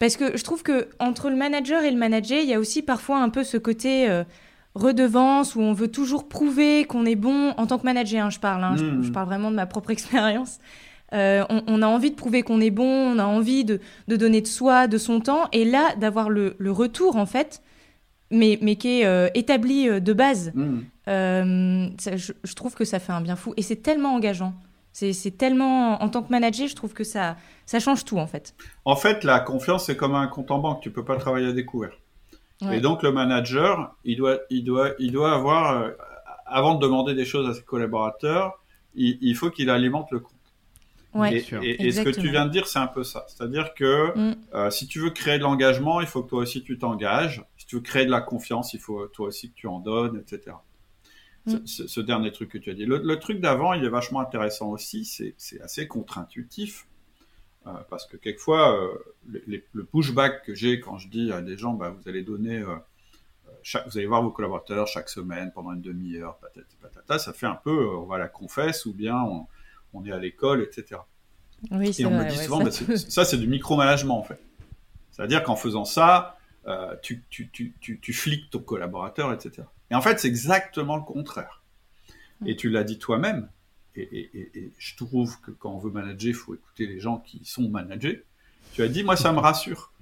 Parce 0.00 0.16
que 0.16 0.34
je 0.36 0.42
trouve 0.42 0.62
que 0.62 0.88
entre 0.98 1.28
le 1.28 1.36
manager 1.36 1.84
et 1.84 1.90
le 1.90 1.98
manager, 1.98 2.40
il 2.40 2.48
y 2.48 2.54
a 2.54 2.58
aussi 2.58 2.80
parfois 2.80 3.18
un 3.18 3.28
peu 3.28 3.44
ce 3.44 3.58
côté 3.58 4.08
euh, 4.08 4.24
redevance 4.74 5.54
où 5.54 5.60
on 5.60 5.74
veut 5.74 5.88
toujours 5.88 6.26
prouver 6.26 6.86
qu'on 6.86 7.04
est 7.04 7.16
bon 7.16 7.50
en 7.58 7.66
tant 7.66 7.78
que 7.78 7.84
manager. 7.84 8.24
Hein, 8.24 8.30
je 8.30 8.40
parle, 8.40 8.64
hein, 8.64 8.76
hmm. 8.76 9.02
je, 9.02 9.10
parle 9.10 9.26
vraiment 9.26 9.50
de 9.50 9.56
ma 9.56 9.66
propre 9.66 9.90
expérience. 9.90 10.58
Euh, 11.12 11.44
on, 11.50 11.82
a 11.82 11.86
envie 11.86 12.10
de 12.10 12.14
prouver 12.14 12.42
qu'on 12.42 12.60
est 12.60 12.70
bon, 12.70 12.86
on 12.86 13.18
a 13.18 13.24
envie 13.24 13.64
de, 13.64 13.80
donner 14.06 14.40
de 14.40 14.46
soi, 14.46 14.86
de 14.86 14.96
son 14.96 15.20
temps, 15.20 15.48
et 15.52 15.64
là 15.64 15.94
d'avoir 15.96 16.30
le, 16.30 16.54
retour 16.68 17.16
en 17.16 17.26
fait, 17.26 17.62
mais, 18.30 18.58
mais 18.62 18.76
qui 18.76 19.00
est 19.00 19.06
euh, 19.06 19.28
établi 19.34 19.88
euh, 19.88 20.00
de 20.00 20.12
base. 20.12 20.52
Mmh. 20.54 20.80
je, 21.06 22.54
trouve 22.54 22.74
que 22.74 22.84
ça 22.84 22.98
fait 22.98 23.12
un 23.12 23.20
bien 23.20 23.36
fou, 23.36 23.54
et 23.56 23.62
c'est 23.62 23.82
tellement 23.82 24.14
engageant. 24.14 24.54
C'est 24.92 25.38
tellement, 25.38 26.02
en 26.02 26.08
tant 26.08 26.22
que 26.22 26.30
manager, 26.30 26.66
je 26.66 26.74
trouve 26.74 26.92
que 26.92 27.04
ça, 27.04 27.36
ça 27.64 27.78
change 27.78 28.04
tout 28.04 28.18
en 28.18 28.26
fait. 28.26 28.54
En 28.84 28.96
fait, 28.96 29.22
la 29.22 29.38
confiance, 29.38 29.86
c'est 29.86 29.96
comme 29.96 30.14
un 30.16 30.26
compte 30.26 30.50
en 30.50 30.58
banque, 30.58 30.80
tu 30.82 30.90
peux 30.90 31.04
pas 31.04 31.16
travailler 31.16 31.48
à 31.48 31.52
découvert. 31.52 31.96
Et 32.70 32.80
donc 32.80 33.02
le 33.02 33.10
manager, 33.10 33.96
il 34.04 34.18
doit, 34.18 34.40
il 34.50 34.64
doit, 34.64 34.90
il 34.98 35.12
doit 35.12 35.32
avoir, 35.32 35.92
avant 36.44 36.74
de 36.74 36.80
demander 36.80 37.14
des 37.14 37.24
choses 37.24 37.48
à 37.48 37.54
ses 37.54 37.62
collaborateurs, 37.62 38.60
il 38.94 39.34
faut 39.34 39.48
qu'il 39.48 39.70
alimente 39.70 40.10
le 40.10 40.20
compte 40.20 40.34
et, 41.14 41.90
ce 41.92 42.02
que 42.02 42.10
tu 42.10 42.30
viens 42.30 42.46
de 42.46 42.50
dire, 42.50 42.66
c'est 42.66 42.78
un 42.78 42.86
peu 42.86 43.02
ça. 43.02 43.26
C'est-à-dire 43.28 43.74
que 43.74 44.16
mm. 44.16 44.36
euh, 44.54 44.70
si 44.70 44.86
tu 44.86 45.00
veux 45.00 45.10
créer 45.10 45.38
de 45.38 45.42
l'engagement, 45.42 46.00
il 46.00 46.06
faut 46.06 46.22
que 46.22 46.28
toi 46.28 46.40
aussi 46.40 46.62
tu 46.62 46.78
t'engages. 46.78 47.44
Tu 47.70 47.76
veux 47.76 47.82
créer 47.82 48.04
de 48.04 48.10
la 48.10 48.20
confiance, 48.20 48.74
il 48.74 48.80
faut 48.80 49.06
toi 49.06 49.28
aussi 49.28 49.50
que 49.50 49.54
tu 49.54 49.68
en 49.68 49.78
donnes, 49.78 50.18
etc. 50.18 50.56
Mm. 51.46 51.64
Ce, 51.64 52.00
dernier 52.00 52.32
truc 52.32 52.50
que 52.50 52.58
tu 52.58 52.68
as 52.68 52.74
dit. 52.74 52.84
Le, 52.84 53.16
truc 53.20 53.38
d'avant, 53.38 53.74
il 53.74 53.84
est 53.84 53.88
vachement 53.88 54.18
intéressant 54.18 54.70
aussi. 54.70 55.04
C'est 55.04 55.60
assez 55.60 55.86
contre-intuitif. 55.86 56.88
Euh, 57.68 57.70
parce 57.88 58.06
que 58.06 58.16
quelquefois, 58.16 58.76
euh, 58.76 58.98
le 59.28 59.84
pushback 59.84 60.42
que 60.42 60.52
j'ai 60.52 60.80
quand 60.80 60.98
je 60.98 61.06
dis 61.06 61.30
à 61.30 61.42
des 61.42 61.56
gens, 61.56 61.74
bah, 61.74 61.90
vous 61.90 62.08
allez 62.08 62.22
donner, 62.22 62.60
chaque, 63.62 63.86
vous 63.86 63.98
allez 63.98 64.06
voir 64.08 64.20
vos 64.20 64.32
collaborateurs 64.32 64.88
chaque 64.88 65.08
semaine 65.08 65.52
pendant 65.54 65.72
une 65.72 65.80
demi-heure, 65.80 66.38
patata, 66.38 66.66
patata, 66.82 67.18
ça 67.20 67.32
fait 67.32 67.46
un 67.46 67.54
peu, 67.62 67.88
on 67.96 68.06
va 68.06 68.18
la 68.18 68.26
confesse 68.26 68.84
ou 68.84 68.92
bien 68.92 69.16
on, 69.22 69.46
on 69.94 70.04
est 70.04 70.10
à 70.10 70.18
l'école, 70.18 70.60
etc. 70.60 71.02
Oui, 71.70 71.94
et 71.96 72.04
on 72.04 72.10
me 72.10 72.28
dit 72.28 72.36
souvent, 72.36 72.68
ça, 72.68 72.84
bah, 72.84 72.96
ça 72.96 73.24
c'est 73.24 73.36
du 73.36 73.46
micromanagement 73.46 74.18
en 74.18 74.24
fait. 74.24 74.40
C'est-à-dire 75.10 75.42
qu'en 75.42 75.56
faisant 75.56 75.84
ça, 75.84 76.39
euh, 76.70 76.94
tu, 77.02 77.24
tu, 77.28 77.50
tu, 77.50 77.74
tu, 77.80 78.12
fliques 78.12 78.50
ton 78.50 78.60
collaborateur, 78.60 79.32
etc. 79.32 79.66
Et 79.90 79.94
en 79.94 80.00
fait, 80.00 80.18
c'est 80.18 80.28
exactement 80.28 80.96
le 80.96 81.02
contraire. 81.02 81.62
Et 82.46 82.56
tu 82.56 82.70
l'as 82.70 82.84
dit 82.84 82.98
toi-même, 82.98 83.50
et, 83.96 84.30
et, 84.32 84.72
je 84.78 84.96
trouve 84.96 85.40
que 85.40 85.50
quand 85.50 85.72
on 85.72 85.78
veut 85.78 85.90
manager, 85.90 86.28
il 86.30 86.34
faut 86.34 86.54
écouter 86.54 86.86
les 86.86 87.00
gens 87.00 87.18
qui 87.18 87.44
sont 87.44 87.68
managés. 87.68 88.24
Tu 88.72 88.82
as 88.82 88.88
dit, 88.88 89.02
moi, 89.02 89.16
ça 89.16 89.32
me 89.32 89.38
rassure. 89.38 89.92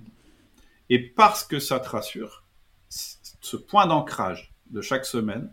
Et 0.91 0.99
parce 0.99 1.45
que 1.45 1.59
ça 1.59 1.81
te 1.81 1.89
rassure, 1.89 2.45
ce 2.89 3.57
point 3.57 3.87
d'ancrage 3.87 4.55
de 4.71 4.81
chaque 4.81 5.05
semaine 5.05 5.53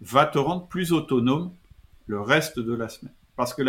va 0.00 0.26
te 0.26 0.38
rendre 0.38 0.66
plus 0.68 0.92
autonome 0.92 1.54
le 2.06 2.20
reste 2.20 2.58
de 2.58 2.74
la 2.74 2.88
semaine. 2.88 3.14
Parce 3.36 3.54
que 3.54 3.62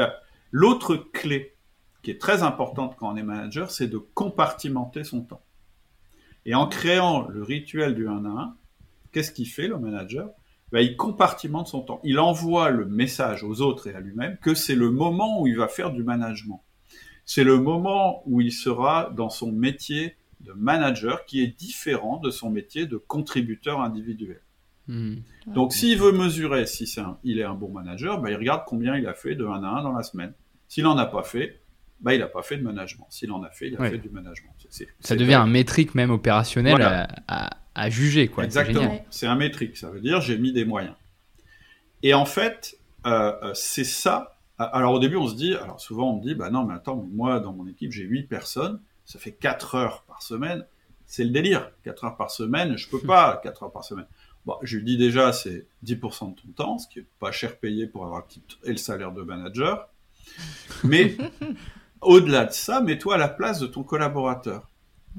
l'autre 0.51 0.95
clé 0.95 1.55
qui 2.01 2.11
est 2.11 2.19
très 2.19 2.43
importante 2.43 2.95
quand 2.97 3.11
on 3.11 3.15
est 3.15 3.23
manager, 3.23 3.71
c'est 3.71 3.87
de 3.87 3.97
compartimenter 3.97 5.03
son 5.03 5.21
temps. 5.21 5.41
Et 6.45 6.55
en 6.55 6.67
créant 6.67 7.27
le 7.27 7.43
rituel 7.43 7.95
du 7.95 8.07
1 8.07 8.25
à 8.25 8.29
1, 8.29 8.55
qu'est-ce 9.11 9.31
qu'il 9.31 9.47
fait 9.47 9.67
le 9.67 9.77
manager? 9.77 10.29
Ben, 10.71 10.81
Il 10.81 10.97
compartimente 10.97 11.67
son 11.67 11.81
temps. 11.81 12.01
Il 12.03 12.19
envoie 12.19 12.69
le 12.69 12.85
message 12.85 13.43
aux 13.43 13.61
autres 13.61 13.87
et 13.87 13.93
à 13.93 13.99
lui-même 13.99 14.37
que 14.41 14.53
c'est 14.53 14.75
le 14.75 14.89
moment 14.89 15.41
où 15.41 15.47
il 15.47 15.57
va 15.57 15.67
faire 15.67 15.91
du 15.91 16.03
management. 16.03 16.63
C'est 17.25 17.43
le 17.43 17.57
moment 17.57 18.23
où 18.25 18.41
il 18.41 18.51
sera 18.51 19.11
dans 19.15 19.29
son 19.29 19.51
métier 19.51 20.15
de 20.41 20.51
manager 20.51 21.25
qui 21.25 21.41
est 21.41 21.47
différent 21.47 22.17
de 22.17 22.29
son 22.29 22.49
métier 22.49 22.85
de 22.85 22.97
contributeur 22.97 23.79
individuel. 23.79 24.41
Hmm. 24.87 25.15
Donc, 25.47 25.71
s'il 25.71 25.97
veut 25.97 26.11
mesurer 26.11 26.65
si 26.65 26.85
c'est 26.85 27.01
il 27.23 27.39
est 27.39 27.43
un 27.43 27.53
bon 27.53 27.69
manager, 27.69 28.19
bah, 28.19 28.31
il 28.31 28.35
regarde 28.35 28.63
combien 28.67 28.97
il 28.97 29.07
a 29.07 29.13
fait 29.13 29.35
de 29.35 29.45
1 29.45 29.63
à 29.63 29.67
1 29.79 29.83
dans 29.83 29.93
la 29.93 30.03
semaine. 30.03 30.33
S'il 30.67 30.83
n'en 30.83 30.97
a 30.97 31.05
pas 31.05 31.23
fait, 31.23 31.61
bah, 32.03 32.13
il 32.13 32.19
n'a 32.19 32.27
pas 32.27 32.43
fait 32.43 32.57
de 32.57 32.63
management. 32.63 33.07
S'il 33.09 33.31
en 33.31 33.41
a 33.43 33.49
fait, 33.49 33.69
il 33.69 33.75
a 33.77 33.89
fait 33.89 33.97
du 33.97 34.09
management. 34.09 34.51
ça 34.99 35.15
devient 35.15 35.35
un 35.35 35.47
métrique 35.47 35.95
même 35.95 36.11
opérationnel 36.11 37.07
à, 37.27 37.89
juger. 37.89 38.27
Quoi. 38.27 38.43
Exactement. 38.43 39.03
C'est 39.09 39.25
un 39.25 39.35
métrique. 39.35 39.77
Ça 39.77 39.89
veut 39.89 40.01
dire 40.01 40.21
j'ai 40.21 40.37
mis 40.37 40.51
des 40.51 40.65
moyens. 40.65 40.95
Et 42.03 42.13
en 42.13 42.25
fait, 42.25 42.77
euh, 43.07 43.33
euh, 43.41 43.51
c'est 43.55 43.85
ça. 43.85 44.37
Alors 44.59 44.93
au 44.93 44.99
début, 44.99 45.15
on 45.15 45.27
se 45.27 45.35
dit, 45.35 45.55
alors 45.55 45.79
souvent 45.79 46.11
on 46.11 46.17
me 46.17 46.21
dit, 46.21 46.35
bah 46.35 46.49
non, 46.49 46.65
mais 46.65 46.75
attends, 46.75 47.07
moi 47.11 47.39
dans 47.39 47.53
mon 47.53 47.65
équipe, 47.67 47.91
j'ai 47.91 48.03
8 48.03 48.23
personnes, 48.23 48.79
ça 49.05 49.17
fait 49.17 49.31
4 49.31 49.75
heures 49.75 50.03
par 50.03 50.21
semaine. 50.21 50.65
C'est 51.05 51.23
le 51.23 51.31
délire. 51.31 51.71
4 51.83 52.03
heures 52.03 52.17
par 52.17 52.29
semaine, 52.29 52.77
je 52.77 52.89
peux 52.89 52.99
pas 53.07 53.39
4 53.43 53.63
heures 53.63 53.71
par 53.71 53.83
semaine. 53.83 54.05
Bon, 54.45 54.57
je 54.61 54.77
lui 54.77 54.83
dis 54.83 54.97
déjà, 54.97 55.31
c'est 55.31 55.65
10% 55.85 56.35
de 56.35 56.41
ton 56.41 56.47
temps, 56.55 56.77
ce 56.77 56.87
qui 56.89 56.99
est 56.99 57.05
pas 57.19 57.31
cher 57.31 57.57
payé 57.57 57.87
pour 57.87 58.05
avoir 58.05 58.27
et 58.65 58.71
le 58.71 58.77
salaire 58.77 59.13
de 59.13 59.21
manager. 59.21 59.87
Mais 60.83 61.15
au-delà 62.05 62.45
de 62.45 62.51
ça, 62.51 62.81
mets-toi 62.81 63.15
à 63.15 63.17
la 63.17 63.27
place 63.27 63.59
de 63.59 63.67
ton 63.67 63.83
collaborateur. 63.83 64.69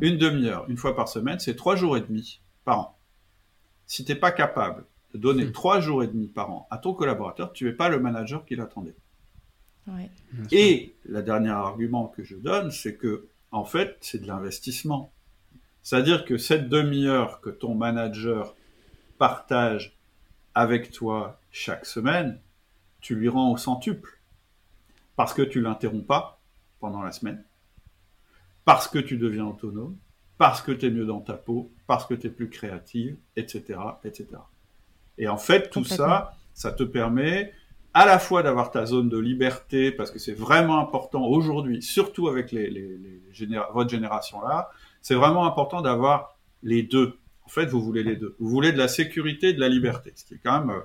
Une 0.00 0.18
demi-heure, 0.18 0.64
une 0.68 0.76
fois 0.76 0.96
par 0.96 1.08
semaine, 1.08 1.38
c'est 1.38 1.56
trois 1.56 1.76
jours 1.76 1.96
et 1.96 2.00
demi 2.00 2.40
par 2.64 2.78
an. 2.78 2.98
si 3.86 4.04
tu 4.04 4.12
n'es 4.12 4.18
pas 4.18 4.32
capable 4.32 4.84
de 5.12 5.18
donner 5.18 5.44
hmm. 5.44 5.52
trois 5.52 5.80
jours 5.80 6.02
et 6.02 6.08
demi 6.08 6.26
par 6.26 6.50
an 6.50 6.66
à 6.70 6.78
ton 6.78 6.94
collaborateur, 6.94 7.52
tu 7.52 7.64
n'es 7.64 7.72
pas 7.72 7.88
le 7.88 8.00
manager 8.00 8.44
qui 8.44 8.56
l'attendait. 8.56 8.96
Et 10.50 10.94
le 11.04 11.22
dernier 11.22 11.50
argument 11.50 12.08
que 12.08 12.24
je 12.24 12.36
donne, 12.36 12.70
c'est 12.70 12.96
que, 12.96 13.26
en 13.52 13.64
fait, 13.64 13.98
c'est 14.00 14.22
de 14.22 14.26
l'investissement. 14.26 15.12
C'est-à-dire 15.82 16.24
que 16.24 16.38
cette 16.38 16.70
demi-heure 16.70 17.42
que 17.42 17.50
ton 17.50 17.74
manager 17.74 18.56
partage 19.18 19.94
avec 20.54 20.90
toi 20.90 21.38
chaque 21.50 21.84
semaine, 21.84 22.40
tu 23.00 23.14
lui 23.14 23.28
rends 23.28 23.52
au 23.52 23.58
centuple. 23.58 24.18
Parce 25.16 25.34
que 25.34 25.42
tu 25.42 25.60
l'interromps 25.60 26.06
pas 26.06 26.33
pendant 26.84 27.02
la 27.02 27.12
semaine, 27.12 27.42
parce 28.66 28.88
que 28.88 28.98
tu 28.98 29.16
deviens 29.16 29.46
autonome, 29.46 29.96
parce 30.36 30.60
que 30.60 30.70
tu 30.70 30.84
es 30.84 30.90
mieux 30.90 31.06
dans 31.06 31.20
ta 31.20 31.32
peau, 31.32 31.72
parce 31.86 32.04
que 32.04 32.12
tu 32.12 32.26
es 32.26 32.30
plus 32.30 32.50
créative, 32.50 33.16
etc., 33.36 33.80
etc. 34.04 34.26
Et 35.16 35.26
en 35.28 35.38
fait, 35.38 35.70
tout 35.70 35.84
ça, 35.84 36.34
ça 36.52 36.72
te 36.72 36.82
permet 36.82 37.54
à 37.94 38.04
la 38.04 38.18
fois 38.18 38.42
d'avoir 38.42 38.70
ta 38.70 38.84
zone 38.84 39.08
de 39.08 39.16
liberté, 39.16 39.92
parce 39.92 40.10
que 40.10 40.18
c'est 40.18 40.34
vraiment 40.34 40.78
important 40.78 41.24
aujourd'hui, 41.24 41.80
surtout 41.80 42.28
avec 42.28 42.52
les, 42.52 43.00
votre 43.72 43.88
génération-là, 43.88 44.68
c'est 45.00 45.14
vraiment 45.14 45.46
important 45.46 45.80
d'avoir 45.80 46.36
les 46.62 46.82
deux. 46.82 47.16
En 47.46 47.48
fait, 47.48 47.64
vous 47.64 47.80
voulez 47.80 48.02
les 48.02 48.16
deux. 48.16 48.36
Vous 48.38 48.50
voulez 48.50 48.72
de 48.72 48.78
la 48.78 48.88
sécurité 48.88 49.48
et 49.48 49.52
de 49.54 49.60
la 49.60 49.70
liberté, 49.70 50.12
ce 50.16 50.26
qui 50.26 50.34
est 50.34 50.40
quand 50.44 50.60
même 50.60 50.76
euh, 50.76 50.80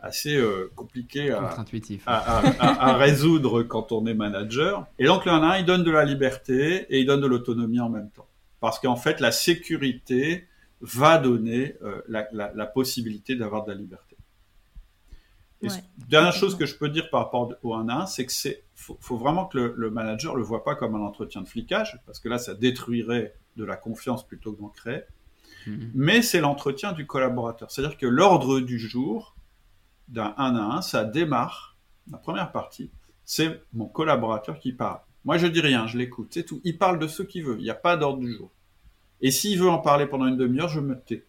assez 0.00 0.36
euh, 0.36 0.70
compliqué 0.74 1.30
à, 1.30 1.50
à, 2.06 2.90
à, 2.90 2.96
résoudre 2.96 3.62
quand 3.62 3.92
on 3.92 4.06
est 4.06 4.14
manager. 4.14 4.86
Et 4.98 5.06
donc, 5.06 5.24
là, 5.24 5.34
un, 5.34 5.58
il 5.58 5.64
donne 5.64 5.84
de 5.84 5.90
la 5.90 6.04
liberté 6.04 6.86
et 6.90 7.00
il 7.00 7.06
donne 7.06 7.20
de 7.20 7.26
l'autonomie 7.26 7.80
en 7.80 7.88
même 7.88 8.10
temps. 8.10 8.28
Parce 8.60 8.78
qu'en 8.78 8.96
fait, 8.96 9.20
la 9.20 9.32
sécurité 9.32 10.46
va 10.80 11.18
donner 11.18 11.76
euh, 11.82 12.02
la, 12.08 12.28
la, 12.32 12.66
possibilité 12.66 13.34
d'avoir 13.34 13.64
de 13.64 13.72
la 13.72 13.78
liberté. 13.78 14.16
Dernière 16.08 16.32
chose 16.32 16.56
que 16.56 16.66
je 16.66 16.76
peux 16.76 16.88
dire 16.88 17.10
par 17.10 17.24
rapport 17.24 17.54
au 17.62 17.74
1 17.74 17.88
1, 17.88 18.06
c'est 18.06 18.26
que 18.26 18.32
c'est 18.32 18.62
faut, 18.74 18.96
faut, 19.00 19.16
vraiment 19.16 19.46
que 19.46 19.58
le, 19.58 19.74
le, 19.76 19.90
manager 19.90 20.36
le 20.36 20.42
voit 20.42 20.62
pas 20.62 20.76
comme 20.76 20.94
un 20.94 21.00
entretien 21.00 21.40
de 21.40 21.48
flicage, 21.48 21.98
parce 22.06 22.20
que 22.20 22.28
là, 22.28 22.38
ça 22.38 22.54
détruirait 22.54 23.34
de 23.56 23.64
la 23.64 23.74
confiance 23.74 24.24
plutôt 24.24 24.52
que 24.52 24.60
d'en 24.60 24.68
créer. 24.68 25.02
Mhm. 25.66 25.90
Mais 25.94 26.22
c'est 26.22 26.40
l'entretien 26.40 26.92
du 26.92 27.06
collaborateur. 27.06 27.70
C'est-à-dire 27.70 27.96
que 27.96 28.06
l'ordre 28.06 28.60
du 28.60 28.78
jour 28.78 29.35
d'un 30.08 30.34
1 30.36 30.56
à 30.56 30.76
1, 30.76 30.82
ça 30.82 31.04
démarre, 31.04 31.76
la 32.10 32.18
première 32.18 32.52
partie, 32.52 32.90
c'est 33.24 33.62
mon 33.72 33.86
collaborateur 33.86 34.58
qui 34.58 34.72
parle. 34.72 35.00
Moi, 35.24 35.38
je 35.38 35.46
dis 35.46 35.60
rien, 35.60 35.86
je 35.86 35.98
l'écoute, 35.98 36.28
c'est 36.30 36.44
tout. 36.44 36.60
Il 36.64 36.78
parle 36.78 36.98
de 36.98 37.08
ce 37.08 37.22
qu'il 37.22 37.44
veut, 37.44 37.56
il 37.58 37.64
n'y 37.64 37.70
a 37.70 37.74
pas 37.74 37.96
d'ordre 37.96 38.20
du 38.20 38.32
jour. 38.32 38.50
Et 39.20 39.30
s'il 39.30 39.58
veut 39.58 39.68
en 39.68 39.78
parler 39.78 40.06
pendant 40.06 40.26
une 40.26 40.36
demi-heure, 40.36 40.68
je 40.68 40.80
me 40.80 40.98
tais. 41.00 41.24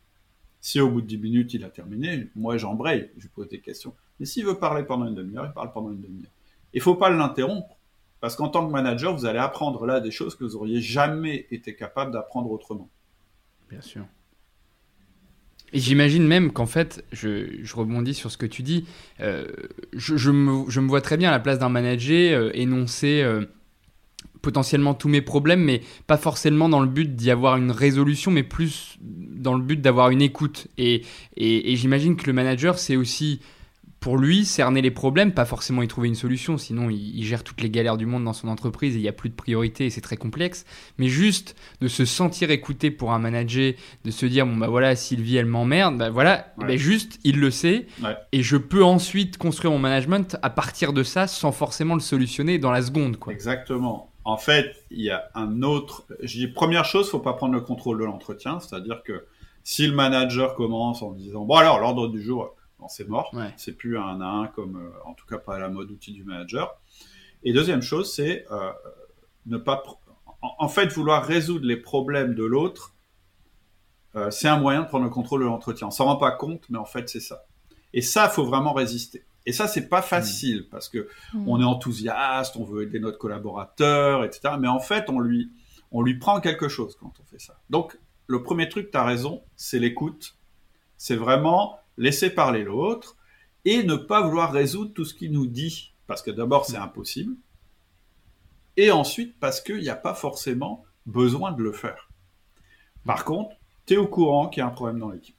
Si 0.61 0.79
au 0.79 0.89
bout 0.89 1.01
de 1.01 1.07
10 1.07 1.17
minutes, 1.17 1.53
il 1.53 1.63
a 1.63 1.69
terminé, 1.69 2.29
moi, 2.35 2.57
j'embraye, 2.57 3.11
je 3.17 3.27
pose 3.27 3.47
des 3.47 3.59
questions. 3.59 3.95
Mais 4.19 4.25
s'il 4.25 4.45
veut 4.45 4.59
parler 4.59 4.83
pendant 4.83 5.07
une 5.07 5.15
demi-heure, 5.15 5.45
il 5.45 5.53
parle 5.53 5.71
pendant 5.71 5.91
une 5.91 6.01
demi-heure. 6.01 6.31
Il 6.73 6.81
faut 6.81 6.95
pas 6.95 7.09
l'interrompre, 7.09 7.77
parce 8.19 8.35
qu'en 8.35 8.49
tant 8.49 8.67
que 8.67 8.71
manager, 8.71 9.15
vous 9.15 9.25
allez 9.25 9.39
apprendre 9.39 9.85
là 9.85 9.99
des 9.99 10.11
choses 10.11 10.35
que 10.35 10.43
vous 10.43 10.55
auriez 10.55 10.81
jamais 10.81 11.47
été 11.51 11.75
capable 11.75 12.11
d'apprendre 12.11 12.51
autrement. 12.51 12.89
Bien 13.69 13.81
sûr. 13.81 14.05
Et 15.73 15.79
j'imagine 15.79 16.25
même 16.25 16.51
qu'en 16.51 16.65
fait, 16.65 17.03
je, 17.11 17.47
rebondis 17.73 18.13
sur 18.13 18.31
ce 18.31 18.37
que 18.37 18.45
tu 18.45 18.63
dis, 18.63 18.85
euh, 19.19 19.45
je, 19.93 20.31
me, 20.31 20.87
vois 20.87 21.01
très 21.01 21.17
bien 21.17 21.29
à 21.29 21.31
la 21.31 21.39
place 21.39 21.59
d'un 21.59 21.69
manager 21.69 22.39
euh, 22.39 22.51
énoncer 22.53 23.21
euh, 23.21 23.45
potentiellement 24.41 24.93
tous 24.93 25.09
mes 25.09 25.21
problèmes, 25.21 25.61
mais 25.61 25.81
pas 26.07 26.17
forcément 26.17 26.69
dans 26.69 26.79
le 26.79 26.87
but 26.87 27.15
d'y 27.15 27.31
avoir 27.31 27.57
une 27.57 27.71
résolution, 27.71 28.31
mais 28.31 28.43
plus 28.43 28.97
dans 29.01 29.55
le 29.55 29.61
but 29.61 29.81
d'avoir 29.81 30.09
une 30.09 30.21
écoute. 30.21 30.67
Et, 30.77 31.03
et 31.35 31.75
j'imagine 31.75 32.15
que 32.15 32.27
le 32.27 32.33
manager, 32.33 32.79
c'est 32.79 32.95
aussi 32.95 33.41
pour 33.99 34.17
lui, 34.17 34.45
cerner 34.45 34.81
les 34.81 34.91
problèmes, 34.91 35.33
pas 35.33 35.45
forcément 35.45 35.81
y 35.81 35.87
trouver 35.87 36.07
une 36.07 36.15
solution, 36.15 36.57
sinon 36.57 36.89
il, 36.89 37.23
gère 37.23 37.43
toutes 37.43 37.61
les 37.61 37.69
galères 37.69 37.97
du 37.97 38.05
monde 38.05 38.23
dans 38.23 38.33
son 38.33 38.47
entreprise 38.47 38.95
et 38.95 38.99
il 38.99 39.01
n'y 39.01 39.07
a 39.07 39.13
plus 39.13 39.29
de 39.29 39.35
priorité 39.35 39.85
et 39.85 39.89
c'est 39.89 40.01
très 40.01 40.17
complexe, 40.17 40.65
mais 40.97 41.07
juste 41.07 41.55
de 41.81 41.87
se 41.87 42.05
sentir 42.05 42.51
écouté 42.51 42.91
pour 42.91 43.11
un 43.11 43.19
manager, 43.19 43.73
de 44.05 44.11
se 44.11 44.25
dire, 44.25 44.45
bon 44.45 44.55
bah 44.55 44.67
voilà, 44.67 44.95
Sylvie 44.95 45.37
elle 45.37 45.47
m'emmerde, 45.47 45.97
bah 45.97 46.09
voilà, 46.09 46.53
bah 46.57 46.77
juste 46.77 47.19
il 47.23 47.39
le 47.39 47.49
sait 47.49 47.87
et 48.31 48.43
je 48.43 48.57
peux 48.57 48.83
ensuite 48.83 49.37
construire 49.37 49.71
mon 49.71 49.79
management 49.79 50.37
à 50.41 50.49
partir 50.49 50.93
de 50.93 51.03
ça 51.03 51.27
sans 51.27 51.51
forcément 51.51 51.95
le 51.95 52.01
solutionner 52.01 52.59
dans 52.59 52.71
la 52.71 52.81
seconde. 52.83 53.17
Quoi. 53.17 53.33
Exactement. 53.33 54.11
En 54.25 54.37
fait, 54.37 54.75
il 54.91 55.01
y 55.01 55.09
a 55.09 55.29
un 55.35 55.63
autre. 55.63 56.05
Je 56.21 56.37
dis 56.37 56.47
première 56.47 56.83
chose, 56.83 57.09
faut 57.09 57.19
pas 57.19 57.33
prendre 57.33 57.53
le 57.53 57.61
contrôle 57.61 57.99
de 57.99 58.03
l'entretien, 58.03 58.59
c'est-à-dire 58.59 59.01
que 59.03 59.25
si 59.63 59.87
le 59.87 59.93
manager 59.93 60.53
commence 60.53 61.01
en 61.01 61.13
disant 61.13 61.45
bon 61.45 61.55
alors 61.55 61.79
l'ordre 61.79 62.09
du 62.09 62.21
jour 62.21 62.56
c'est 62.87 63.07
mort. 63.07 63.35
C'est 63.57 63.73
plus 63.73 63.97
un 63.97 64.21
à 64.21 64.25
un 64.25 64.47
comme, 64.47 64.77
euh, 64.77 64.91
en 65.05 65.13
tout 65.13 65.25
cas 65.25 65.37
pas 65.37 65.55
à 65.55 65.59
la 65.59 65.69
mode 65.69 65.89
outil 65.89 66.13
du 66.13 66.23
manager. 66.23 66.79
Et 67.43 67.53
deuxième 67.53 67.81
chose, 67.81 68.13
c'est 68.13 68.45
euh, 68.51 68.71
ne 69.45 69.57
pas, 69.57 69.83
en, 70.41 70.67
fait, 70.67 70.87
vouloir 70.93 71.23
résoudre 71.23 71.65
les 71.65 71.77
problèmes 71.77 72.35
de 72.35 72.43
l'autre, 72.43 72.93
euh, 74.15 74.31
c'est 74.31 74.47
un 74.47 74.57
moyen 74.57 74.81
de 74.81 74.87
prendre 74.87 75.03
le 75.03 75.09
contrôle 75.09 75.41
de 75.41 75.45
l'entretien. 75.45 75.87
On 75.87 75.91
s'en 75.91 76.05
rend 76.05 76.15
pas 76.17 76.31
compte, 76.31 76.63
mais 76.69 76.77
en 76.77 76.85
fait, 76.85 77.09
c'est 77.09 77.19
ça. 77.19 77.45
Et 77.93 78.01
ça, 78.01 78.29
faut 78.29 78.45
vraiment 78.45 78.73
résister. 78.73 79.25
Et 79.45 79.53
ça, 79.53 79.67
c'est 79.67 79.87
pas 79.87 80.01
facile 80.01 80.61
mm. 80.61 80.69
parce 80.69 80.89
que 80.89 81.07
mm. 81.33 81.47
on 81.47 81.61
est 81.61 81.65
enthousiaste, 81.65 82.57
on 82.57 82.63
veut 82.63 82.83
aider 82.83 82.99
notre 82.99 83.17
collaborateur, 83.17 84.23
etc. 84.23 84.55
Mais 84.59 84.67
en 84.67 84.79
fait, 84.79 85.09
on 85.09 85.19
lui, 85.19 85.51
on 85.91 86.01
lui 86.01 86.17
prend 86.17 86.39
quelque 86.41 86.67
chose 86.67 86.97
quand 86.99 87.13
on 87.19 87.23
fait 87.23 87.39
ça. 87.39 87.59
Donc, 87.69 87.97
le 88.27 88.43
premier 88.43 88.67
truc, 88.67 88.91
tu 88.91 88.97
as 88.97 89.05
raison, 89.05 89.43
c'est 89.55 89.79
l'écoute. 89.79 90.37
C'est 90.97 91.15
vraiment 91.15 91.79
laisser 91.97 92.29
parler 92.29 92.63
l'autre 92.63 93.17
et 93.65 93.83
ne 93.83 93.95
pas 93.95 94.21
vouloir 94.21 94.51
résoudre 94.51 94.93
tout 94.93 95.05
ce 95.05 95.13
qu'il 95.13 95.31
nous 95.31 95.47
dit. 95.47 95.93
Parce 96.07 96.21
que 96.21 96.31
d'abord, 96.31 96.65
c'est 96.65 96.77
impossible. 96.77 97.35
Et 98.77 98.91
ensuite, 98.91 99.37
parce 99.39 99.59
qu'il 99.59 99.79
n'y 99.79 99.89
a 99.89 99.95
pas 99.95 100.13
forcément 100.13 100.85
besoin 101.05 101.51
de 101.51 101.63
le 101.63 101.71
faire. 101.71 102.09
Par 103.05 103.25
contre, 103.25 103.55
tu 103.85 103.95
es 103.95 103.97
au 103.97 104.07
courant 104.07 104.49
qu'il 104.49 104.61
y 104.61 104.63
a 104.63 104.67
un 104.67 104.71
problème 104.71 104.99
dans 104.99 105.09
l'équipe. 105.09 105.35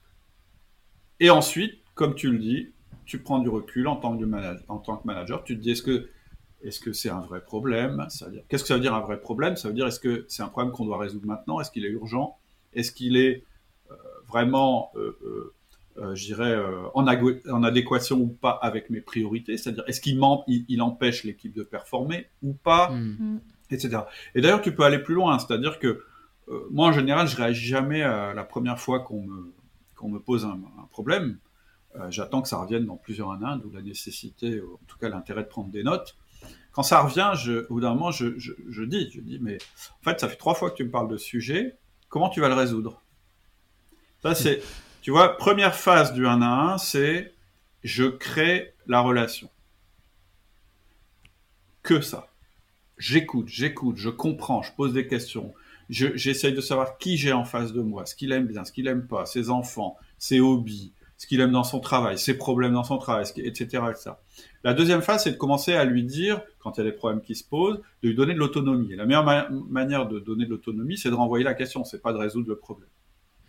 Et 1.19 1.29
ensuite, 1.29 1.79
comme 1.95 2.15
tu 2.15 2.31
le 2.31 2.37
dis, 2.37 2.71
tu 3.05 3.19
prends 3.19 3.39
du 3.39 3.49
recul 3.49 3.87
en 3.87 3.95
tant 3.95 4.17
que 4.17 4.25
manager. 5.05 5.43
Tu 5.43 5.57
te 5.57 5.61
dis 5.61 5.71
est-ce 5.71 6.79
que 6.79 6.93
c'est 6.93 7.09
un 7.09 7.21
vrai 7.21 7.41
problème? 7.41 8.07
Qu'est-ce 8.47 8.63
que 8.63 8.67
ça 8.67 8.75
veut 8.75 8.81
dire 8.81 8.93
un 8.93 9.01
vrai 9.01 9.19
problème? 9.19 9.55
Ça 9.55 9.69
veut 9.69 9.73
dire 9.73 9.87
est-ce 9.87 9.99
que 9.99 10.25
c'est 10.27 10.43
un 10.43 10.47
problème 10.47 10.71
qu'on 10.71 10.85
doit 10.85 10.97
résoudre 10.97 11.25
maintenant? 11.25 11.59
Est-ce 11.59 11.71
qu'il 11.71 11.85
est 11.85 11.89
urgent? 11.89 12.37
Est-ce 12.73 12.91
qu'il 12.91 13.17
est, 13.17 13.43
euh, 13.91 13.95
vraiment 14.27 14.91
euh, 14.95 15.17
euh, 15.23 15.53
je 16.15 16.25
dirais, 16.25 16.51
euh, 16.51 16.87
en, 16.93 17.05
en, 17.07 17.63
adéquation 17.63 18.19
ou 18.19 18.27
pas 18.27 18.51
avec 18.51 18.89
mes 18.89 19.01
priorités, 19.01 19.57
c'est-à-dire 19.57 19.83
est-ce 19.87 20.01
qu'il 20.01 20.19
il, 20.47 20.81
empêche 20.81 21.23
l'équipe 21.23 21.53
de 21.53 21.63
performer 21.63 22.27
ou 22.41 22.53
pas, 22.53 22.91
hmm. 22.91 23.39
Etc. 23.71 23.99
Et 24.33 24.41
d'ailleurs, 24.41 24.61
tu 24.61 24.73
peux 24.73 24.83
aller 24.83 24.97
plus 24.97 25.13
loin, 25.13 25.37
c'est-à-dire 25.37 25.77
que 25.77 26.03
euh, 26.47 26.67
moi, 26.71 26.87
en 26.87 26.91
général, 26.91 27.27
je 27.27 27.35
réagis 27.35 27.67
jamais 27.67 28.01
à 28.01 28.33
la 28.33 28.43
première 28.43 28.79
fois 28.79 29.01
qu'on 29.01 29.21
me, 29.21 29.53
qu'on 29.95 30.09
me 30.09 30.19
pose 30.19 30.45
un, 30.45 30.59
problème. 30.89 31.37
J'attends 32.09 32.41
que 32.41 32.47
ça 32.47 32.57
revienne 32.57 32.85
dans 32.85 32.97
plusieurs 32.97 33.31
années, 33.31 33.61
d'où 33.61 33.71
la 33.71 33.81
nécessité, 33.81 34.61
en 34.61 34.85
tout 34.87 34.97
cas 34.99 35.09
l'intérêt 35.09 35.43
de 35.43 35.47
prendre 35.47 35.69
des 35.69 35.83
notes. 35.83 36.15
Quand 36.71 36.83
ça 36.83 37.01
revient, 37.01 37.31
je, 37.35 37.65
au 37.65 37.75
bout 37.75 37.81
d'un 37.81 37.93
moment, 37.93 38.11
je, 38.11 38.37
je, 38.37 38.53
je, 38.69 38.83
dis, 38.83 39.09
je 39.11 39.21
dis, 39.21 39.39
mais 39.41 39.57
en 39.99 40.03
fait, 40.03 40.19
ça 40.19 40.29
fait 40.29 40.35
trois 40.35 40.53
fois 40.53 40.69
que 40.69 40.75
tu 40.75 40.85
me 40.85 40.91
parles 40.91 41.09
de 41.09 41.17
ce 41.17 41.25
sujet, 41.25 41.77
comment 42.09 42.29
tu 42.29 42.41
vas 42.41 42.47
le 42.47 42.53
résoudre? 42.53 43.01
Ça, 44.21 44.35
c'est 44.35 44.61
tu 45.01 45.11
vois, 45.11 45.37
première 45.37 45.75
phase 45.75 46.13
du 46.13 46.27
1 46.27 46.41
à 46.41 46.73
1, 46.73 46.77
c'est 46.77 47.33
je 47.83 48.05
crée 48.05 48.73
la 48.87 48.99
relation. 49.01 49.49
Que 51.83 52.01
ça. 52.01 52.27
J'écoute, 52.97 53.47
j'écoute, 53.47 53.95
je 53.97 54.09
comprends, 54.09 54.61
je 54.61 54.73
pose 54.73 54.93
des 54.93 55.07
questions. 55.07 55.53
J'essaye 55.89 56.53
de 56.53 56.61
savoir 56.61 56.97
qui 56.97 57.17
j'ai 57.17 57.31
en 57.31 57.45
face 57.45 57.73
de 57.73 57.81
moi, 57.81 58.05
ce 58.05 58.13
qu'il 58.13 58.31
aime 58.31 58.45
bien, 58.45 58.65
ce 58.65 58.71
qu'il 58.71 58.87
aime 58.87 59.07
pas, 59.07 59.25
ses 59.25 59.49
enfants, 59.49 59.97
ses 60.19 60.39
hobbies, 60.39 60.91
ce 61.17 61.25
qu'il 61.25 61.41
aime 61.41 61.51
dans 61.51 61.63
son 61.63 61.79
travail, 61.79 62.19
ses 62.19 62.37
problèmes 62.37 62.73
dans 62.73 62.83
son 62.83 62.97
travail, 62.97 63.25
etc.. 63.37 63.83
La 64.63 64.73
deuxième 64.73 65.01
phase, 65.01 65.23
c'est 65.23 65.31
de 65.31 65.37
commencer 65.37 65.73
à 65.73 65.85
lui 65.85 66.03
dire, 66.03 66.41
quand 66.59 66.77
il 66.77 66.83
y 66.83 66.87
a 66.87 66.91
des 66.91 66.95
problèmes 66.95 67.21
qui 67.21 67.35
se 67.35 67.43
posent, 67.43 67.79
de 68.03 68.09
lui 68.09 68.15
donner 68.15 68.33
de 68.33 68.39
l'autonomie. 68.39 68.93
Et 68.93 68.95
la 68.95 69.05
meilleure 69.05 69.49
manière 69.69 70.07
de 70.07 70.19
donner 70.19 70.45
de 70.45 70.51
l'autonomie, 70.51 70.97
c'est 70.97 71.09
de 71.09 71.15
renvoyer 71.15 71.43
la 71.43 71.53
question, 71.55 71.83
c'est 71.83 72.01
pas 72.01 72.13
de 72.13 72.17
résoudre 72.17 72.49
le 72.49 72.57
problème. 72.57 72.89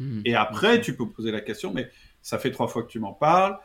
Hmm. 0.00 0.22
Et 0.24 0.34
après, 0.34 0.80
tu 0.80 0.96
peux 0.96 1.08
poser 1.08 1.30
la 1.30 1.42
question, 1.42 1.72
mais 1.72 1.88
ça 2.22 2.38
fait 2.38 2.50
trois 2.50 2.66
fois 2.66 2.82
que 2.82 2.88
tu 2.88 2.98
m'en 2.98 3.12
parles, 3.12 3.58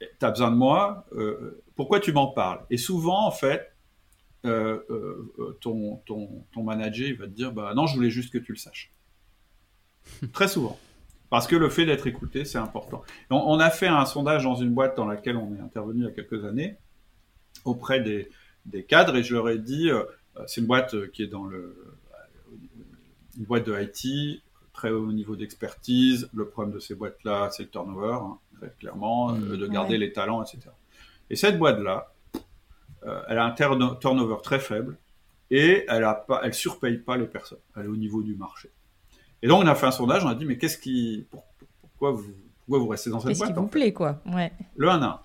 tu 0.00 0.06
as 0.24 0.30
besoin 0.30 0.50
de 0.50 0.56
moi, 0.56 1.06
euh, 1.12 1.62
pourquoi 1.74 2.00
tu 2.00 2.12
m'en 2.12 2.28
parles? 2.28 2.64
Et 2.70 2.76
souvent, 2.76 3.26
en 3.26 3.30
fait, 3.30 3.72
euh, 4.44 4.80
euh, 4.90 5.58
ton, 5.60 5.96
ton, 6.06 6.44
ton, 6.52 6.62
manager 6.62 7.08
il 7.08 7.16
va 7.16 7.26
te 7.26 7.32
dire, 7.32 7.52
bah 7.52 7.72
non, 7.74 7.86
je 7.86 7.96
voulais 7.96 8.10
juste 8.10 8.32
que 8.32 8.38
tu 8.38 8.52
le 8.52 8.58
saches. 8.58 8.92
Très 10.32 10.46
souvent. 10.46 10.78
Parce 11.30 11.48
que 11.48 11.56
le 11.56 11.68
fait 11.68 11.84
d'être 11.84 12.06
écouté, 12.06 12.44
c'est 12.44 12.58
important. 12.58 13.02
On, 13.30 13.58
a 13.58 13.70
fait 13.70 13.88
un 13.88 14.06
sondage 14.06 14.44
dans 14.44 14.54
une 14.54 14.70
boîte 14.70 14.96
dans 14.96 15.06
laquelle 15.06 15.36
on 15.36 15.52
est 15.56 15.60
intervenu 15.60 16.02
il 16.02 16.04
y 16.04 16.08
a 16.08 16.12
quelques 16.12 16.44
années, 16.44 16.76
auprès 17.64 18.00
des, 18.00 18.30
des 18.64 18.84
cadres, 18.84 19.16
et 19.16 19.24
je 19.24 19.34
leur 19.34 19.48
ai 19.48 19.58
dit, 19.58 19.90
c'est 20.46 20.60
une 20.60 20.68
boîte 20.68 21.10
qui 21.10 21.24
est 21.24 21.26
dans 21.26 21.46
le... 21.46 21.96
une 23.36 23.44
boîte 23.44 23.66
de 23.66 23.76
IT, 23.76 24.40
très 24.76 24.90
haut 24.90 25.10
niveau 25.12 25.34
d'expertise. 25.36 26.28
Le 26.34 26.48
problème 26.48 26.74
de 26.74 26.78
ces 26.78 26.94
boîtes-là, 26.94 27.50
c'est 27.50 27.64
le 27.64 27.68
turnover, 27.70 28.18
hein, 28.22 28.38
très 28.58 28.70
clairement, 28.78 29.32
Mmh. 29.32 29.52
euh, 29.52 29.56
de 29.56 29.66
garder 29.66 29.92
Ouais. 29.94 29.98
les 29.98 30.12
talents, 30.12 30.42
etc. 30.44 30.68
Et 31.30 31.34
cette 31.36 31.58
boîte-là, 31.58 32.12
euh, 33.06 33.22
elle 33.28 33.38
a 33.38 33.44
un 33.46 33.50
turno- 33.52 33.94
turnover 33.98 34.36
très 34.42 34.60
faible 34.60 34.96
et 35.50 35.84
elle 35.88 36.04
a 36.04 36.14
pas, 36.14 36.40
elle 36.44 36.54
surpaye 36.54 36.98
pas 36.98 37.16
les 37.16 37.26
personnes. 37.26 37.58
Elle 37.76 37.84
est 37.86 37.88
au 37.88 37.96
niveau 37.96 38.22
du 38.22 38.34
marché. 38.36 38.70
Et 39.42 39.48
donc 39.48 39.62
on 39.64 39.66
a 39.66 39.74
fait 39.74 39.86
un 39.86 39.90
sondage, 39.92 40.24
on 40.24 40.28
a 40.28 40.34
dit 40.34 40.44
mais 40.44 40.58
qu'est-ce 40.58 40.78
qui, 40.78 41.26
pour- 41.30 41.44
pourquoi 41.80 42.10
vous, 42.12 42.32
pourquoi 42.66 42.78
vous 42.78 42.88
restez 42.88 43.10
dans 43.10 43.20
cette 43.20 43.28
Qu'est-ce 43.28 43.40
qui 43.44 43.52
boîte 43.52 43.58
vous 43.58 43.66
fait 43.66 43.70
plaît, 43.70 43.92
quoi? 43.92 44.20
Ouais. 44.26 44.52
Le 44.76 44.88
1 44.88 45.02
1. 45.02 45.20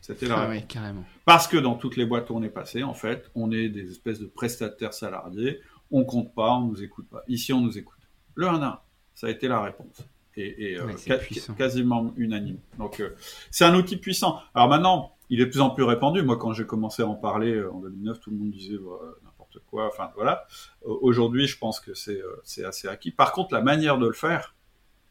C'était 0.00 0.26
la 0.26 0.34
Ah 0.36 0.40
réponse. 0.46 0.54
ouais, 0.56 0.66
carrément. 0.68 1.04
Parce 1.24 1.48
que 1.48 1.56
dans 1.56 1.74
toutes 1.76 1.96
les 1.96 2.04
boîtes 2.04 2.28
où 2.28 2.34
on 2.36 2.42
est 2.42 2.50
passé, 2.50 2.82
en 2.82 2.92
fait, 2.92 3.30
on 3.34 3.50
est 3.50 3.68
des 3.70 3.90
espèces 3.90 4.20
de 4.20 4.26
prestataires 4.26 4.92
salariés, 4.92 5.60
on 5.90 6.04
compte 6.04 6.34
pas, 6.34 6.52
on 6.56 6.66
nous 6.68 6.82
écoute 6.82 7.06
pas. 7.10 7.22
Ici, 7.28 7.52
on 7.52 7.60
nous 7.60 7.76
écoute. 7.78 7.98
Le 8.34 8.46
1 8.48 8.62
1, 8.62 8.80
ça 9.14 9.26
a 9.28 9.30
été 9.30 9.48
la 9.48 9.60
réponse. 9.62 10.02
Et, 10.36 10.72
et, 10.72 10.76
euh, 10.78 10.86
Ouais, 10.86 10.96
ca- 10.96 11.18
quasiment 11.56 12.12
unanime. 12.16 12.58
Donc, 12.78 12.98
euh, 13.00 13.10
c'est 13.50 13.64
un 13.64 13.74
outil 13.76 13.96
puissant. 13.96 14.40
Alors 14.54 14.68
maintenant, 14.68 15.12
il 15.30 15.40
est 15.40 15.46
de 15.46 15.50
plus 15.50 15.60
en 15.60 15.70
plus 15.70 15.84
répandu. 15.84 16.22
Moi, 16.22 16.36
quand 16.36 16.52
j'ai 16.52 16.66
commencé 16.66 17.02
à 17.02 17.06
en 17.06 17.14
parler 17.14 17.52
euh, 17.54 17.72
en 17.72 17.78
2009, 17.80 18.18
tout 18.20 18.30
le 18.30 18.36
monde 18.36 18.50
disait 18.50 18.78
n'importe 19.24 19.58
quoi. 19.70 19.86
Enfin, 19.86 20.10
voilà. 20.16 20.46
Aujourd'hui, 20.82 21.46
je 21.46 21.56
pense 21.56 21.78
que 21.78 21.94
c'est 21.94 22.64
assez 22.64 22.88
acquis. 22.88 23.12
Par 23.12 23.30
contre, 23.32 23.54
la 23.54 23.60
manière 23.62 23.96
de 23.98 24.06
le 24.08 24.12
faire, 24.12 24.54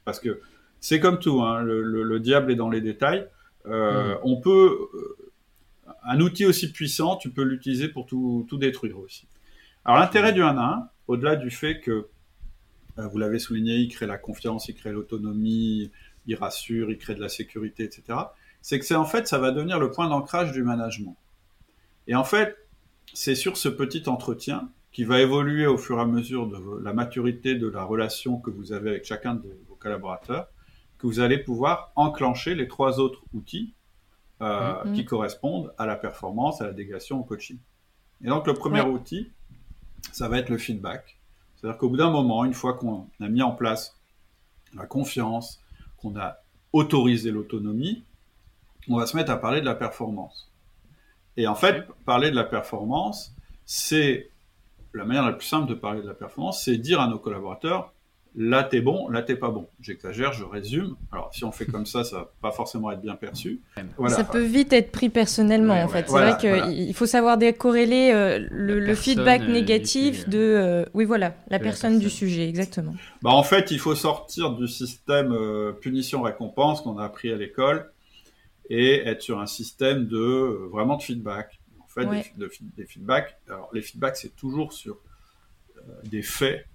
parce 0.04 0.20
que 0.20 0.42
c'est 0.82 1.00
comme 1.00 1.18
tout, 1.20 1.42
hein, 1.42 1.62
le, 1.62 1.82
le- 1.82 2.04
le 2.04 2.20
diable 2.20 2.52
est 2.52 2.56
dans 2.58 2.70
les 2.70 2.82
détails. 2.82 3.26
Euh, 3.66 4.18
On 4.24 4.42
peut, 4.42 4.78
un 6.04 6.20
outil 6.20 6.46
aussi 6.46 6.70
puissant, 6.74 7.16
tu 7.16 7.30
peux 7.30 7.44
l'utiliser 7.44 7.88
pour 7.88 8.06
tout, 8.06 8.46
tout 8.50 8.58
détruire 8.58 9.00
aussi. 9.00 9.26
Alors 9.86 10.00
l'intérêt 10.00 10.34
du 10.34 10.42
1 10.42 10.58
à 10.58 10.62
1, 10.64 10.90
au-delà 11.08 11.36
du 11.36 11.50
fait 11.52 11.80
que, 11.80 12.08
euh, 13.00 13.08
vous 13.08 13.18
l'avez 13.18 13.40
souligné, 13.40 13.76
il 13.78 13.90
crée 13.90 14.06
la 14.08 14.18
confiance, 14.18 14.68
il 14.70 14.76
crée 14.76 14.92
l'autonomie, 14.92 15.92
il 16.26 16.36
rassure, 16.36 16.90
il 16.92 16.98
crée 16.98 17.16
de 17.16 17.22
la 17.22 17.30
sécurité, 17.30 17.84
etc. 17.84 18.18
C'est 18.62 18.80
que 18.80 18.86
c'est 18.86 18.96
en 18.96 19.06
fait, 19.06 19.28
ça 19.28 19.40
va 19.40 19.52
devenir 19.52 19.80
le 19.80 19.92
point 19.92 20.08
d'ancrage 20.08 20.52
du 20.54 20.64
management. 20.64 21.18
Et 22.08 22.16
en 22.16 22.24
fait, 22.24 22.56
c'est 23.14 23.36
sur 23.36 23.58
ce 23.58 23.68
petit 23.70 24.08
entretien 24.08 24.70
qui 24.92 25.04
va 25.04 25.20
évoluer 25.22 25.66
au 25.68 25.78
fur 25.78 25.98
et 25.98 26.02
à 26.02 26.06
mesure 26.06 26.48
de 26.48 26.82
la 26.84 26.94
maturité 26.94 27.56
de 27.56 27.68
la 27.68 27.84
relation 27.84 28.38
que 28.38 28.52
vous 28.52 28.72
avez 28.74 28.92
avec 28.92 29.06
chacun 29.06 29.34
de 29.36 29.50
vos 29.68 29.76
collaborateurs, 29.76 30.48
que 31.00 31.08
vous 31.08 31.20
allez 31.20 31.40
pouvoir 31.40 31.92
enclencher 31.96 32.56
les 32.56 32.68
trois 32.68 33.00
autres 33.00 33.24
outils 33.34 33.74
euh, 34.42 34.74
Mhm. 34.86 34.94
qui 34.94 35.06
correspondent 35.06 35.74
à 35.78 35.86
la 35.86 35.96
performance, 35.96 36.62
à 36.62 36.66
la 36.66 36.74
délégation, 36.74 37.20
au 37.20 37.24
coaching. 37.24 37.58
Et 38.24 38.28
donc 38.28 38.46
le 38.48 38.54
premier 38.54 38.82
Ouais. 38.82 38.90
outil, 38.90 39.32
ça 40.12 40.28
va 40.28 40.40
être 40.40 40.50
le 40.50 40.58
feedback. 40.58 41.18
C'est-à-dire 41.56 41.78
qu'au 41.78 41.90
bout 41.90 41.98
d'un 41.98 42.10
moment, 42.10 42.44
une 42.46 42.54
fois 42.54 42.74
qu'on 42.74 43.08
a 43.20 43.28
mis 43.28 43.42
en 43.42 43.52
place 43.52 43.98
la 44.76 44.86
confiance, 44.86 45.62
qu'on 45.98 46.18
a 46.18 46.38
autorisé 46.74 47.32
l'autonomie, 47.32 48.04
on 48.90 48.98
va 48.98 49.06
se 49.06 49.16
mettre 49.16 49.32
à 49.32 49.38
parler 49.38 49.62
de 49.62 49.66
la 49.66 49.76
performance. 49.76 50.52
Et 51.38 51.48
en 51.48 51.56
fait, 51.56 51.88
parler 52.06 52.32
de 52.32 52.36
la 52.36 52.44
performance, 52.44 53.34
c'est 53.66 54.30
la 54.94 55.06
manière 55.06 55.26
la 55.26 55.34
plus 55.34 55.48
simple 55.48 55.68
de 55.68 55.74
parler 55.74 56.02
de 56.02 56.08
la 56.08 56.14
performance, 56.14 56.64
c'est 56.64 56.78
dire 56.78 57.00
à 57.00 57.08
nos 57.08 57.18
collaborateurs 57.18 57.94
là 58.36 58.64
t'es 58.64 58.82
bon, 58.82 59.10
là 59.10 59.22
t'es 59.22 59.36
pas 59.36 59.50
bon. 59.50 59.68
J'exagère, 59.80 60.34
je 60.34 60.44
résume. 60.44 60.96
Alors 61.12 61.30
si 61.34 61.44
on 61.44 61.52
fait 61.52 61.66
comme 61.66 61.86
ça, 61.86 62.04
ça 62.04 62.18
va 62.18 62.32
pas 62.42 62.52
forcément 62.52 62.92
être 62.92 63.02
bien 63.02 63.16
perçu. 63.16 63.62
Voilà. 63.98 64.16
Ça 64.16 64.24
peut 64.24 64.42
vite 64.42 64.74
être 64.74 64.92
pris 64.92 65.10
personnellement, 65.10 65.74
Ouais, 65.76 65.84
en 65.84 65.86
ouais. 65.88 65.92
fait. 65.92 66.04
C'est 66.06 66.10
Voilà, 66.12 66.32
vrai 66.32 66.40
qu'il 66.40 66.50
voilà. 66.50 66.94
faut 66.94 67.06
savoir 67.06 67.38
décorréler 67.38 68.12
euh, 68.14 68.48
le, 68.50 68.96
feedback 68.96 69.42
euh, 69.42 69.48
négatif 69.52 70.28
de... 70.28 70.38
euh, 70.40 70.86
oui, 70.94 71.06
voilà, 71.06 71.36
la 71.50 71.60
personne 71.60 72.00
du 72.00 72.06
personne. 72.06 72.18
sujet, 72.30 72.50
exactement. 72.50 72.96
Bah, 73.22 73.32
en 73.32 73.44
fait, 73.44 73.70
il 73.72 73.80
faut 73.80 73.96
sortir 73.96 74.52
du 74.52 74.68
système 74.68 75.32
euh, 75.32 75.72
punition-récompense 75.72 76.82
qu'on 76.82 76.98
a 76.98 77.06
appris 77.06 77.32
à 77.32 77.36
l'école 77.36 77.92
et 78.70 79.08
être 79.08 79.22
sur 79.22 79.40
un 79.40 79.46
système 79.48 80.08
de 80.08 80.68
vraiment 80.72 80.98
de 80.98 81.04
feedback. 81.04 81.60
En 81.82 81.88
fait, 81.88 82.06
Ouais. 82.08 82.24
des, 82.36 82.46
de 82.46 82.50
fi- 82.50 82.64
des 82.76 82.86
feedbacks. 82.86 83.38
Alors, 83.48 83.70
les 83.74 83.82
feedbacks, 83.82 84.18
c'est 84.18 84.36
toujours 84.36 84.74
sur 84.74 84.98
euh, 85.78 85.82
des 86.06 86.24
faits 86.24 86.66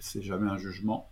c'est 0.00 0.22
jamais 0.22 0.50
un 0.50 0.58
jugement. 0.58 1.10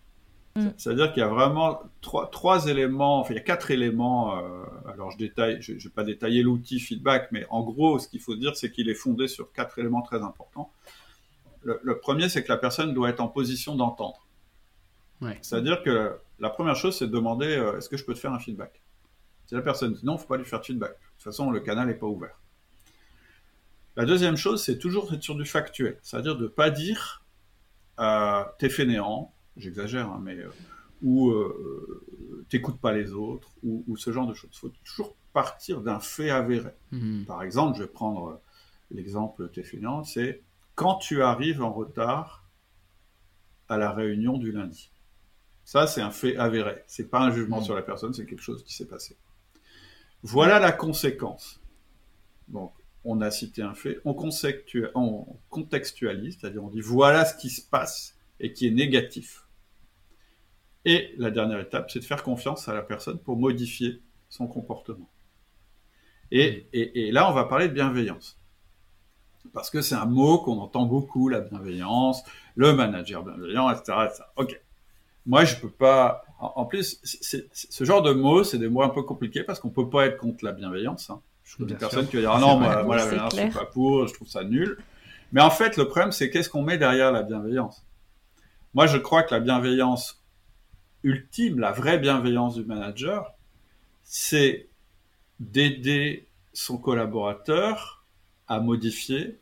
Mm. 0.57 0.69
C'est-à-dire 0.77 1.13
qu'il 1.13 1.21
y 1.21 1.25
a 1.25 1.29
vraiment 1.29 1.81
trois, 2.01 2.31
trois 2.31 2.67
éléments, 2.67 3.21
enfin, 3.21 3.35
il 3.35 3.37
y 3.37 3.41
a 3.41 3.43
quatre 3.43 3.71
éléments. 3.71 4.39
euh, 4.39 4.65
alors, 4.93 5.11
je 5.11 5.19
détaille, 5.19 5.61
je 5.61 5.73
ne 5.73 5.79
vais 5.79 5.91
pas 5.91 6.05
détailler 6.05 6.43
l'outil 6.43 6.81
feedback, 6.81 7.29
mais 7.33 7.47
en 7.51 7.63
gros, 7.63 7.99
ce 7.99 8.09
qu'il 8.09 8.21
faut 8.21 8.37
dire, 8.37 8.57
c'est 8.57 8.71
qu'il 8.71 8.89
est 8.89 8.95
fondé 8.95 9.29
sur 9.29 9.53
quatre 9.53 9.79
éléments 9.79 10.03
très 10.03 10.23
importants. 10.23 10.73
Le, 11.63 11.79
le 11.83 11.99
premier, 11.99 12.29
c'est 12.29 12.43
que 12.43 12.49
la 12.49 12.57
personne 12.59 12.95
doit 12.95 13.11
être 13.11 13.21
en 13.21 13.29
position 13.29 13.77
d'entendre. 13.77 14.27
Ouais. 15.21 15.39
C'est-à-dire 15.43 15.83
que 15.83 16.17
la 16.39 16.51
première 16.51 16.77
chose, 16.77 16.97
c'est 16.97 17.07
de 17.07 17.13
demander 17.13 17.47
euh, 17.47 17.77
est-ce 17.77 17.89
que 17.89 17.97
je 17.97 18.05
peux 18.05 18.15
te 18.15 18.19
faire 18.19 18.33
un 18.33 18.39
feedback? 18.39 18.81
Si 19.47 19.55
la 19.55 19.63
personne 19.63 19.93
dit 19.93 20.05
non, 20.05 20.13
il 20.13 20.17
ne 20.17 20.21
faut 20.21 20.29
pas 20.29 20.37
lui 20.37 20.45
faire 20.45 20.61
de 20.61 20.65
feedback. 20.65 20.93
De 20.93 20.97
toute 21.17 21.25
façon, 21.25 21.51
le 21.51 21.61
canal 21.61 21.89
n'est 21.89 21.95
pas 21.95 22.07
ouvert. 22.07 22.41
La 23.97 24.07
deuxième 24.07 24.37
chose, 24.37 24.63
c'est 24.63 24.79
toujours 24.79 25.13
être 25.13 25.23
sur 25.23 25.35
du 25.35 25.45
factuel. 25.45 25.99
C'est-à-dire 26.03 26.37
de 26.37 26.45
ne 26.45 26.49
pas 26.49 26.71
dire 26.71 27.23
t'es 28.59 28.69
fainéant, 28.69 29.33
j'exagère, 29.57 30.09
hein, 30.09 30.21
mais. 30.23 30.37
euh, 30.37 30.51
ou 31.03 31.31
euh, 31.31 32.45
t'écoutes 32.51 32.79
pas 32.79 32.93
les 32.93 33.13
autres, 33.15 33.49
ou, 33.63 33.83
ou 33.87 33.97
ce 33.97 34.13
genre 34.13 34.27
de 34.27 34.35
choses. 34.35 34.51
Il 34.53 34.59
faut 34.59 34.73
toujours 34.85 35.17
partir 35.33 35.81
d'un 35.81 35.99
fait 35.99 36.29
avéré. 36.29 36.73
Mhm. 36.93 37.25
Par 37.27 37.43
exemple, 37.43 37.79
je 37.79 37.85
vais 37.85 37.89
prendre 37.89 38.29
euh, 38.29 38.37
l'exemple 38.91 39.49
t'es 39.49 39.63
fainéant, 39.63 40.05
c'est 40.05 40.43
quand 40.75 40.97
tu 40.97 41.23
arrives 41.23 41.63
en 41.63 41.73
retard 41.73 42.45
à 43.69 43.79
la 43.79 43.93
réunion 43.93 44.37
du 44.37 44.53
lundi. 44.53 44.91
Ça, 45.65 45.87
c'est 45.87 46.03
un 46.03 46.11
fait 46.11 46.37
avéré. 46.37 46.83
C'est 46.87 47.09
pas 47.09 47.21
un 47.21 47.31
jugement 47.33 47.61
Mm. 47.61 47.65
sur 47.65 47.75
la 47.75 47.83
personne, 47.83 48.13
c'est 48.13 48.27
quelque 48.27 48.43
chose 48.43 48.63
qui 48.65 48.75
s'est 48.75 48.87
passé. 48.89 49.17
Voilà 50.23 50.59
la 50.59 50.73
conséquence. 50.73 51.61
Donc, 52.49 52.73
on 53.05 53.21
a 53.21 53.31
cité 53.31 53.63
un 53.63 53.75
fait, 53.75 53.99
on, 54.05 54.15
on 54.95 55.27
contextualise, 55.49 56.39
c'est-à-dire 56.41 56.63
on 56.65 56.69
dit 56.69 56.81
voilà 56.81 57.25
ce 57.25 57.35
qui 57.35 57.51
se 57.51 57.63
passe 57.63 58.17
et 58.41 58.53
qui 58.53 58.67
est 58.67 58.71
négatif. 58.71 59.47
Et 60.85 61.15
la 61.19 61.31
dernière 61.31 61.61
étape, 61.61 61.91
c'est 61.91 62.01
de 62.01 62.05
faire 62.05 62.23
confiance 62.23 62.69
à 62.69 62.75
la 62.75 62.83
personne 62.83 63.19
pour 63.19 63.37
modifier 63.37 64.01
son 64.29 64.47
comportement. 64.47 65.09
Et, 66.31 66.69
et- 66.73 67.09
et 67.09 67.13
là, 67.13 67.29
on 67.31 67.35
va 67.35 67.45
parler 67.45 67.69
de 67.69 67.75
bienveillance. 67.75 68.39
Parce 69.53 69.71
que 69.71 69.81
c'est 69.81 69.95
un 69.95 70.05
mot 70.07 70.39
qu'on 70.39 70.59
entend 70.59 70.85
beaucoup, 70.85 71.29
la 71.29 71.41
bienveillance, 71.41 72.23
le 72.57 72.73
manager 72.75 73.25
bienveillant, 73.25 73.71
etc. 73.71 73.99
etc. 74.07 74.23
Ok. 74.37 74.61
Moi, 75.27 75.45
je 75.45 75.57
peux 75.57 75.71
pas. 75.71 76.25
En, 76.39 76.53
en 76.57 76.65
plus, 76.67 77.01
ce 77.05 77.85
genre 77.85 78.03
de 78.03 78.13
mots, 78.13 78.45
c'est 78.45 78.59
des 78.59 78.69
mots 78.69 78.83
un 78.83 78.89
peu 78.91 79.03
compliqués 79.03 79.43
parce 79.43 79.59
qu'on 79.61 79.71
peut 79.71 79.89
pas 79.89 80.07
être 80.07 80.19
contre 80.19 80.45
la 80.45 80.53
bienveillance. 80.53 81.11
hein. 81.11 81.21
Je 81.59 81.65
des 81.65 81.75
personnes 81.75 82.03
sûr. 82.03 82.11
qui 82.11 82.17
vont 82.17 82.23
dire 82.23 82.33
ah 82.33 82.41
non, 82.41 82.59
moi, 82.59 82.83
moi, 82.85 82.97
la 82.97 83.07
bienveillance, 83.07 83.35
je 83.35 83.41
suis 83.41 83.51
pas 83.51 83.67
pour, 83.67 84.07
je 84.07 84.15
trouve 84.15 84.29
ça 84.29 84.45
nul. 84.45 84.79
Mais 85.33 85.41
en 85.41 85.51
fait, 85.51 85.77
le 85.77 85.89
problème, 85.89 86.13
c'est 86.13 86.31
qu'est-ce 86.31 86.49
qu'on 86.49 86.63
met 86.63 86.79
derrière 86.79 87.13
la 87.13 87.23
bienveillance? 87.23 87.85
Moi, 88.75 88.87
je 88.87 88.99
crois 88.99 89.23
que 89.23 89.35
la 89.35 89.41
bienveillance 89.41 90.23
ultime, 91.03 91.59
la 91.59 91.73
vraie 91.73 91.99
bienveillance 91.99 92.55
du 92.55 92.65
manager, 92.65 93.33
c'est 94.03 94.69
d'aider 95.41 96.29
son 96.53 96.79
collaborateur 96.79 98.05
à 98.47 98.61
modifier 98.61 99.39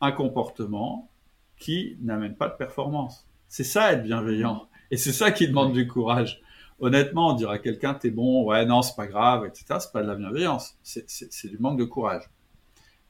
un 0.00 0.12
comportement 0.12 1.10
qui 1.58 1.96
n'amène 2.00 2.34
pas 2.36 2.48
de 2.48 2.54
performance. 2.54 3.26
C'est 3.48 3.64
ça 3.64 3.92
être 3.92 4.02
bienveillant. 4.02 4.68
Et 4.90 4.96
c'est 4.96 5.12
ça 5.12 5.30
qui 5.30 5.48
demande 5.48 5.72
du 5.72 5.86
courage. 5.86 6.40
Honnêtement, 6.80 7.34
dire 7.34 7.50
à 7.50 7.58
quelqu'un 7.58 7.94
t'es 7.94 8.10
bon, 8.10 8.44
ouais, 8.44 8.64
non, 8.64 8.80
c'est 8.82 8.96
pas 8.96 9.06
grave, 9.06 9.44
etc., 9.46 9.64
c'est 9.80 9.92
pas 9.92 10.02
de 10.02 10.08
la 10.08 10.14
bienveillance. 10.14 10.76
C'est- 10.82 11.46
du 11.48 11.58
manque 11.58 11.78
de 11.78 11.84
courage. 11.84 12.24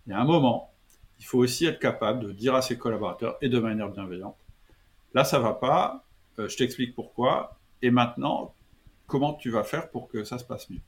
Il 0.07 0.11
y 0.11 0.13
a 0.13 0.21
un 0.21 0.25
moment, 0.25 0.73
il 1.21 1.25
faut 1.25 1.39
aussi 1.39 1.67
être 1.67 1.79
capable 1.79 2.21
de 2.21 2.33
dire 2.33 2.55
à 2.55 2.63
ses 2.63 2.77
collaborateurs 2.77 3.37
et 3.41 3.49
de 3.49 3.59
manière 3.59 3.89
bienveillante, 3.89 4.37
là, 5.15 5.25
ça 5.25 5.39
va 5.39 5.53
pas, 5.53 6.05
euh, 6.39 6.49
je 6.49 6.57
t'explique 6.57 6.95
pourquoi, 6.95 7.57
et 7.83 7.91
maintenant, 7.91 8.55
comment 9.07 9.35
tu 9.35 9.51
vas 9.51 9.63
faire 9.65 9.91
pour 9.91 10.09
que 10.09 10.25
ça 10.25 10.39
se 10.39 10.45
passe 10.45 10.69
mieux? 10.71 10.81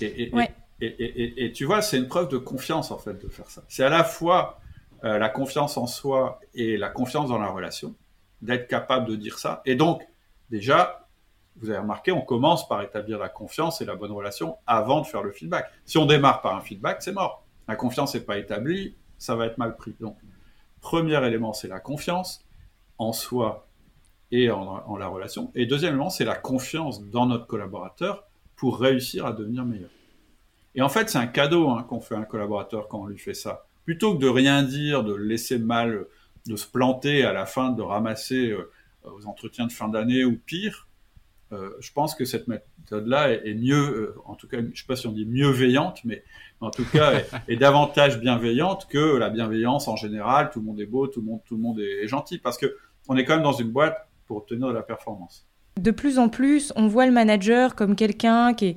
Et, 0.00 0.22
et- 0.28 0.34
Ouais. 0.34 0.50
et, 0.80 0.86
et- 0.86 1.22
et- 1.22 1.44
et 1.46 1.52
tu 1.52 1.64
vois, 1.66 1.82
c'est 1.82 1.98
une 1.98 2.08
preuve 2.08 2.28
de 2.28 2.38
confiance 2.38 2.90
en 2.90 2.98
fait 2.98 3.22
de 3.22 3.28
faire 3.28 3.50
ça. 3.50 3.62
C'est 3.68 3.84
à 3.84 3.90
la 3.90 4.04
fois 4.04 4.56
euh, 5.02 5.18
la 5.18 5.30
confiance 5.30 5.78
en 5.78 5.86
soi 5.86 6.40
et 6.54 6.76
la 6.76 6.90
confiance 6.90 7.30
dans 7.30 7.38
la 7.38 7.48
relation, 7.48 7.94
d'être 8.42 8.68
capable 8.68 9.08
de 9.08 9.16
dire 9.16 9.38
ça. 9.38 9.62
Et 9.64 9.74
donc, 9.74 10.06
déjà, 10.50 11.08
vous 11.56 11.70
avez 11.70 11.78
remarqué, 11.78 12.12
on 12.12 12.22
commence 12.22 12.66
par 12.68 12.82
établir 12.82 13.18
la 13.18 13.28
confiance 13.28 13.80
et 13.80 13.84
la 13.84 13.94
bonne 13.94 14.12
relation 14.12 14.56
avant 14.66 15.00
de 15.00 15.06
faire 15.06 15.22
le 15.22 15.30
feedback. 15.30 15.70
Si 15.84 15.98
on 15.98 16.06
démarre 16.06 16.42
par 16.42 16.56
un 16.56 16.60
feedback, 16.60 17.02
c'est 17.02 17.12
mort. 17.12 17.44
La 17.68 17.76
confiance 17.76 18.14
n'est 18.14 18.20
pas 18.20 18.38
établie, 18.38 18.94
ça 19.18 19.36
va 19.36 19.46
être 19.46 19.58
mal 19.58 19.76
pris. 19.76 19.94
Donc, 20.00 20.16
premier 20.80 21.24
élément, 21.26 21.52
c'est 21.52 21.68
la 21.68 21.80
confiance 21.80 22.44
en 22.98 23.12
soi 23.12 23.68
et 24.32 24.50
en, 24.50 24.96
la 24.96 25.08
relation. 25.08 25.50
Et 25.54 25.66
deuxième 25.66 25.94
élément, 25.94 26.10
c'est 26.10 26.24
la 26.24 26.36
confiance 26.36 27.04
dans 27.04 27.26
notre 27.26 27.46
collaborateur 27.46 28.24
pour 28.56 28.78
réussir 28.78 29.26
à 29.26 29.32
devenir 29.32 29.64
meilleur. 29.64 29.90
Et 30.74 30.82
en 30.82 30.88
fait, 30.88 31.10
c'est 31.10 31.18
un 31.18 31.26
cadeau 31.26 31.68
hein, 31.70 31.84
qu'on 31.88 32.00
fait 32.00 32.14
à 32.14 32.18
un 32.18 32.24
collaborateur 32.24 32.88
quand 32.88 33.00
on 33.00 33.06
lui 33.06 33.18
fait 33.18 33.34
ça. 33.34 33.66
Plutôt 33.84 34.14
que 34.14 34.20
de 34.20 34.28
rien 34.28 34.62
dire, 34.62 35.02
de 35.02 35.12
le 35.12 35.24
laisser 35.24 35.58
mal 35.58 36.06
de 36.46 36.56
se 36.56 36.66
planter 36.66 37.24
à 37.24 37.32
la 37.32 37.44
fin, 37.44 37.70
de 37.70 37.82
ramasser 37.82 38.54
aux 39.04 39.26
entretiens 39.26 39.66
de 39.66 39.72
fin 39.72 39.88
d'année 39.88 40.24
ou 40.24 40.36
pire, 40.38 40.88
je 41.52 41.92
pense 41.92 42.14
que 42.14 42.24
cette 42.24 42.46
méthode-là 42.46 43.32
est, 43.32 43.54
mieux, 43.54 44.14
en 44.24 44.34
tout 44.34 44.46
cas, 44.46 44.58
je 44.58 44.66
ne 44.66 44.74
sais 44.74 44.86
pas 44.86 44.96
si 44.96 45.06
on 45.06 45.12
dit 45.12 45.26
mieux 45.26 45.50
veillante, 45.50 46.00
mais 46.04 46.22
en 46.60 46.70
tout 46.70 46.84
cas, 46.84 47.22
est, 47.48 47.56
davantage 47.56 48.20
bienveillante 48.20 48.86
que 48.88 49.16
la 49.16 49.30
bienveillance 49.30 49.88
en 49.88 49.96
général. 49.96 50.50
Tout 50.50 50.60
le 50.60 50.66
monde 50.66 50.80
est 50.80 50.86
beau, 50.86 51.06
tout 51.06 51.20
le 51.20 51.26
monde, 51.26 51.40
tout 51.44 51.56
le 51.56 51.62
monde 51.62 51.80
est, 51.80 52.06
gentil, 52.06 52.38
parce 52.38 52.58
que 52.58 52.76
on 53.08 53.16
est 53.16 53.24
quand 53.24 53.34
même 53.34 53.42
dans 53.42 53.52
une 53.52 53.70
boîte 53.70 54.08
pour 54.26 54.36
obtenir 54.36 54.68
de 54.68 54.74
la 54.74 54.82
performance. 54.82 55.46
De 55.80 55.90
plus 55.90 56.18
en 56.18 56.28
plus, 56.28 56.72
on 56.76 56.86
voit 56.86 57.06
le 57.06 57.12
manager 57.12 57.74
comme 57.74 57.96
quelqu'un 57.96 58.54
qui 58.54 58.66
est 58.66 58.76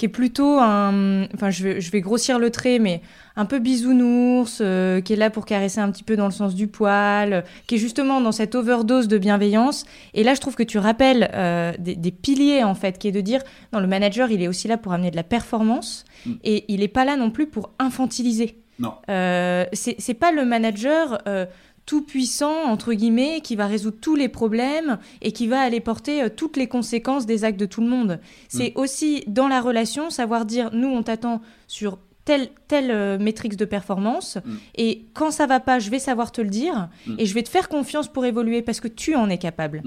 qui 0.00 0.06
est 0.06 0.08
plutôt 0.08 0.58
un, 0.58 1.24
enfin 1.34 1.50
je 1.50 1.62
vais, 1.62 1.80
je 1.82 1.90
vais 1.90 2.00
grossir 2.00 2.38
le 2.38 2.48
trait, 2.48 2.78
mais 2.78 3.02
un 3.36 3.44
peu 3.44 3.58
bisounours, 3.58 4.60
euh, 4.62 5.02
qui 5.02 5.12
est 5.12 5.16
là 5.16 5.28
pour 5.28 5.44
caresser 5.44 5.78
un 5.78 5.90
petit 5.90 6.04
peu 6.04 6.16
dans 6.16 6.24
le 6.24 6.30
sens 6.30 6.54
du 6.54 6.68
poil, 6.68 7.44
qui 7.66 7.74
est 7.74 7.78
justement 7.78 8.22
dans 8.22 8.32
cette 8.32 8.54
overdose 8.54 9.08
de 9.08 9.18
bienveillance. 9.18 9.84
Et 10.14 10.24
là, 10.24 10.32
je 10.32 10.40
trouve 10.40 10.54
que 10.54 10.62
tu 10.62 10.78
rappelles 10.78 11.30
euh, 11.34 11.74
des, 11.78 12.12
piliers 12.12 12.64
en 12.64 12.74
fait, 12.74 12.96
qui 12.96 13.08
est 13.08 13.12
de 13.12 13.20
dire, 13.20 13.42
non, 13.74 13.80
le 13.80 13.86
manager, 13.86 14.30
il 14.30 14.40
est 14.40 14.48
aussi 14.48 14.68
là 14.68 14.78
pour 14.78 14.94
amener 14.94 15.10
de 15.10 15.16
la 15.16 15.22
performance, 15.22 16.06
mm. 16.24 16.32
et 16.44 16.64
il 16.72 16.80
n'est 16.80 16.88
pas 16.88 17.04
là 17.04 17.16
non 17.16 17.30
plus 17.30 17.46
pour 17.46 17.68
infantiliser. 17.78 18.56
Non. 18.80 18.94
Euh, 19.10 19.66
c'est 19.74 20.14
pas 20.14 20.32
le 20.32 20.46
manager 20.46 21.18
euh, 21.28 21.44
tout 21.90 22.02
puissant, 22.02 22.66
entre 22.66 22.92
guillemets, 22.92 23.40
qui 23.40 23.56
va 23.56 23.66
résoudre 23.66 23.96
tous 24.00 24.14
les 24.14 24.28
problèmes 24.28 24.98
et 25.22 25.32
qui 25.32 25.48
va 25.48 25.60
aller 25.60 25.80
porter 25.80 26.22
euh, 26.22 26.28
toutes 26.28 26.56
les 26.56 26.68
conséquences 26.68 27.26
des 27.26 27.42
actes 27.42 27.58
de 27.58 27.66
tout 27.66 27.80
le 27.80 27.88
monde. 27.88 28.20
C'est 28.48 28.76
mm. 28.76 28.80
aussi 28.80 29.24
dans 29.26 29.48
la 29.48 29.60
relation 29.60 30.08
savoir 30.08 30.44
dire, 30.44 30.70
nous, 30.72 30.86
on 30.86 31.02
t'attend 31.02 31.40
sur 31.66 31.98
telle, 32.24 32.50
telle 32.68 32.92
euh, 32.92 33.18
métrique 33.18 33.56
de 33.56 33.64
performance 33.64 34.36
mm. 34.36 34.54
et 34.76 35.06
quand 35.14 35.32
ça 35.32 35.48
va 35.48 35.58
pas, 35.58 35.80
je 35.80 35.90
vais 35.90 35.98
savoir 35.98 36.30
te 36.30 36.40
le 36.40 36.48
dire 36.48 36.90
mm. 37.08 37.16
et 37.18 37.26
je 37.26 37.34
vais 37.34 37.42
te 37.42 37.48
faire 37.48 37.68
confiance 37.68 38.06
pour 38.06 38.24
évoluer 38.24 38.62
parce 38.62 38.78
que 38.78 38.86
tu 38.86 39.16
en 39.16 39.28
es 39.28 39.38
capable. 39.38 39.82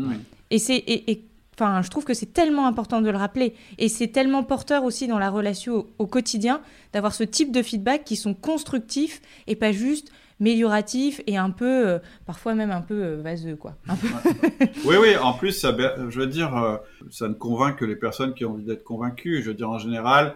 Et 0.51 0.59
c'est... 0.59 0.83
Et, 0.85 1.23
Enfin, 1.55 1.83
je 1.83 1.89
trouve 1.91 2.03
que 2.03 2.15
c'est 2.15 2.33
tellement 2.33 2.65
important 2.65 2.99
de 2.99 3.11
le 3.11 3.15
rappeler. 3.15 3.53
Et 3.77 3.87
c'est 3.87 4.07
tellement 4.07 4.41
porteur 4.41 4.83
aussi 4.83 5.05
dans 5.05 5.19
la 5.19 5.29
relation 5.29 5.85
au 5.99 6.07
quotidien 6.07 6.61
d'avoir 6.93 7.13
ce 7.13 7.23
type 7.23 7.51
de 7.51 7.61
feedback 7.61 8.03
qui 8.03 8.15
sont 8.15 8.33
constructifs 8.33 9.21
et 9.45 9.55
pas 9.55 9.71
juste 9.71 10.09
mélioratif 10.43 11.21
et 11.25 11.37
un 11.37 11.49
peu, 11.49 11.87
euh, 11.87 11.99
parfois 12.25 12.53
même 12.53 12.69
un 12.69 12.81
peu 12.81 13.01
euh, 13.01 13.21
vaseux, 13.21 13.55
quoi. 13.55 13.77
oui, 14.85 14.95
oui, 15.01 15.15
en 15.15 15.33
plus, 15.33 15.53
ça, 15.53 15.75
je 16.09 16.19
veux 16.19 16.27
dire, 16.27 16.55
euh, 16.55 16.77
ça 17.09 17.29
ne 17.29 17.33
convainc 17.33 17.79
que 17.79 17.85
les 17.85 17.95
personnes 17.95 18.33
qui 18.33 18.43
ont 18.45 18.51
envie 18.51 18.65
d'être 18.65 18.83
convaincues. 18.83 19.41
Je 19.41 19.49
veux 19.49 19.55
dire, 19.55 19.69
en 19.69 19.79
général, 19.79 20.35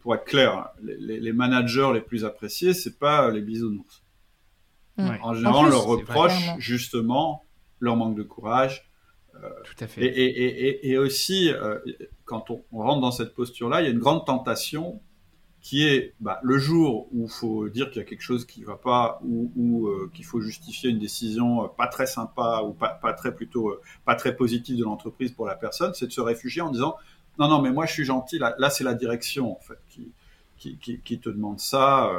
pour 0.00 0.14
être 0.14 0.26
clair, 0.26 0.68
les, 0.82 1.32
managers 1.32 1.90
les 1.94 2.02
plus 2.02 2.26
appréciés, 2.26 2.74
c'est 2.74 2.98
pas 2.98 3.30
les 3.30 3.40
bisounours. 3.40 4.04
En 4.98 5.32
général, 5.32 5.56
on 5.56 5.68
leur 5.68 5.84
reproche 5.84 6.38
justement 6.58 7.42
leur 7.80 7.96
manque 7.96 8.16
de 8.16 8.22
courage. 8.22 8.90
Tout 9.64 9.84
à 9.84 9.86
fait. 9.86 10.04
Et, 10.04 10.24
et, 10.26 10.90
et, 10.90 10.98
aussi, 10.98 11.50
quand 12.26 12.50
on, 12.50 12.62
on 12.72 12.82
rentre 12.82 13.00
dans 13.00 13.10
cette 13.10 13.34
posture-là, 13.34 13.80
il 13.80 13.84
y 13.84 13.88
a 13.88 13.90
une 13.90 13.98
grande 13.98 14.26
tentation 14.26 15.00
qui 15.64 15.86
est 15.86 16.12
bah, 16.20 16.40
le 16.42 16.58
jour 16.58 17.08
où 17.12 17.24
il 17.24 17.30
faut 17.30 17.70
dire 17.70 17.90
qu'il 17.90 18.02
y 18.02 18.04
a 18.04 18.06
quelque 18.06 18.20
chose 18.20 18.44
qui 18.44 18.60
ne 18.60 18.66
va 18.66 18.76
pas 18.76 19.18
ou, 19.24 19.88
euh, 19.88 20.10
qu'il 20.12 20.26
faut 20.26 20.42
justifier 20.42 20.90
une 20.90 20.98
décision 20.98 21.64
euh, 21.64 21.68
pas 21.68 21.86
très 21.86 22.06
sympa 22.06 22.60
ou 22.62 22.74
pas, 22.74 22.90
pas 22.90 23.14
très 23.14 23.34
plutôt 23.34 23.70
euh, 23.70 23.80
pas 24.04 24.14
très 24.14 24.36
positive 24.36 24.76
de 24.76 24.84
l'entreprise 24.84 25.32
pour 25.32 25.46
la 25.46 25.54
personne, 25.54 25.94
c'est 25.94 26.06
de 26.06 26.12
se 26.12 26.20
réfugier 26.20 26.60
en 26.60 26.70
disant 26.70 26.96
non 27.38 27.48
non 27.48 27.62
mais 27.62 27.70
moi 27.70 27.86
je 27.86 27.94
suis 27.94 28.04
gentil. 28.04 28.38
Là, 28.38 28.54
là 28.58 28.68
c'est 28.68 28.84
la 28.84 28.92
direction 28.92 29.52
en 29.52 29.60
fait 29.60 29.78
qui 29.88 30.12
qui, 30.58 31.00
qui, 31.02 31.18
te 31.18 31.30
demande 31.30 31.58
ça. 31.58 32.10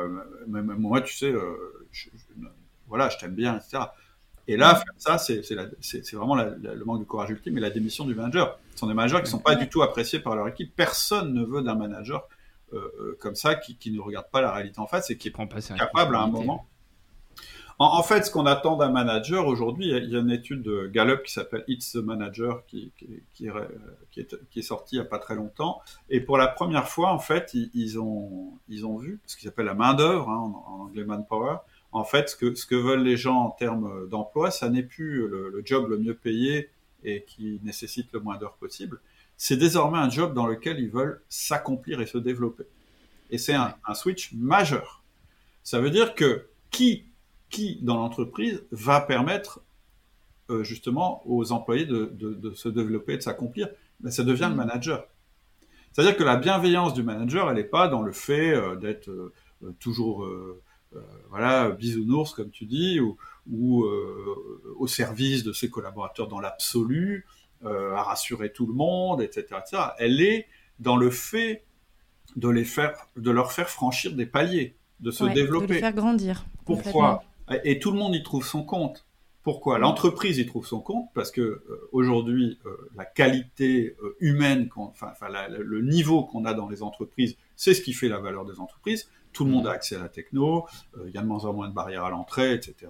Même 0.48 0.76
moi 0.80 1.02
tu 1.02 1.14
sais 1.16 1.32
je, 1.92 2.10
voilà 2.88 3.10
je 3.10 3.18
t'aime 3.20 3.36
bien 3.36 3.58
etc 3.58 3.84
et 4.48 4.58
là 4.58 4.84
ça 4.98 5.18
c'est 5.20 5.42
c'est 5.44 6.14
vraiment 6.14 6.36
le 6.36 6.84
manque 6.84 7.00
de 7.00 7.06
courage 7.06 7.30
ultime 7.30 7.60
et 7.60 7.62
la 7.62 7.70
démission 7.70 8.06
du 8.06 8.16
manager. 8.16 8.60
Ce 8.74 8.80
sont 8.80 8.88
des 8.88 8.96
managers 8.96 9.22
qui 9.24 9.30
sont 9.30 9.40
pas 9.40 9.56
du 9.56 9.70
tout 9.70 9.84
appréciés 9.84 10.20
par 10.20 10.36
leur 10.36 10.48
équipe. 10.48 10.76
Personne 10.76 11.32
ne 11.32 11.44
veut 11.46 11.62
d'un 11.62 11.76
manager 11.76 12.24
euh, 12.24 12.24
euh, 12.24 12.35
comme 13.20 13.36
ça, 13.36 13.56
qui, 13.56 13.92
ne 13.92 14.00
regarde 14.00 14.30
pas 14.32 14.42
la 14.42 14.52
réalité 14.52 14.80
en 14.80 14.88
face 14.88 15.10
et 15.10 15.18
qui 15.18 15.30
est 15.30 15.78
capable 15.78 16.16
à 16.16 16.22
un 16.22 16.28
moment. 16.28 16.68
En, 17.78 18.04
fait, 18.04 18.24
ce 18.24 18.32
qu'on 18.32 18.46
attend 18.46 18.78
d'un 18.78 18.90
manager 18.90 19.48
aujourd'hui, 19.48 19.88
il 19.90 20.10
y 20.10 20.16
a 20.16 20.20
une 20.20 20.32
étude 20.32 20.62
de 20.62 20.88
Gallup 20.88 21.24
qui 21.24 21.34
s'appelle 21.34 21.66
It's 21.68 21.92
the 21.92 21.98
Manager 21.98 22.66
qui, 22.68 22.94
qui, 23.34 23.48
est, 23.48 24.62
sortie 24.62 24.96
il 24.96 25.00
n'y 25.00 25.06
a 25.06 25.10
pas 25.10 25.20
très 25.20 25.36
longtemps. 25.36 25.82
Et 26.10 26.22
pour 26.22 26.38
la 26.38 26.48
première 26.48 26.88
fois, 26.88 27.12
en 27.12 27.20
fait, 27.20 27.54
ils, 27.54 28.00
ont, 28.00 28.54
ils 28.70 28.86
ont 28.86 28.96
vu 28.96 29.20
ce 29.26 29.36
qu'ils 29.36 29.50
appellent 29.50 29.66
la 29.66 29.74
main-d'œuvre, 29.74 30.30
hein, 30.30 30.54
en, 30.68 30.84
anglais 30.86 31.04
manpower. 31.04 31.58
En 31.92 32.06
fait, 32.06 32.30
ce 32.30 32.38
que, 32.38 32.56
ce 32.56 32.66
que 32.66 32.76
veulent 32.76 33.04
les 33.04 33.18
gens 33.18 33.40
en 33.42 33.50
termes 33.50 34.08
d'emploi, 34.08 34.52
ça 34.52 34.70
n'est 34.70 34.84
plus 34.84 35.28
le, 35.28 35.50
le, 35.50 35.62
job 35.66 35.90
le 35.90 35.98
mieux 35.98 36.16
payé 36.16 36.70
et 37.04 37.24
qui 37.24 37.60
nécessite 37.64 38.12
le 38.14 38.22
moins 38.22 38.38
d'heures 38.38 38.56
possible 38.56 39.02
c'est 39.38 39.58
désormais 39.58 39.98
un 39.98 40.10
job 40.10 40.34
dans 40.34 40.48
lequel 40.48 40.80
ils 40.80 40.90
veulent 40.90 41.22
s'accomplir 41.30 42.02
et 42.02 42.06
se 42.06 42.18
développer. 42.18 42.66
Et 43.32 43.38
c'est 43.38 43.54
un, 43.54 43.76
switch 43.94 44.32
majeur. 44.34 45.04
Ça 45.64 45.80
veut 45.80 45.90
dire 45.90 46.16
que 46.16 46.48
qui, 46.72 47.06
qui 47.50 47.80
dans 47.82 47.98
l'entreprise 47.98 48.64
va 48.72 49.02
permettre 49.02 49.62
euh, 50.50 50.64
justement 50.64 51.24
aux 51.26 51.52
employés 51.52 51.86
de, 51.86 52.54
se 52.54 52.70
développer, 52.70 53.18
de 53.18 53.22
s'accomplir? 53.22 53.70
Ben, 54.00 54.12
Ça 54.12 54.24
devient 54.24 54.48
le 54.50 54.54
mm. 54.54 54.58
manager. 54.58 55.08
C'est-à-dire 55.92 56.18
que 56.18 56.24
la 56.24 56.36
bienveillance 56.36 56.94
du 56.94 57.04
manager, 57.04 57.50
elle 57.50 57.56
n'est 57.56 57.64
pas 57.64 57.88
dans 57.88 58.04
le 58.04 58.12
fait 58.12 58.54
euh, 58.54 58.76
d'être 58.76 59.10
euh, 59.10 59.34
toujours 59.80 60.28
voilà 61.30 61.72
bisounours 61.72 62.34
comme 62.34 62.52
tu 62.52 62.66
dis 62.66 63.02
ou, 63.02 63.18
ou 63.52 63.86
au 64.78 64.88
service 64.88 65.44
de 65.44 65.52
ses 65.52 65.70
collaborateurs 65.70 66.30
dans 66.30 66.40
l'absolu 66.40 67.26
à 67.64 68.04
rassurer 68.04 68.52
tout 68.52 68.68
le 68.68 68.74
monde, 68.74 69.22
etc., 69.22 69.46
Elle 69.98 70.22
est 70.22 70.48
dans 70.80 70.98
le 70.98 71.10
fait 71.10 71.64
de 72.36 72.50
les 72.50 72.66
faire, 72.66 72.94
de 73.16 73.32
leur 73.32 73.52
faire 73.52 73.70
franchir 73.70 74.14
des 74.14 74.26
paliers, 74.26 74.76
de 75.00 75.12
se 75.12 75.24
développer, 75.26 75.68
de 75.68 75.74
les 75.74 75.80
faire 75.80 75.94
grandir. 75.94 76.46
Pourquoi 76.66 77.24
Et 77.64 77.80
tout 77.80 77.92
le 77.92 77.98
monde 77.98 78.16
y 78.16 78.24
trouve 78.24 78.46
son 78.46 78.64
compte. 78.64 79.06
Pourquoi 79.44 79.78
L'entreprise 79.78 80.40
y 80.40 80.46
trouve 80.48 80.66
son 80.66 80.80
compte 80.80 81.10
parce 81.14 81.30
que 81.30 81.42
euh, 81.42 81.90
aujourd'hui, 81.92 82.58
euh, 82.66 82.90
la 82.96 83.06
qualité 83.06 83.96
humaine, 84.20 84.70
enfin, 84.76 85.14
le 85.50 85.82
niveau 85.82 86.24
qu'on 86.24 86.46
a 86.46 86.56
dans 86.56 86.68
les 86.68 86.82
entreprises, 86.82 87.38
c'est 87.56 87.76
ce 87.76 87.82
qui 87.82 87.94
fait 87.94 88.10
la 88.10 88.18
valeur 88.18 88.46
des 88.46 88.60
entreprises. 88.60 89.08
Tout 89.34 89.46
le 89.46 89.52
monde 89.52 89.68
a 89.68 89.72
accès 89.72 89.98
à 89.98 90.00
la 90.00 90.10
techno, 90.10 90.66
il 91.06 91.12
y 91.12 91.18
a 91.18 91.22
de 91.22 91.28
moins 91.28 91.46
en 91.46 91.54
moins 91.54 91.70
de 91.70 91.74
barrières 91.74 92.06
à 92.06 92.10
l'entrée, 92.10 92.54
etc. 92.54 92.88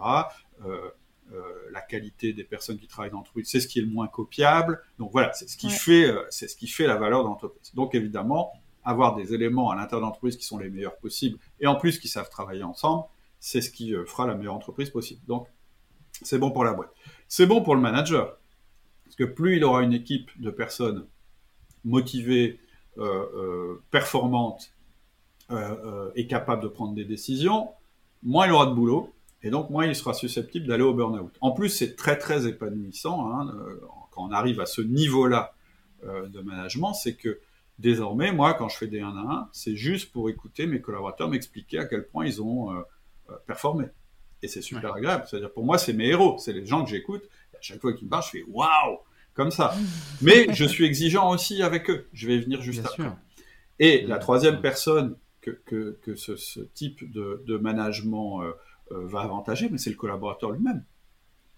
Euh, 1.33 1.41
la 1.71 1.81
qualité 1.81 2.33
des 2.33 2.43
personnes 2.43 2.77
qui 2.77 2.87
travaillent 2.87 3.09
dans 3.09 3.17
l'entreprise, 3.17 3.49
c'est 3.49 3.59
ce 3.59 3.67
qui 3.67 3.79
est 3.79 3.81
le 3.81 3.87
moins 3.87 4.07
copiable. 4.07 4.79
Donc 4.99 5.11
voilà, 5.11 5.33
c'est 5.33 5.49
ce 5.49 5.57
qui 5.57 5.71
fait, 5.71 6.05
euh, 6.05 6.23
c'est 6.29 6.47
ce 6.47 6.55
qui 6.55 6.67
fait 6.67 6.85
la 6.85 6.97
valeur 6.97 7.23
de 7.23 7.27
l'entreprise. 7.27 7.73
Donc 7.73 7.95
évidemment, 7.95 8.53
avoir 8.83 9.15
des 9.15 9.33
éléments 9.33 9.71
à 9.71 9.75
l'intérieur 9.75 10.01
de 10.01 10.05
l'entreprise 10.05 10.37
qui 10.37 10.45
sont 10.45 10.59
les 10.59 10.69
meilleurs 10.69 10.97
possibles 10.97 11.39
et 11.59 11.65
en 11.65 11.75
plus 11.75 11.97
qui 11.97 12.07
savent 12.07 12.29
travailler 12.29 12.61
ensemble, 12.61 13.05
c'est 13.39 13.61
ce 13.61 13.71
qui 13.71 13.95
euh, 13.95 14.05
fera 14.05 14.27
la 14.27 14.35
meilleure 14.35 14.53
entreprise 14.53 14.91
possible. 14.91 15.19
Donc 15.27 15.47
c'est 16.21 16.37
bon 16.37 16.51
pour 16.51 16.63
la 16.63 16.73
boîte. 16.73 16.91
C'est 17.27 17.47
bon 17.47 17.63
pour 17.63 17.73
le 17.73 17.81
manager 17.81 18.37
parce 19.03 19.15
que 19.15 19.23
plus 19.23 19.57
il 19.57 19.63
aura 19.63 19.81
une 19.81 19.93
équipe 19.93 20.29
de 20.39 20.51
personnes 20.51 21.07
motivées, 21.83 22.59
performantes 23.91 24.71
et 26.15 26.27
capables 26.27 26.63
de 26.63 26.67
prendre 26.67 26.95
des 26.95 27.05
décisions, 27.05 27.69
moins 28.23 28.47
il 28.47 28.53
aura 28.53 28.65
de 28.65 28.73
boulot 28.73 29.14
et 29.45 29.51
donc, 29.51 29.69
moi, 29.69 29.85
il 29.85 29.95
sera 29.95 30.15
susceptible 30.15 30.65
d'aller 30.65 30.81
au 30.81 30.95
burn-out. 30.95 31.31
En 31.39 31.51
plus, 31.51 31.69
c'est 31.69 31.95
très, 31.95 32.17
très 32.17 32.47
épanouissant 32.47 33.31
hein, 33.31 33.53
euh, 33.55 33.79
quand 34.09 34.25
on 34.27 34.31
arrive 34.31 34.59
à 34.59 34.65
ce 34.65 34.81
niveau-là 34.81 35.53
euh, 36.03 36.27
de 36.27 36.41
management, 36.41 36.95
c'est 36.95 37.13
que 37.13 37.39
désormais, 37.77 38.31
moi, 38.31 38.55
quand 38.55 38.69
je 38.69 38.77
fais 38.77 38.87
des 38.87 39.01
1 39.01 39.07
à 39.15 39.19
1, 39.19 39.49
c'est 39.53 39.75
juste 39.75 40.11
pour 40.11 40.31
écouter 40.31 40.65
mes 40.65 40.81
collaborateurs 40.81 41.29
m'expliquer 41.29 41.77
à 41.77 41.85
quel 41.85 42.07
point 42.07 42.25
ils 42.25 42.41
ont 42.41 42.73
euh, 42.73 42.81
performé. 43.45 43.85
Et 44.41 44.47
c'est 44.47 44.63
super 44.63 44.95
agréable. 44.95 45.25
C'est-à-dire, 45.29 45.51
pour 45.51 45.63
moi, 45.63 45.77
c'est 45.77 45.93
mes 45.93 46.07
héros. 46.07 46.37
C'est 46.39 46.53
les 46.53 46.65
gens 46.65 46.83
que 46.83 46.89
j'écoute. 46.89 47.21
À 47.53 47.61
chaque 47.61 47.79
fois 47.79 47.93
qu'ils 47.93 48.05
me 48.05 48.09
parlent, 48.09 48.23
je 48.23 48.39
fais 48.39 48.43
waouh 48.47 48.97
comme 49.35 49.51
ça. 49.51 49.75
Mais 50.23 50.47
je 50.55 50.65
suis 50.65 50.85
exigeant 50.85 51.29
aussi 51.29 51.61
avec 51.61 51.87
eux. 51.91 52.07
Je 52.13 52.25
vais 52.27 52.39
venir 52.39 52.63
juste 52.63 52.83
après. 52.83 53.11
Et 53.77 54.07
la 54.07 54.17
troisième 54.17 54.59
personne 54.59 55.17
que, 55.41 55.99
que, 56.01 56.15
ce, 56.15 56.61
type 56.73 57.11
de, 57.11 57.43
de 57.45 57.57
management 57.57 58.41
euh, 58.41 58.53
va 58.91 59.21
avantager, 59.21 59.69
mais 59.69 59.77
c'est 59.77 59.89
le 59.89 59.95
collaborateur 59.95 60.51
lui-même. 60.51 60.83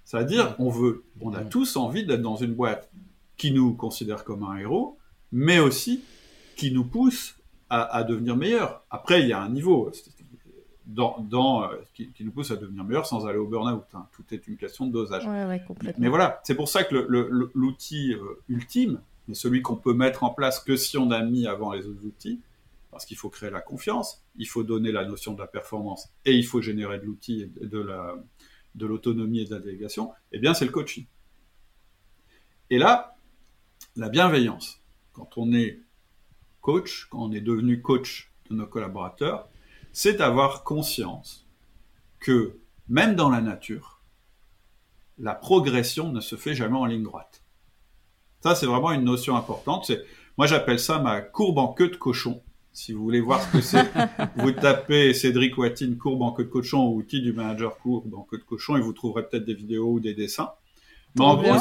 C'est-à-dire, 0.08 0.56
on 0.60 0.70
veut, 0.70 1.04
on 1.20 1.34
a 1.34 1.42
tous 1.42 1.76
envie 1.76 2.06
d'être 2.06 2.22
dans 2.22 2.38
une 2.38 2.54
boîte 2.54 2.90
qui 3.36 3.52
nous 3.52 3.74
considère 3.74 4.24
comme 4.24 4.44
un 4.44 4.58
héros, 4.58 4.98
mais 5.32 5.60
aussi 5.60 6.02
qui 6.56 6.72
nous 6.72 6.86
pousse 6.86 7.36
à, 7.70 8.04
devenir 8.04 8.38
meilleur. 8.38 8.84
Après, 8.90 9.22
il 9.22 9.28
y 9.28 9.34
a 9.34 9.42
un 9.42 9.50
niveau 9.50 9.92
dans, 10.86 11.18
dans 11.30 11.64
euh, 11.64 11.76
qui, 11.94 12.14
nous 12.22 12.32
pousse 12.32 12.52
à 12.52 12.56
devenir 12.56 12.86
meilleur 12.86 13.06
sans 13.06 13.26
aller 13.28 13.38
au 13.38 13.48
burn-out. 13.48 13.84
Hein. 13.94 14.08
Tout 14.14 14.24
est 14.32 14.48
une 14.48 14.56
question 14.56 14.88
de 14.88 14.94
dosage. 14.94 15.28
mais 15.98 16.08
voilà, 16.08 16.40
c'est 16.44 16.56
pour 16.56 16.70
ça 16.70 16.86
que 16.86 16.96
l'outil 17.54 18.14
euh, 18.14 18.42
ultime, 18.48 19.02
mais 19.28 19.36
celui 19.36 19.62
qu'on 19.62 19.76
peut 19.76 19.94
mettre 19.94 20.24
en 20.24 20.30
place 20.30 20.62
que 20.62 20.78
si 20.78 20.98
on 20.98 21.12
a 21.12 21.22
mis 21.22 21.46
avant 21.46 21.74
les 21.74 21.86
autres 21.86 22.06
outils, 22.06 22.40
parce 22.98 23.06
qu'il 23.06 23.18
faut 23.18 23.30
créer 23.30 23.52
la 23.52 23.62
confiance, 23.62 24.26
il 24.38 24.48
faut 24.48 24.64
donner 24.64 24.92
la 24.92 25.06
notion 25.06 25.36
de 25.36 25.40
la 25.40 25.46
performance 25.46 26.10
et 26.26 26.34
il 26.34 26.44
faut 26.44 26.64
générer 26.64 26.98
de 26.98 27.06
l'outil, 27.06 27.46
de 27.46 27.88
de 28.74 28.86
l'autonomie 28.88 29.42
et 29.42 29.46
de 29.46 29.54
la 29.54 29.60
délégation, 29.60 30.14
eh 30.32 30.40
bien 30.40 30.56
c'est 30.56 30.66
le 30.66 30.72
coaching. 30.72 31.06
Et 32.72 32.80
là, 32.80 33.16
la 33.96 34.10
bienveillance. 34.10 34.82
Quand 35.14 35.38
on 35.38 35.54
est 35.54 35.80
coach, 36.62 37.06
quand 37.12 37.20
on 37.20 37.32
est 37.32 37.42
devenu 37.42 37.84
coach 37.84 38.32
de 38.50 38.56
nos 38.56 38.66
collaborateurs, 38.66 39.48
c'est 39.94 40.14
d'avoir 40.14 40.64
conscience 40.64 41.48
que 42.20 42.58
même 42.88 43.14
dans 43.14 43.30
la 43.30 43.42
nature, 43.42 44.02
la 45.20 45.36
progression 45.36 46.12
ne 46.12 46.20
se 46.20 46.36
fait 46.36 46.56
jamais 46.56 46.78
en 46.78 46.86
ligne 46.86 47.04
droite. 47.04 47.44
Ça, 48.42 48.56
c'est 48.56 48.66
vraiment 48.66 48.92
une 48.92 49.04
notion 49.04 49.36
importante. 49.36 49.92
Moi, 50.40 50.48
j'appelle 50.48 50.80
ça 50.80 50.98
ma 50.98 51.22
courbe 51.22 51.60
en 51.60 51.74
queue 51.74 51.90
de 51.90 51.96
cochon. 51.96 52.42
Si 52.78 52.94
vous 52.94 53.02
voulez 53.02 53.22
voir 53.22 53.42
ce 53.42 53.58
que 53.58 53.60
c'est, 53.60 53.88
vous 54.36 54.52
tapez 54.52 55.12
Cédric 55.16 55.58
Watine 55.58 55.98
courbe 55.98 56.22
en 56.22 56.32
queue 56.32 56.44
de 56.44 56.50
cochon 56.50 56.86
ou 56.86 56.98
outil 56.98 57.22
du 57.22 57.34
manager 57.34 57.76
courbe 57.80 58.14
en 58.14 58.22
queue 58.22 58.38
de 58.38 58.44
cochon 58.44 58.78
et 58.78 58.82
vous 58.82 58.94
trouverez 58.94 59.28
peut-être 59.28 59.46
des 59.46 59.56
vidéos 59.56 59.94
ou 59.94 60.00
des 60.00 60.14
dessins. 60.14 60.52
Mais 61.16 61.26
en 61.26 61.38
gros, 61.38 61.58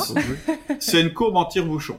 c'est 0.78 1.00
une 1.00 1.14
courbe 1.14 1.36
en 1.36 1.46
tire-bouchon. 1.46 1.98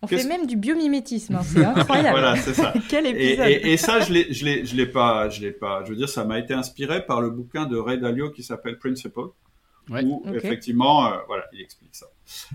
On 0.00 0.06
fait 0.06 0.24
même 0.24 0.46
du 0.46 0.56
biomimétisme, 0.56 1.34
hein, 1.34 1.42
c'est 1.42 1.62
incroyable. 1.62 2.18
voilà, 2.18 2.36
c'est 2.36 2.54
ça. 2.54 2.72
Quel 2.88 3.04
épisode. 3.04 3.48
Et, 3.48 3.72
et, 3.72 3.76
ça, 3.76 4.00
je 4.00 4.10
l'ai, 4.10 4.32
je 4.32 4.46
l'ai, 4.46 4.64
je 4.64 4.74
l'ai 4.74 4.86
pas, 4.86 5.28
je 5.28 5.42
l'ai 5.42 5.52
pas. 5.52 5.84
Je 5.84 5.90
veux 5.90 5.96
dire, 5.96 6.08
ça 6.08 6.24
m'a 6.24 6.38
été 6.38 6.54
inspiré 6.54 7.04
par 7.04 7.20
le 7.20 7.28
bouquin 7.28 7.66
de 7.66 7.76
Ray 7.76 8.00
Dalio 8.00 8.30
qui 8.30 8.42
s'appelle 8.42 8.78
Principle, 8.78 9.28
où 9.90 10.24
effectivement, 10.32 11.06
euh, 11.06 11.18
voilà, 11.26 11.44
il 11.52 11.60
explique 11.60 11.94
ça. 11.94 12.06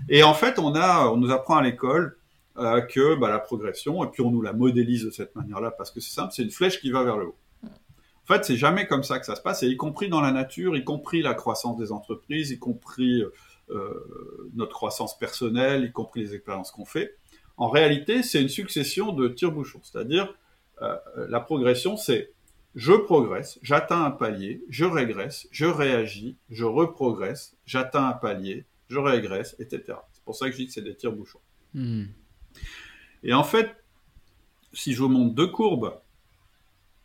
Et 0.08 0.24
en 0.24 0.34
fait, 0.34 0.58
on 0.58 0.74
a, 0.74 1.06
on 1.06 1.18
nous 1.18 1.30
apprend 1.30 1.54
à 1.54 1.62
l'école 1.62 2.16
euh, 2.58 2.80
que 2.80 3.14
bah, 3.14 3.30
la 3.30 3.38
progression, 3.38 4.04
et 4.04 4.08
puis 4.08 4.22
on 4.22 4.30
nous 4.30 4.42
la 4.42 4.52
modélise 4.52 5.04
de 5.04 5.10
cette 5.10 5.34
manière-là, 5.34 5.70
parce 5.70 5.90
que 5.90 6.00
c'est 6.00 6.12
simple, 6.12 6.32
c'est 6.34 6.42
une 6.42 6.50
flèche 6.50 6.80
qui 6.80 6.90
va 6.90 7.02
vers 7.02 7.16
le 7.16 7.26
haut. 7.26 7.36
En 7.64 8.34
fait, 8.34 8.44
c'est 8.44 8.56
jamais 8.56 8.86
comme 8.86 9.02
ça 9.02 9.18
que 9.18 9.26
ça 9.26 9.34
se 9.34 9.42
passe, 9.42 9.62
et 9.62 9.68
y 9.68 9.76
compris 9.76 10.08
dans 10.08 10.20
la 10.20 10.30
nature, 10.30 10.76
y 10.76 10.84
compris 10.84 11.22
la 11.22 11.34
croissance 11.34 11.76
des 11.76 11.90
entreprises, 11.90 12.50
y 12.50 12.58
compris 12.58 13.24
euh, 13.70 14.50
notre 14.54 14.72
croissance 14.72 15.18
personnelle, 15.18 15.84
y 15.84 15.92
compris 15.92 16.20
les 16.20 16.34
expériences 16.34 16.70
qu'on 16.70 16.84
fait. 16.84 17.16
En 17.56 17.68
réalité, 17.68 18.22
c'est 18.22 18.40
une 18.40 18.48
succession 18.48 19.12
de 19.12 19.28
tire-bouchons, 19.28 19.80
c'est-à-dire 19.82 20.34
euh, 20.82 20.96
la 21.28 21.40
progression, 21.40 21.96
c'est 21.96 22.32
je 22.74 22.92
progresse, 22.92 23.58
j'atteins 23.62 24.04
un 24.04 24.10
palier, 24.10 24.64
je 24.68 24.84
régresse, 24.84 25.46
je 25.50 25.66
réagis, 25.66 26.38
je 26.50 26.64
reprogresse, 26.64 27.56
j'atteins 27.66 28.08
un 28.08 28.12
palier, 28.12 28.66
je 28.88 28.98
régresse, 28.98 29.56
etc. 29.58 29.98
C'est 30.12 30.24
pour 30.24 30.36
ça 30.36 30.46
que 30.46 30.52
je 30.52 30.58
dis 30.58 30.66
que 30.66 30.72
c'est 30.72 30.82
des 30.82 30.96
tire-bouchons. 30.96 31.40
Hmm. 31.74 32.04
Et 33.22 33.32
en 33.32 33.44
fait, 33.44 33.76
si 34.72 34.92
je 34.92 35.02
vous 35.02 35.08
montre 35.08 35.34
deux 35.34 35.46
courbes, 35.46 35.94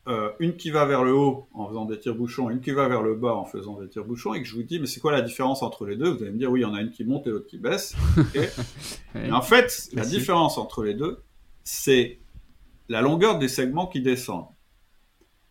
euh, 0.08 0.32
une 0.40 0.56
qui 0.56 0.70
va 0.70 0.86
vers 0.86 1.04
le 1.04 1.14
haut 1.14 1.50
en 1.54 1.68
faisant 1.68 1.84
des 1.84 2.00
tire-bouchons, 2.00 2.50
une 2.50 2.62
qui 2.62 2.72
va 2.72 2.88
vers 2.88 3.02
le 3.02 3.16
bas 3.16 3.36
en 3.36 3.44
faisant 3.44 3.80
des 3.80 3.90
tire-bouchons, 3.90 4.34
et 4.34 4.42
que 4.42 4.48
je 4.48 4.56
vous 4.56 4.64
dis, 4.64 4.80
mais 4.80 4.88
c'est 4.88 5.02
quoi 5.02 5.12
la 5.12 5.22
différence 5.22 5.64
entre 5.64 5.86
les 5.86 5.98
deux? 5.98 6.10
Vous 6.10 6.24
allez 6.24 6.32
me 6.32 6.38
dire, 6.38 6.50
oui, 6.50 6.62
il 6.62 6.64
y 6.64 6.66
en 6.66 6.74
a 6.74 6.82
une 6.82 6.92
qui 6.92 7.04
monte 7.04 7.28
et 7.28 7.30
l'autre 7.30 7.48
qui 7.48 7.58
baisse. 7.58 7.94
mais 9.14 9.32
en 9.32 9.42
fait, 9.42 9.90
la 9.94 10.06
différence 10.06 10.58
entre 10.58 10.84
les 10.84 10.94
deux, 10.94 11.24
c'est 11.66 12.20
la 12.88 13.02
longueur 13.02 13.38
des 13.38 13.50
segments 13.50 13.88
qui 13.88 14.02
descendent. 14.02 14.48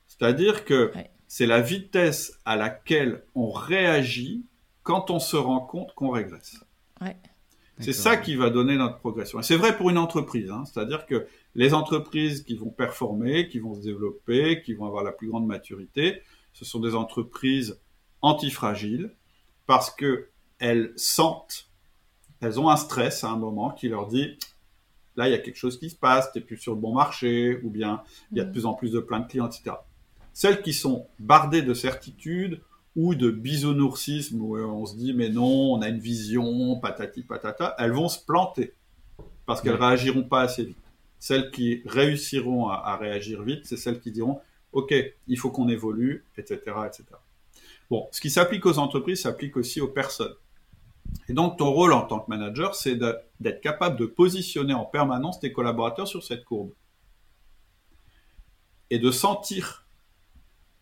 C'est-à-dire 0.06 0.64
que 0.64 0.90
c'est 1.28 1.46
la 1.46 1.60
vitesse 1.60 2.38
à 2.46 2.56
laquelle 2.56 3.24
on 3.34 3.50
réagit 3.50 4.46
quand 4.82 5.10
on 5.10 5.18
se 5.18 5.36
rend 5.36 5.60
compte 5.60 5.92
qu'on 5.94 6.10
régresse. 6.10 6.64
C'est 7.78 7.92
ça 7.92 8.16
qui 8.16 8.36
va 8.36 8.48
donner 8.48 8.76
notre 8.76 8.98
progression. 8.98 9.40
Et 9.40 9.42
c'est 9.42 9.56
vrai 9.56 9.76
pour 9.76 9.90
une 9.90 9.98
entreprise. 9.98 10.50
Hein. 10.50 10.64
C'est-à-dire 10.64 11.04
que 11.04 11.26
les 11.54 11.74
entreprises 11.74 12.42
qui 12.42 12.56
vont 12.56 12.70
performer, 12.70 13.48
qui 13.48 13.58
vont 13.58 13.74
se 13.74 13.80
développer, 13.80 14.62
qui 14.62 14.74
vont 14.74 14.86
avoir 14.86 15.04
la 15.04 15.12
plus 15.12 15.28
grande 15.28 15.46
maturité, 15.46 16.22
ce 16.54 16.64
sont 16.64 16.80
des 16.80 16.94
entreprises 16.94 17.78
antifragiles 18.22 19.14
parce 19.66 19.90
que 19.90 20.28
elles 20.58 20.92
sentent, 20.96 21.68
elles 22.40 22.58
ont 22.58 22.70
un 22.70 22.76
stress 22.76 23.24
à 23.24 23.28
un 23.28 23.36
moment 23.36 23.70
qui 23.70 23.88
leur 23.88 24.06
dit 24.06 24.38
là 25.16 25.28
il 25.28 25.32
y 25.32 25.34
a 25.34 25.38
quelque 25.38 25.56
chose 25.56 25.78
qui 25.78 25.90
se 25.90 25.96
passe, 25.96 26.30
tu 26.32 26.38
n'es 26.38 26.44
plus 26.44 26.56
sur 26.56 26.74
le 26.74 26.80
bon 26.80 26.94
marché, 26.94 27.60
ou 27.62 27.70
bien 27.70 28.02
il 28.30 28.38
y 28.38 28.40
a 28.40 28.44
de 28.44 28.50
mm. 28.50 28.52
plus 28.52 28.66
en 28.66 28.74
plus 28.74 28.92
de 28.92 29.00
plein 29.00 29.20
de 29.20 29.26
clients, 29.26 29.46
etc. 29.46 29.76
Celles 30.32 30.62
qui 30.62 30.72
sont 30.72 31.06
bardées 31.18 31.62
de 31.62 31.74
certitude 31.74 32.60
ou 32.96 33.14
de 33.14 33.30
bisounoursisme 33.30 34.40
où 34.40 34.56
on 34.56 34.86
se 34.86 34.96
dit 34.96 35.12
mais 35.12 35.28
non, 35.28 35.74
on 35.74 35.82
a 35.82 35.88
une 35.88 35.98
vision, 35.98 36.80
patati 36.80 37.22
patata, 37.22 37.76
elles 37.78 37.92
vont 37.92 38.08
se 38.08 38.18
planter 38.24 38.72
parce 39.44 39.60
qu'elles 39.60 39.74
réagiront 39.74 40.24
pas 40.24 40.40
assez 40.40 40.64
vite. 40.64 40.78
Celles 41.18 41.50
qui 41.50 41.82
réussiront 41.86 42.68
à, 42.68 42.96
réagir 42.96 43.42
vite, 43.42 43.66
c'est 43.66 43.76
celles 43.76 44.00
qui 44.00 44.10
diront 44.10 44.40
OK, 44.72 44.94
il 45.28 45.38
faut 45.38 45.50
qu'on 45.50 45.68
évolue, 45.68 46.24
etc., 46.36 46.60
etc. 46.86 47.04
Bon, 47.88 48.08
ce 48.10 48.20
qui 48.20 48.30
s'applique 48.30 48.66
aux 48.66 48.78
entreprises 48.78 49.22
s'applique 49.22 49.56
aussi 49.56 49.80
aux 49.80 49.88
personnes. 49.88 50.34
Et 51.28 51.32
donc 51.32 51.58
ton 51.58 51.70
rôle 51.70 51.92
en 51.92 52.02
tant 52.02 52.20
que 52.20 52.30
manager, 52.30 52.74
c'est 52.74 52.96
d'être 52.96 53.60
capable 53.60 53.98
de 53.98 54.06
positionner 54.06 54.74
en 54.74 54.84
permanence 54.84 55.38
tes 55.38 55.52
collaborateurs 55.52 56.08
sur 56.08 56.24
cette 56.24 56.44
courbe 56.44 56.72
et 58.90 58.98
de 58.98 59.10
sentir 59.10 59.85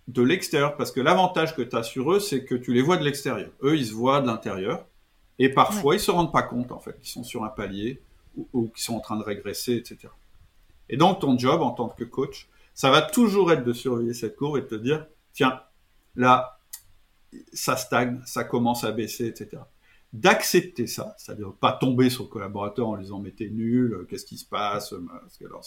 de 0.08 0.22
l'extérieur, 0.22 0.76
parce 0.76 0.92
que 0.92 1.00
l'avantage 1.00 1.56
que 1.56 1.62
tu 1.62 1.74
as 1.76 1.82
sur 1.82 2.12
eux, 2.12 2.20
c'est 2.20 2.44
que 2.44 2.54
tu 2.54 2.72
les 2.72 2.82
vois 2.82 2.96
de 2.96 3.04
l'extérieur. 3.04 3.50
Eux, 3.62 3.76
ils 3.76 3.86
se 3.86 3.92
voient 3.92 4.20
de 4.20 4.26
l'intérieur, 4.26 4.86
et 5.38 5.48
parfois, 5.48 5.94
ils 5.94 6.00
se 6.00 6.10
rendent 6.10 6.32
pas 6.32 6.42
compte, 6.42 6.72
en 6.72 6.78
fait, 6.78 6.98
qu'ils 7.00 7.10
sont 7.10 7.24
sur 7.24 7.44
un 7.44 7.48
palier, 7.48 8.02
ou, 8.52 8.68
qu'ils 8.68 8.82
sont 8.82 8.94
en 8.94 9.00
train 9.00 9.16
de 9.16 9.22
régresser, 9.22 9.74
etc. 9.74 10.12
Et 10.88 10.96
donc, 10.96 11.20
ton 11.20 11.38
job, 11.38 11.62
en 11.62 11.70
tant 11.70 11.88
que 11.88 12.04
coach, 12.04 12.48
ça 12.74 12.90
va 12.90 13.02
toujours 13.02 13.52
être 13.52 13.64
de 13.64 13.72
surveiller 13.72 14.14
cette 14.14 14.36
courbe 14.36 14.58
et 14.58 14.60
de 14.62 14.66
te 14.66 14.74
dire, 14.74 15.06
tiens, 15.32 15.62
là, 16.16 16.58
ça 17.52 17.76
stagne, 17.76 18.20
ça 18.26 18.44
commence 18.44 18.84
à 18.84 18.92
baisser, 18.92 19.26
etc. 19.26 19.62
D'accepter 20.12 20.86
ça, 20.86 21.14
c'est-à-dire 21.18 21.52
pas 21.54 21.72
tomber 21.72 22.10
sur 22.10 22.24
le 22.24 22.28
collaborateur 22.28 22.88
en 22.88 22.96
lui 22.96 23.04
disant, 23.04 23.20
mais 23.20 23.30
t'es 23.30 23.48
nul, 23.48 24.06
qu'est-ce 24.08 24.26
qui 24.26 24.36
se 24.36 24.44
passe, 24.44 24.94
parce 25.22 25.38
que 25.38 25.46
alors, 25.46 25.64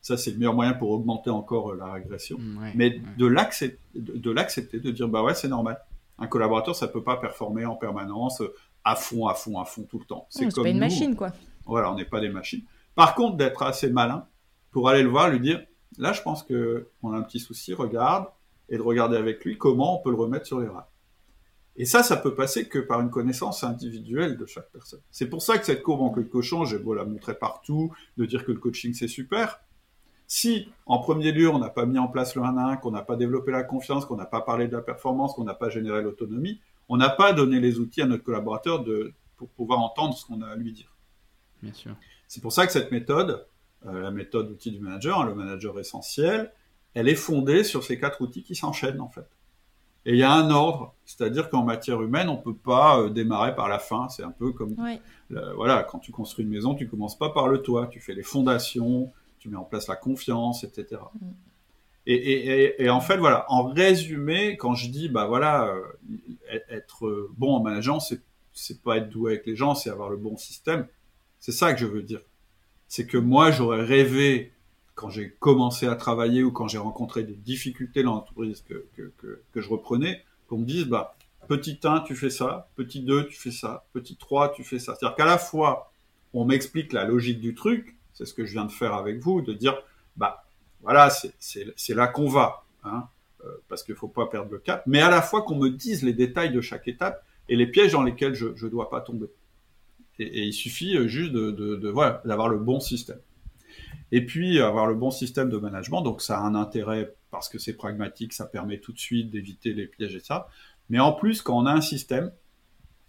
ça, 0.00 0.16
c'est 0.16 0.30
le 0.30 0.38
meilleur 0.38 0.54
moyen 0.54 0.72
pour 0.72 0.90
augmenter 0.90 1.30
encore 1.30 1.72
euh, 1.72 1.76
la 1.76 1.92
régression. 1.92 2.38
Mm, 2.38 2.72
Mais 2.74 3.00
de 3.18 3.26
l'accepter, 3.26 3.78
de, 3.94 4.30
l'accepter, 4.30 4.80
de 4.80 4.90
dire 4.90 5.08
bah 5.08 5.22
ouais, 5.22 5.34
c'est 5.34 5.48
normal. 5.48 5.78
Un 6.18 6.26
collaborateur, 6.26 6.74
ça 6.74 6.88
peut 6.88 7.02
pas 7.02 7.16
performer 7.16 7.66
en 7.66 7.76
permanence 7.76 8.40
euh, 8.40 8.54
à 8.84 8.96
fond, 8.96 9.26
à 9.26 9.34
fond, 9.34 9.58
à 9.58 9.64
fond 9.64 9.82
tout 9.82 9.98
le 9.98 10.04
temps. 10.04 10.26
C'est 10.30 10.52
comme 10.52 10.64
pas 10.64 10.70
une 10.70 10.78
machine, 10.78 11.16
quoi. 11.16 11.32
Voilà, 11.66 11.92
on 11.92 11.96
n'est 11.96 12.04
pas 12.04 12.20
des 12.20 12.30
machines. 12.30 12.62
Par 12.94 13.14
contre, 13.14 13.36
d'être 13.36 13.62
assez 13.62 13.90
malin 13.90 14.26
pour 14.70 14.88
aller 14.88 15.02
le 15.02 15.08
voir, 15.08 15.28
lui 15.28 15.40
dire 15.40 15.62
là, 15.98 16.12
je 16.12 16.22
pense 16.22 16.42
que 16.42 16.88
on 17.02 17.12
a 17.12 17.16
un 17.16 17.22
petit 17.22 17.40
souci, 17.40 17.74
regarde, 17.74 18.26
et 18.68 18.76
de 18.76 18.82
regarder 18.82 19.16
avec 19.16 19.44
lui 19.44 19.58
comment 19.58 19.98
on 19.98 20.02
peut 20.02 20.10
le 20.10 20.16
remettre 20.16 20.46
sur 20.46 20.60
les 20.60 20.68
rails. 20.68 20.84
Et 21.76 21.84
ça, 21.84 22.02
ça 22.02 22.16
peut 22.16 22.34
passer 22.34 22.68
que 22.68 22.78
par 22.78 23.00
une 23.00 23.10
connaissance 23.10 23.64
individuelle 23.64 24.36
de 24.36 24.44
chaque 24.46 24.70
personne. 24.70 25.00
C'est 25.10 25.28
pour 25.28 25.42
ça 25.42 25.58
que 25.58 25.64
cette 25.64 25.82
courbe 25.82 26.02
en 26.02 26.10
queue 26.10 26.24
de 26.24 26.28
cochon, 26.28 26.64
j'ai 26.64 26.78
beau 26.78 26.94
la 26.94 27.04
montrer 27.04 27.34
partout, 27.34 27.92
de 28.16 28.26
dire 28.26 28.44
que 28.44 28.52
le 28.52 28.58
coaching 28.58 28.92
c'est 28.92 29.08
super, 29.08 29.60
si, 30.32 30.68
en 30.86 31.00
premier 31.00 31.32
lieu, 31.32 31.50
on 31.50 31.58
n'a 31.58 31.70
pas 31.70 31.86
mis 31.86 31.98
en 31.98 32.06
place 32.06 32.36
le 32.36 32.42
1 32.42 32.56
1, 32.56 32.76
qu'on 32.76 32.92
n'a 32.92 33.02
pas 33.02 33.16
développé 33.16 33.50
la 33.50 33.64
confiance, 33.64 34.06
qu'on 34.06 34.14
n'a 34.14 34.26
pas 34.26 34.40
parlé 34.40 34.68
de 34.68 34.76
la 34.76 34.80
performance, 34.80 35.34
qu'on 35.34 35.42
n'a 35.42 35.54
pas 35.54 35.70
généré 35.70 36.02
l'autonomie, 36.02 36.60
on 36.88 36.96
n'a 36.98 37.08
pas 37.08 37.32
donné 37.32 37.58
les 37.58 37.80
outils 37.80 38.00
à 38.00 38.06
notre 38.06 38.22
collaborateur 38.22 38.84
de, 38.84 39.12
pour 39.36 39.48
pouvoir 39.48 39.80
entendre 39.80 40.14
ce 40.14 40.24
qu'on 40.24 40.40
a 40.42 40.46
à 40.46 40.54
lui 40.54 40.72
dire. 40.72 40.94
Bien 41.64 41.72
sûr. 41.72 41.96
C'est 42.28 42.40
pour 42.40 42.52
ça 42.52 42.64
que 42.64 42.72
cette 42.72 42.92
méthode, 42.92 43.44
euh, 43.86 44.02
la 44.02 44.12
méthode 44.12 44.52
outil 44.52 44.70
du 44.70 44.78
manager, 44.78 45.20
hein, 45.20 45.26
le 45.26 45.34
manager 45.34 45.80
essentiel, 45.80 46.52
elle 46.94 47.08
est 47.08 47.16
fondée 47.16 47.64
sur 47.64 47.82
ces 47.82 47.98
quatre 47.98 48.20
outils 48.20 48.44
qui 48.44 48.54
s'enchaînent 48.54 49.00
en 49.00 49.08
fait. 49.08 49.28
Et 50.06 50.12
il 50.12 50.18
y 50.18 50.22
a 50.22 50.32
un 50.32 50.48
ordre, 50.52 50.94
c'est-à-dire 51.06 51.50
qu'en 51.50 51.64
matière 51.64 52.00
humaine, 52.02 52.28
on 52.28 52.36
ne 52.36 52.42
peut 52.42 52.54
pas 52.54 53.00
euh, 53.00 53.10
démarrer 53.10 53.56
par 53.56 53.68
la 53.68 53.80
fin. 53.80 54.08
C'est 54.08 54.22
un 54.22 54.30
peu 54.30 54.52
comme, 54.52 54.76
voilà, 55.56 55.82
quand 55.82 55.98
tu 55.98 56.12
construis 56.12 56.44
une 56.44 56.52
maison, 56.52 56.76
tu 56.76 56.86
commences 56.86 57.18
pas 57.18 57.30
par 57.30 57.48
le 57.48 57.62
toit, 57.62 57.88
tu 57.88 57.98
fais 57.98 58.14
les 58.14 58.22
fondations, 58.22 59.12
tu 59.40 59.48
mets 59.48 59.56
en 59.56 59.64
place 59.64 59.88
la 59.88 59.96
confiance, 59.96 60.62
etc. 60.62 61.02
Mm. 61.20 61.30
Et, 62.06 62.88
en 62.90 63.00
fait, 63.00 63.18
voilà, 63.18 63.44
en 63.48 63.64
résumé, 63.68 64.56
quand 64.56 64.74
je 64.74 64.88
dis, 64.88 65.08
bah 65.08 65.26
voilà, 65.26 65.66
euh, 65.66 65.82
être 66.68 67.28
bon 67.36 67.54
en 67.54 67.62
manageant, 67.62 68.00
c'est, 68.00 68.20
c'est 68.52 68.82
pas 68.82 68.96
être 68.96 69.10
doué 69.10 69.32
avec 69.32 69.46
les 69.46 69.54
gens, 69.54 69.74
c'est 69.74 69.90
avoir 69.90 70.10
le 70.10 70.16
bon 70.16 70.36
système. 70.36 70.86
C'est 71.38 71.52
ça 71.52 71.72
que 71.72 71.78
je 71.78 71.86
veux 71.86 72.02
dire. 72.02 72.20
C'est 72.88 73.06
que 73.06 73.18
moi, 73.18 73.50
j'aurais 73.50 73.82
rêvé, 73.82 74.52
quand 74.94 75.08
j'ai 75.08 75.30
commencé 75.38 75.86
à 75.86 75.94
travailler 75.94 76.42
ou 76.42 76.50
quand 76.50 76.68
j'ai 76.68 76.78
rencontré 76.78 77.22
des 77.22 77.36
difficultés 77.36 78.02
dans 78.02 78.14
l'entreprise 78.14 78.62
que, 78.68 78.86
que, 78.96 79.12
que, 79.52 79.60
je 79.60 79.68
reprenais, 79.68 80.24
qu'on 80.48 80.58
me 80.58 80.66
dise, 80.66 80.86
bah, 80.86 81.16
petit 81.48 81.78
1, 81.82 82.00
tu 82.00 82.16
fais 82.16 82.30
ça, 82.30 82.70
petit 82.76 83.00
2, 83.00 83.28
tu 83.28 83.38
fais 83.38 83.52
ça, 83.52 83.86
petit 83.92 84.16
3, 84.16 84.52
tu 84.52 84.64
fais 84.64 84.78
ça. 84.78 84.96
C'est-à-dire 84.96 85.16
qu'à 85.16 85.26
la 85.26 85.38
fois, 85.38 85.92
on 86.34 86.44
m'explique 86.44 86.92
la 86.92 87.04
logique 87.04 87.40
du 87.40 87.54
truc, 87.54 87.96
c'est 88.12 88.24
ce 88.24 88.34
que 88.34 88.44
je 88.44 88.52
viens 88.52 88.64
de 88.64 88.72
faire 88.72 88.94
avec 88.94 89.18
vous, 89.18 89.42
de 89.42 89.52
dire, 89.52 89.80
bah 90.16 90.44
voilà, 90.82 91.10
c'est 91.10 91.94
là 91.94 92.06
qu'on 92.06 92.28
va, 92.28 92.64
hein, 92.84 93.08
euh, 93.44 93.48
parce 93.68 93.82
qu'il 93.82 93.94
ne 93.94 93.98
faut 93.98 94.08
pas 94.08 94.26
perdre 94.26 94.50
le 94.50 94.58
cap, 94.58 94.82
mais 94.86 95.00
à 95.00 95.10
la 95.10 95.22
fois 95.22 95.42
qu'on 95.42 95.56
me 95.56 95.68
dise 95.68 96.02
les 96.02 96.12
détails 96.12 96.52
de 96.52 96.60
chaque 96.60 96.88
étape 96.88 97.24
et 97.48 97.56
les 97.56 97.66
pièges 97.66 97.92
dans 97.92 98.02
lesquels 98.02 98.34
je 98.34 98.46
ne 98.46 98.68
dois 98.68 98.90
pas 98.90 99.00
tomber. 99.00 99.30
Et, 100.18 100.46
il 100.46 100.52
suffit 100.52 100.96
euh, 100.96 101.08
juste 101.08 101.32
de, 101.32 101.76
d'avoir 101.76 102.48
le 102.48 102.58
bon 102.58 102.80
système. 102.80 103.20
Et 104.12 104.26
puis 104.26 104.60
avoir 104.60 104.86
le 104.86 104.94
bon 104.94 105.10
système 105.10 105.50
de 105.50 105.56
management, 105.56 106.02
donc 106.02 106.20
ça 106.20 106.38
a 106.38 106.42
un 106.42 106.54
intérêt 106.54 107.14
parce 107.30 107.48
que 107.48 107.58
c'est 107.58 107.74
pragmatique, 107.74 108.32
ça 108.32 108.44
permet 108.44 108.78
tout 108.78 108.92
de 108.92 108.98
suite 108.98 109.30
d'éviter 109.30 109.72
les 109.72 109.86
pièges 109.86 110.16
et 110.16 110.20
ça. 110.20 110.48
Mais 110.88 110.98
en 110.98 111.12
plus, 111.12 111.42
quand 111.42 111.56
on 111.56 111.66
a 111.66 111.72
un 111.72 111.80
système, 111.80 112.32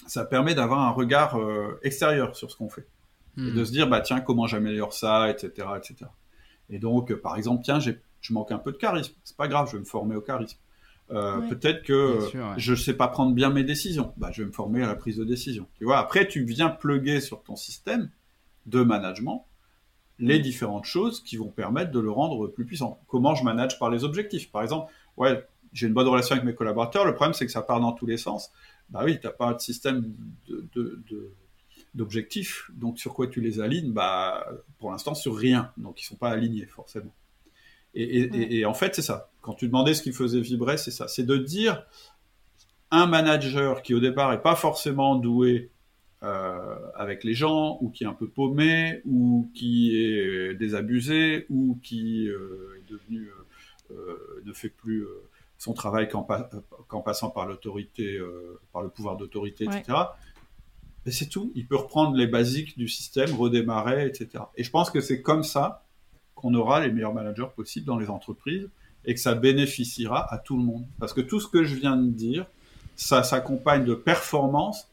ça 0.07 0.25
permet 0.25 0.53
d'avoir 0.55 0.79
un 0.81 0.91
regard 0.91 1.39
euh, 1.39 1.79
extérieur 1.83 2.35
sur 2.35 2.51
ce 2.51 2.55
qu'on 2.55 2.69
fait. 2.69 2.87
Et 3.37 3.51
de 3.51 3.61
hmm. 3.61 3.65
se 3.65 3.71
dire, 3.71 3.87
bah 3.87 4.01
tiens, 4.01 4.19
comment 4.19 4.45
j'améliore 4.45 4.93
ça, 4.93 5.29
etc., 5.29 5.67
etc. 5.77 6.09
Et 6.69 6.79
donc, 6.79 7.13
par 7.15 7.37
exemple, 7.37 7.63
tiens, 7.63 7.79
je 7.79 8.33
manque 8.33 8.51
un 8.51 8.57
peu 8.57 8.71
de 8.71 8.77
charisme. 8.77 9.13
C'est 9.23 9.37
pas 9.37 9.47
grave, 9.47 9.67
je 9.67 9.73
vais 9.73 9.79
me 9.79 9.85
former 9.85 10.15
au 10.15 10.21
charisme. 10.21 10.57
Euh, 11.11 11.41
peut-être 11.49 11.83
que 11.83 12.19
je 12.57 12.71
ne 12.71 12.77
sais 12.77 12.93
pas 12.93 13.07
prendre 13.07 13.33
bien 13.33 13.49
mes 13.49 13.63
décisions. 13.63 14.13
Bah, 14.17 14.29
je 14.31 14.41
vais 14.41 14.47
me 14.47 14.53
former 14.53 14.83
à 14.83 14.87
la 14.87 14.95
prise 14.95 15.17
de 15.17 15.25
décision. 15.25 15.67
Tu 15.75 15.83
vois, 15.83 15.97
après, 15.97 16.27
tu 16.27 16.43
viens 16.43 16.69
pluguer 16.69 17.19
sur 17.19 17.43
ton 17.43 17.55
système 17.55 18.09
de 18.65 18.81
management 18.81 19.47
les 20.19 20.39
différentes 20.39 20.85
choses 20.85 21.21
qui 21.23 21.35
vont 21.35 21.49
permettre 21.49 21.91
de 21.91 21.99
le 21.99 22.11
rendre 22.11 22.47
plus 22.47 22.65
puissant. 22.65 23.01
Comment 23.07 23.33
je 23.33 23.43
manage 23.43 23.79
par 23.79 23.89
les 23.89 24.03
objectifs 24.03 24.51
Par 24.51 24.61
exemple, 24.61 24.93
ouais, 25.17 25.43
j'ai 25.73 25.87
une 25.87 25.93
bonne 25.93 26.07
relation 26.07 26.33
avec 26.33 26.45
mes 26.45 26.53
collaborateurs. 26.53 27.05
Le 27.05 27.15
problème, 27.15 27.33
c'est 27.33 27.45
que 27.45 27.51
ça 27.51 27.63
part 27.63 27.79
dans 27.79 27.91
tous 27.91 28.05
les 28.05 28.17
sens. 28.17 28.51
Bah 28.89 29.01
oui, 29.03 29.19
tu 29.19 29.25
n'as 29.25 29.33
pas 29.33 29.53
de 29.53 29.59
système 29.59 30.13
d'objectifs. 31.93 32.69
Donc, 32.73 32.99
sur 32.99 33.13
quoi 33.13 33.27
tu 33.27 33.41
les 33.41 33.59
alignes 33.59 33.91
Bah, 33.91 34.45
pour 34.79 34.91
l'instant, 34.91 35.13
sur 35.13 35.35
rien. 35.35 35.71
Donc, 35.77 36.01
ils 36.01 36.05
sont 36.05 36.15
pas 36.15 36.29
alignés, 36.29 36.65
forcément. 36.65 37.13
Et, 37.93 38.65
en 38.65 38.73
fait, 38.73 38.95
c'est 38.95 39.01
ça. 39.01 39.29
Quand 39.41 39.53
tu 39.53 39.67
demandais 39.67 39.93
ce 39.93 40.01
qui 40.01 40.13
faisait 40.13 40.39
vibrer, 40.39 40.77
c'est 40.77 40.91
ça. 40.91 41.07
C'est 41.07 41.25
de 41.25 41.37
dire 41.37 41.85
un 42.89 43.05
manager 43.05 43.81
qui 43.81 43.93
au 43.93 43.99
départ 43.99 44.31
est 44.33 44.41
pas 44.41 44.55
forcément 44.55 45.15
doué 45.15 45.71
euh, 46.23 46.75
avec 46.95 47.23
les 47.23 47.33
gens, 47.33 47.79
ou 47.81 47.89
qui 47.89 48.03
est 48.03 48.07
un 48.07 48.13
peu 48.13 48.27
paumé, 48.27 49.01
ou 49.05 49.49
qui 49.53 49.97
est 49.97 50.53
désabusé, 50.53 51.47
ou 51.49 51.79
qui 51.83 52.29
euh, 52.29 52.79
est 52.79 52.89
devenu 52.89 53.29
euh, 53.91 54.41
ne 54.45 54.53
fait 54.53 54.69
plus 54.69 55.05
son 55.57 55.73
travail 55.73 56.07
qu'en 56.07 57.01
passant 57.01 57.29
par 57.29 57.45
l'autorité, 57.45 58.19
par 58.71 58.81
le 58.81 58.89
pouvoir 58.89 59.17
d'autorité, 59.17 59.65
etc. 59.65 59.93
Et 61.05 61.11
c'est 61.11 61.27
tout. 61.27 61.51
Il 61.55 61.67
peut 61.67 61.75
reprendre 61.75 62.15
les 62.15 62.27
basiques 62.27 62.77
du 62.77 62.87
système, 62.87 63.33
redémarrer, 63.33 64.05
etc. 64.05 64.43
Et 64.55 64.63
je 64.63 64.69
pense 64.69 64.91
que 64.91 65.01
c'est 65.01 65.21
comme 65.21 65.43
ça 65.43 65.83
qu'on 66.35 66.53
aura 66.53 66.85
les 66.85 66.91
meilleurs 66.91 67.13
managers 67.13 67.47
possibles 67.55 67.85
dans 67.85 67.97
les 67.97 68.09
entreprises 68.09 68.69
et 69.05 69.13
que 69.13 69.19
ça 69.19 69.33
bénéficiera 69.33 70.31
à 70.31 70.37
tout 70.37 70.57
le 70.57 70.63
monde. 70.63 70.85
Parce 70.99 71.13
que 71.13 71.21
tout 71.21 71.39
ce 71.39 71.47
que 71.47 71.63
je 71.63 71.75
viens 71.75 71.97
de 71.97 72.09
dire, 72.09 72.45
ça 72.95 73.23
s'accompagne 73.23 73.83
de 73.83 73.95
performance 73.95 74.89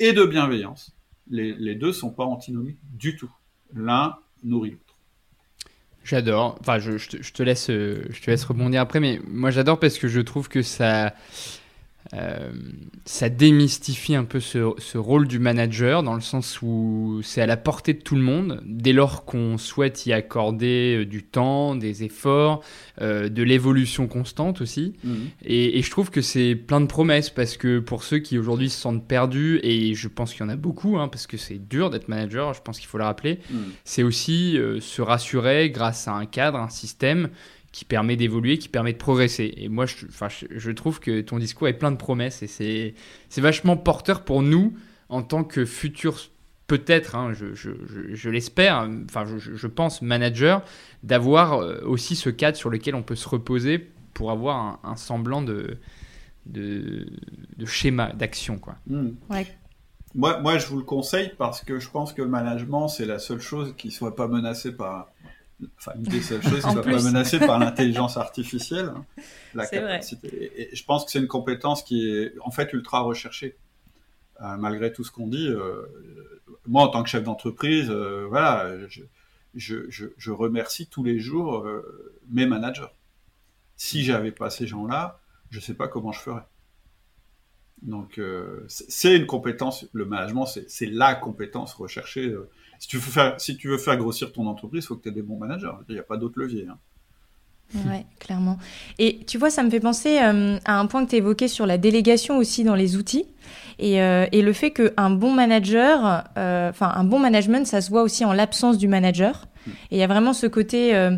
et 0.00 0.12
de 0.12 0.24
bienveillance. 0.24 0.94
Les, 1.30 1.52
les 1.54 1.74
deux 1.74 1.92
sont 1.92 2.10
pas 2.10 2.24
antinomiques 2.24 2.78
du 2.94 3.16
tout. 3.16 3.30
L'un 3.74 4.16
nourrit 4.42 4.70
l'autre. 4.70 4.96
J'adore. 6.04 6.56
Enfin, 6.60 6.78
je, 6.78 6.96
te, 6.96 7.42
laisse, 7.42 7.68
je 7.68 8.20
te 8.20 8.30
laisse 8.30 8.44
rebondir 8.44 8.80
après, 8.80 8.98
mais 8.98 9.20
moi 9.28 9.50
j'adore 9.50 9.78
parce 9.78 9.98
que 9.98 10.08
je 10.08 10.20
trouve 10.20 10.48
que 10.48 10.62
ça, 10.62 11.14
euh, 12.14 12.52
ça 13.06 13.30
démystifie 13.30 14.14
un 14.14 14.24
peu 14.24 14.38
ce, 14.38 14.98
rôle 14.98 15.26
du 15.26 15.38
manager 15.38 16.02
dans 16.02 16.14
le 16.14 16.20
sens 16.20 16.60
où 16.60 17.20
c'est 17.22 17.40
à 17.40 17.46
la 17.46 17.56
portée 17.56 17.94
de 17.94 18.00
tout 18.00 18.16
le 18.16 18.20
monde 18.20 18.62
dès 18.66 18.92
lors 18.92 19.24
qu'on 19.24 19.56
souhaite 19.56 20.04
y 20.04 20.12
accorder 20.12 20.98
euh, 21.00 21.06
du 21.06 21.22
temps, 21.22 21.74
des 21.74 22.04
efforts, 22.04 22.62
euh, 23.00 23.30
de 23.30 23.42
l'évolution 23.42 24.08
constante 24.08 24.60
aussi. 24.60 24.92
Mhm. 25.04 25.30
Et, 25.44 25.82
je 25.82 25.90
trouve 25.90 26.10
que 26.10 26.20
c'est 26.20 26.54
plein 26.54 26.80
de 26.80 26.86
promesses 26.86 27.30
parce 27.30 27.56
que 27.56 27.78
pour 27.78 28.04
ceux 28.04 28.18
qui 28.18 28.38
aujourd'hui 28.38 28.68
se 28.68 28.78
sentent 28.78 29.06
perdus, 29.06 29.58
et 29.62 29.94
je 29.94 30.08
pense 30.08 30.32
qu'il 30.32 30.42
y 30.42 30.44
en 30.44 30.48
a 30.50 30.56
beaucoup, 30.56 30.98
hein, 30.98 31.08
parce 31.08 31.26
que 31.26 31.36
c'est 31.36 31.58
dur 31.58 31.90
d'être 31.90 32.08
manager, 32.08 32.54
je 32.54 32.60
pense 32.62 32.78
qu'il 32.78 32.88
faut 32.88 32.98
le 32.98 33.04
rappeler, 33.04 33.40
mhm. 33.50 33.58
c'est 33.84 34.02
aussi 34.02 34.58
se 34.80 35.02
rassurer 35.02 35.70
grâce 35.70 36.08
à 36.08 36.12
un 36.12 36.26
cadre, 36.26 36.58
un 36.58 36.68
système 36.68 37.30
qui 37.72 37.86
permet 37.86 38.16
d'évoluer, 38.16 38.58
qui 38.58 38.68
permet 38.68 38.92
de 38.92 38.98
progresser. 38.98 39.54
Et 39.56 39.68
moi, 39.68 39.86
je, 39.86 40.06
je, 40.50 40.70
trouve 40.70 41.00
que 41.00 41.22
ton 41.22 41.38
discours 41.38 41.68
est 41.68 41.72
plein 41.72 41.90
de 41.90 41.96
promesses 41.96 42.42
et 42.42 42.94
c'est 43.28 43.40
vachement 43.40 43.76
porteur 43.78 44.24
pour 44.24 44.42
nous 44.42 44.74
en 45.08 45.22
tant 45.22 45.42
que 45.42 45.64
futurs, 45.64 46.18
peut-être, 46.66 47.16
hein, 47.16 47.32
je, 47.32 47.54
je 47.54 48.30
l'espère, 48.30 48.88
enfin, 49.04 49.24
je, 49.26 49.66
pense, 49.66 50.02
manager, 50.02 50.62
d'avoir 51.02 51.54
euh, 51.60 51.80
aussi 51.84 52.14
ce 52.14 52.30
cadre 52.30 52.56
sur 52.56 52.70
lequel 52.70 52.94
on 52.94 53.02
peut 53.02 53.16
se 53.16 53.28
reposer 53.28 53.90
pour 54.14 54.30
avoir 54.30 54.78
un, 54.84 54.96
semblant 54.96 55.42
de, 55.42 55.78
de, 56.46 57.06
de 57.56 57.66
schéma 57.66 58.12
d'action. 58.12 58.58
quoi. 58.58 58.76
Hmm. 58.86 59.10
Moi, 60.14 60.40
moi, 60.40 60.58
je 60.58 60.66
vous 60.66 60.76
le 60.76 60.84
conseille 60.84 61.32
parce 61.38 61.62
que 61.62 61.80
je 61.80 61.88
pense 61.88 62.12
que 62.12 62.20
le 62.20 62.28
management, 62.28 62.88
c'est 62.88 63.06
la 63.06 63.18
seule 63.18 63.40
chose 63.40 63.74
qui 63.78 63.88
ne 63.88 63.92
soit 63.92 64.14
pas 64.14 64.28
menacée 64.28 64.72
par 64.72 65.08
enfin 65.78 65.92
une 65.96 66.02
des 66.02 66.22
seules 66.22 66.42
choses 66.42 66.62
qui 66.68 66.74
ne 66.74 66.80
pas 66.80 67.02
menacée 67.02 67.38
par 67.38 67.58
l'intelligence 67.58 68.16
artificielle, 68.16 68.92
hein, 68.94 69.04
la 69.54 69.66
capacité. 69.66 70.52
Et, 70.60 70.74
je 70.74 70.84
pense 70.84 71.04
que 71.04 71.10
c'est 71.10 71.18
une 71.18 71.28
compétence 71.28 71.82
qui 71.82 72.08
est 72.08 72.34
en 72.40 72.50
fait 72.50 72.72
ultra 72.72 73.00
recherchée. 73.00 73.56
Euh, 74.40 74.56
malgré 74.56 74.92
tout 74.92 75.04
ce 75.04 75.12
qu'on 75.12 75.28
dit, 75.28 75.48
euh, 75.48 75.82
moi 76.66 76.82
en 76.82 76.88
tant 76.88 77.02
que 77.02 77.08
chef 77.08 77.22
d'entreprise, 77.22 77.90
euh, 77.90 78.26
voilà, 78.28 78.76
je, 78.88 79.02
je, 79.54 80.06
je, 80.16 80.30
remercie 80.30 80.88
tous 80.88 81.04
les 81.04 81.20
jours 81.20 81.68
mes 82.28 82.46
managers. 82.46 82.92
Si 83.76 84.02
j'avais 84.02 84.32
pas 84.32 84.50
ces 84.50 84.66
gens-là, 84.66 85.20
je 85.50 85.60
sais 85.60 85.74
pas 85.74 85.86
comment 85.86 86.10
je 86.10 86.20
ferais. 86.20 86.46
Donc 87.82 88.20
c'est 88.68 89.14
une 89.14 89.26
compétence, 89.26 89.86
le 89.92 90.06
management, 90.06 90.46
c'est 90.46 90.86
la 90.86 91.14
compétence 91.14 91.74
recherchée 91.74 92.34
si 92.82 92.88
tu 92.88 92.96
veux 92.96 93.12
faire, 93.12 93.40
si 93.40 93.56
tu 93.56 93.68
veux 93.68 93.78
faire 93.78 93.96
grossir 93.96 94.32
ton 94.32 94.48
entreprise, 94.48 94.82
il 94.82 94.86
faut 94.88 94.96
que 94.96 95.04
tu 95.04 95.08
aies 95.08 95.12
des 95.12 95.22
bons 95.22 95.38
managers. 95.38 95.70
Il 95.88 95.94
n'y 95.94 96.00
a 96.00 96.02
pas 96.02 96.16
d'autre 96.16 96.40
levier. 96.40 96.66
Hein. 96.68 96.78
Oui, 97.76 98.04
clairement. 98.18 98.58
Et 98.98 99.20
tu 99.24 99.38
vois, 99.38 99.50
ça 99.50 99.62
me 99.62 99.70
fait 99.70 99.78
penser 99.78 100.18
euh, 100.20 100.58
à 100.64 100.80
un 100.80 100.86
point 100.86 101.04
que 101.04 101.10
tu 101.10 101.16
évoquais 101.16 101.46
sur 101.46 101.64
la 101.64 101.78
délégation 101.78 102.38
aussi 102.38 102.64
dans 102.64 102.74
les 102.74 102.96
outils. 102.96 103.24
Et, 103.78 104.02
euh, 104.02 104.26
et 104.32 104.42
le 104.42 104.52
fait 104.52 104.72
qu'un 104.72 105.10
bon 105.10 105.30
manager, 105.30 106.24
euh, 106.36 106.70
enfin 106.70 106.90
un 106.92 107.04
bon 107.04 107.20
management, 107.20 107.68
ça 107.68 107.80
se 107.80 107.88
voit 107.88 108.02
aussi 108.02 108.24
en 108.24 108.32
l'absence 108.32 108.78
du 108.78 108.88
manager. 108.88 109.46
Hmm. 109.64 109.70
Et 109.92 109.96
il 109.96 109.98
y 109.98 110.02
a 110.02 110.08
vraiment 110.08 110.32
ce 110.32 110.48
côté 110.48 111.08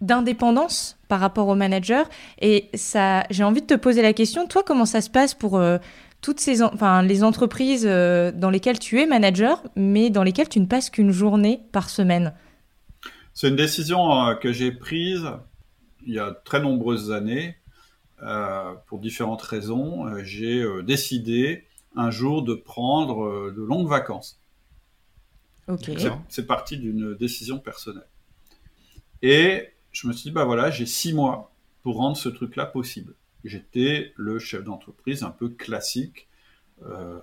d'indépendance 0.00 0.98
par 1.06 1.20
rapport 1.20 1.46
au 1.46 1.54
manager. 1.54 2.08
Et 2.42 2.68
ça, 2.74 3.22
j'ai 3.30 3.44
envie 3.44 3.62
de 3.62 3.66
te 3.66 3.74
poser 3.74 4.02
la 4.02 4.12
question, 4.12 4.48
toi, 4.48 4.64
comment 4.66 4.86
ça 4.86 5.00
se 5.00 5.08
passe 5.08 5.34
pour 5.34 5.62
toutes 6.20 6.40
ces, 6.40 6.62
enfin, 6.62 7.02
les 7.02 7.22
entreprises 7.22 7.86
euh, 7.86 8.32
dans 8.32 8.50
lesquelles 8.50 8.78
tu 8.78 9.00
es 9.00 9.06
manager, 9.06 9.62
mais 9.76 10.10
dans 10.10 10.22
lesquelles 10.22 10.48
tu 10.48 10.60
ne 10.60 10.66
passes 10.66 10.90
qu'une 10.90 11.10
journée 11.10 11.62
par 11.72 11.90
semaine 11.90 12.34
C'est 13.34 13.48
une 13.48 13.56
décision 13.56 14.26
euh, 14.26 14.34
que 14.34 14.52
j'ai 14.52 14.72
prise 14.72 15.24
il 16.06 16.14
y 16.14 16.18
a 16.18 16.32
très 16.44 16.60
nombreuses 16.60 17.12
années. 17.12 17.56
Euh, 18.22 18.72
pour 18.86 18.98
différentes 18.98 19.42
raisons, 19.42 20.06
j'ai 20.24 20.64
décidé 20.84 21.64
un 21.96 22.10
jour 22.10 22.42
de 22.42 22.54
prendre 22.54 23.50
de 23.50 23.62
longues 23.62 23.88
vacances. 23.88 24.40
Ok. 25.68 25.90
C'est 26.28 26.46
parti 26.46 26.78
d'une 26.78 27.14
décision 27.16 27.58
personnelle. 27.58 28.06
Et 29.20 29.68
je 29.90 30.06
me 30.06 30.12
suis 30.12 30.30
dit, 30.30 30.30
bah 30.30 30.44
voilà, 30.44 30.70
j'ai 30.70 30.86
six 30.86 31.12
mois 31.12 31.52
pour 31.82 31.96
rendre 31.96 32.16
ce 32.16 32.28
truc-là 32.28 32.66
possible 32.66 33.14
j'étais 33.44 34.12
le 34.16 34.38
chef 34.38 34.64
d'entreprise 34.64 35.22
un 35.22 35.30
peu 35.30 35.48
classique. 35.48 36.26
Euh, 36.86 37.18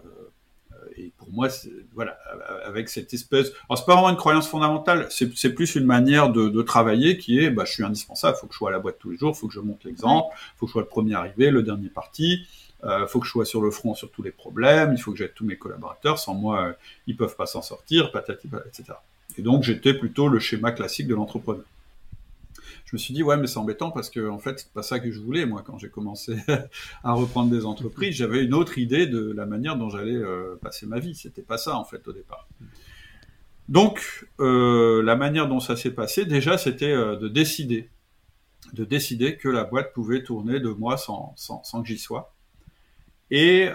et 0.98 1.12
pour 1.18 1.32
moi, 1.32 1.48
voilà, 1.94 2.18
avec 2.66 2.90
cette 2.90 3.14
espèce. 3.14 3.52
Alors, 3.70 3.78
c'est 3.78 3.86
pas 3.86 3.94
vraiment 3.94 4.10
une 4.10 4.18
croyance 4.18 4.48
fondamentale, 4.48 5.08
c'est 5.10 5.54
plus 5.54 5.76
une 5.76 5.86
manière 5.86 6.30
de, 6.30 6.62
travailler 6.62 7.18
qui 7.18 7.40
est 7.40 7.50
bah, 7.50 7.64
je 7.66 7.74
suis 7.74 7.84
indispensable, 7.84 8.36
il 8.38 8.42
faut 8.42 8.48
que 8.48 8.54
je 8.54 8.58
sois 8.58 8.70
à 8.70 8.72
la 8.74 8.80
boîte 8.80 8.98
tous 9.00 9.10
les 9.10 9.18
jours, 9.18 9.34
il 9.36 9.40
faut 9.40 9.48
que 9.48 9.54
je 9.54 9.60
monte 9.60 9.84
l'exemple, 9.84 10.36
il 10.36 10.58
faut 10.58 10.66
que 10.66 10.70
je 10.70 10.74
sois 10.74 10.82
le 10.82 10.88
premier 10.88 11.14
arrivé, 11.16 11.52
le 11.52 11.64
dernier 11.64 11.90
parti, 11.90 12.46
il 12.84 12.90
euh, 12.90 13.08
faut 13.08 13.20
que 13.20 13.26
je 13.26 13.32
sois 13.32 13.46
sur 13.46 13.62
le 13.62 13.72
front 13.72 13.96
sur 13.96 14.12
tous 14.12 14.24
les 14.24 14.32
problèmes, 14.32 14.94
il 14.94 14.98
faut 14.98 15.12
que 15.12 15.18
j'aide 15.18 15.34
tous 15.34 15.46
mes 15.46 15.58
collaborateurs, 15.58 16.20
sans 16.20 16.34
moi, 16.34 16.68
euh, 16.68 16.74
ils 17.08 17.16
peuvent 17.16 17.36
pas 17.36 17.46
s'en 17.46 17.62
sortir, 17.62 18.12
patati, 18.12 18.48
etc. 18.68 18.98
Et 19.38 19.42
donc, 19.42 19.64
j'étais 19.64 19.94
plutôt 19.94 20.28
le 20.28 20.40
schéma 20.40 20.72
classique 20.72 21.08
de 21.08 21.16
l'entrepreneur 21.16 21.64
je 22.94 22.98
me 22.98 23.00
suis 23.00 23.16
dit 23.16 23.24
ouais 23.24 23.38
mais 23.38 23.48
c'est 23.48 23.58
embêtant 23.58 23.90
parce 23.90 24.12
que 24.12 24.30
en 24.30 24.38
fait 24.38 24.60
c'est 24.60 24.72
pas 24.72 24.84
ça 24.84 25.00
que 25.00 25.12
je 25.12 25.20
voulais 25.20 25.48
moi 25.48 25.64
quand 25.66 25.80
j'ai 25.80 25.90
commencé 25.90 26.38
à 27.04 27.14
reprendre 27.14 27.50
des 27.50 27.66
entreprises. 27.66 28.14
J'avais 28.14 28.44
une 28.44 28.54
autre 28.54 28.78
idée 28.78 29.08
de 29.08 29.32
la 29.32 29.48
manière 29.48 29.78
dont 29.78 29.90
j'allais 29.90 30.14
euh, 30.14 30.60
passer 30.62 30.86
ma 30.86 31.00
vie. 31.00 31.16
C'était 31.16 31.42
pas 31.42 31.58
ça 31.58 31.76
en 31.76 31.86
fait 31.86 32.08
au 32.08 32.14
départ. 32.14 32.48
Donc 33.68 34.28
euh, 34.40 35.02
la 35.02 35.16
manière 35.16 35.48
dont 35.48 35.60
ça 35.60 35.76
s'est 35.76 35.96
passé 35.96 36.26
déjà 36.26 36.60
c'était 36.60 36.92
euh, 36.92 37.16
de 37.16 37.28
décider 37.28 37.90
de 38.74 38.86
décider 38.86 39.38
que 39.38 39.50
la 39.50 39.64
boîte 39.64 39.92
pouvait 39.92 40.22
tourner 40.22 40.60
de 40.60 40.70
moi 40.70 40.96
sans, 40.96 41.34
sans, 41.36 41.64
sans 41.64 41.82
que 41.82 41.88
j'y 41.88 41.98
sois. 41.98 42.36
Et 43.32 43.70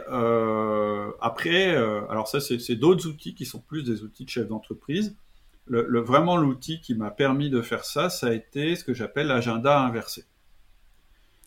après 1.21 1.75
alors 1.75 2.29
ça 2.29 2.39
c'est 2.39 2.77
d'autres 2.77 3.09
outils 3.09 3.35
qui 3.35 3.47
sont 3.47 3.59
plus 3.59 3.83
des 3.83 4.05
outils 4.05 4.25
de 4.25 4.31
chef 4.31 4.47
d'entreprise 4.47 5.17
le, 5.69 6.01
vraiment 6.01 6.37
l'outil 6.37 6.81
qui 6.81 6.95
m'a 6.95 7.11
permis 7.11 7.51
de 7.51 7.63
faire 7.63 7.85
ça, 7.85 8.11
ça 8.11 8.29
a 8.29 8.33
été 8.33 8.75
ce 8.77 8.85
que 8.85 8.95
j'appelle 8.95 9.29
l'agenda 9.29 9.81
inversé. 9.81 10.25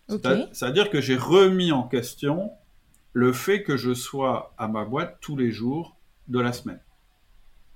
C'est-à-dire 0.08 0.90
que 0.90 1.00
j'ai 1.00 1.16
remis 1.16 1.72
en 1.72 1.84
question 1.84 2.52
le 3.14 3.32
fait 3.32 3.64
que 3.64 3.78
je 3.78 3.94
sois 3.94 4.54
à 4.58 4.68
ma 4.68 4.84
boîte 4.84 5.18
tous 5.22 5.38
les 5.38 5.52
jours 5.52 5.96
de 6.28 6.40
la 6.40 6.54
semaine. 6.54 6.82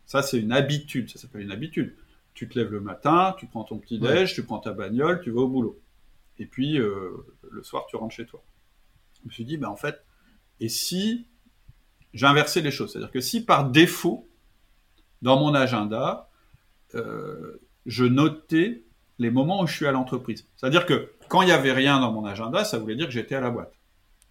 Ça, 0.05 0.21
c'est 0.21 0.39
une 0.39 0.51
habitude, 0.51 1.09
ça 1.09 1.19
s'appelle 1.19 1.41
une 1.41 1.51
habitude. 1.51 1.95
tu 2.33 2.49
te 2.49 2.59
lèves 2.59 2.71
le 2.71 2.81
matin, 2.81 3.33
tu 3.39 3.47
prends 3.47 3.63
ton 3.63 3.77
petit 3.77 3.97
déj, 3.97 4.33
tu 4.33 4.43
prends 4.43 4.59
ta 4.59 4.73
bagnole, 4.73 5.21
tu 5.21 5.31
vas 5.31 5.41
au 5.41 5.47
boulot. 5.47 5.79
Et 6.37 6.45
puis 6.45 6.77
euh, 6.79 7.11
le 7.49 7.63
soir, 7.63 7.85
tu 7.87 7.95
rentres 7.95 8.13
chez 8.13 8.25
toi. 8.25 8.43
Je 9.21 9.27
me 9.27 9.31
suis 9.31 9.45
dit, 9.45 9.57
ben 9.57 9.69
en 9.69 9.77
fait, 9.77 10.03
et 10.59 10.67
si 10.67 11.27
j'ai 12.13 12.25
inversé 12.25 12.61
les 12.61 12.71
choses, 12.71 12.91
c'est-à-dire 12.91 13.11
que 13.11 13.21
si 13.21 13.45
par 13.45 13.69
défaut, 13.69 14.27
dans 15.21 15.39
mon 15.39 15.53
agenda, 15.53 16.29
je 17.85 18.05
notais 18.05 18.83
les 19.19 19.31
moments 19.31 19.61
où 19.61 19.67
je 19.67 19.75
suis 19.75 19.87
à 19.87 19.91
l'entreprise. 19.91 20.45
C'est-à-dire 20.55 20.85
que 20.85 21.11
quand 21.27 21.41
il 21.41 21.45
n'y 21.45 21.51
avait 21.51 21.71
rien 21.71 21.99
dans 21.99 22.11
mon 22.11 22.25
agenda, 22.25 22.63
ça 22.63 22.77
voulait 22.77 22.95
dire 22.95 23.07
que 23.07 23.13
j'étais 23.13 23.35
à 23.35 23.41
la 23.41 23.49
boîte. 23.49 23.73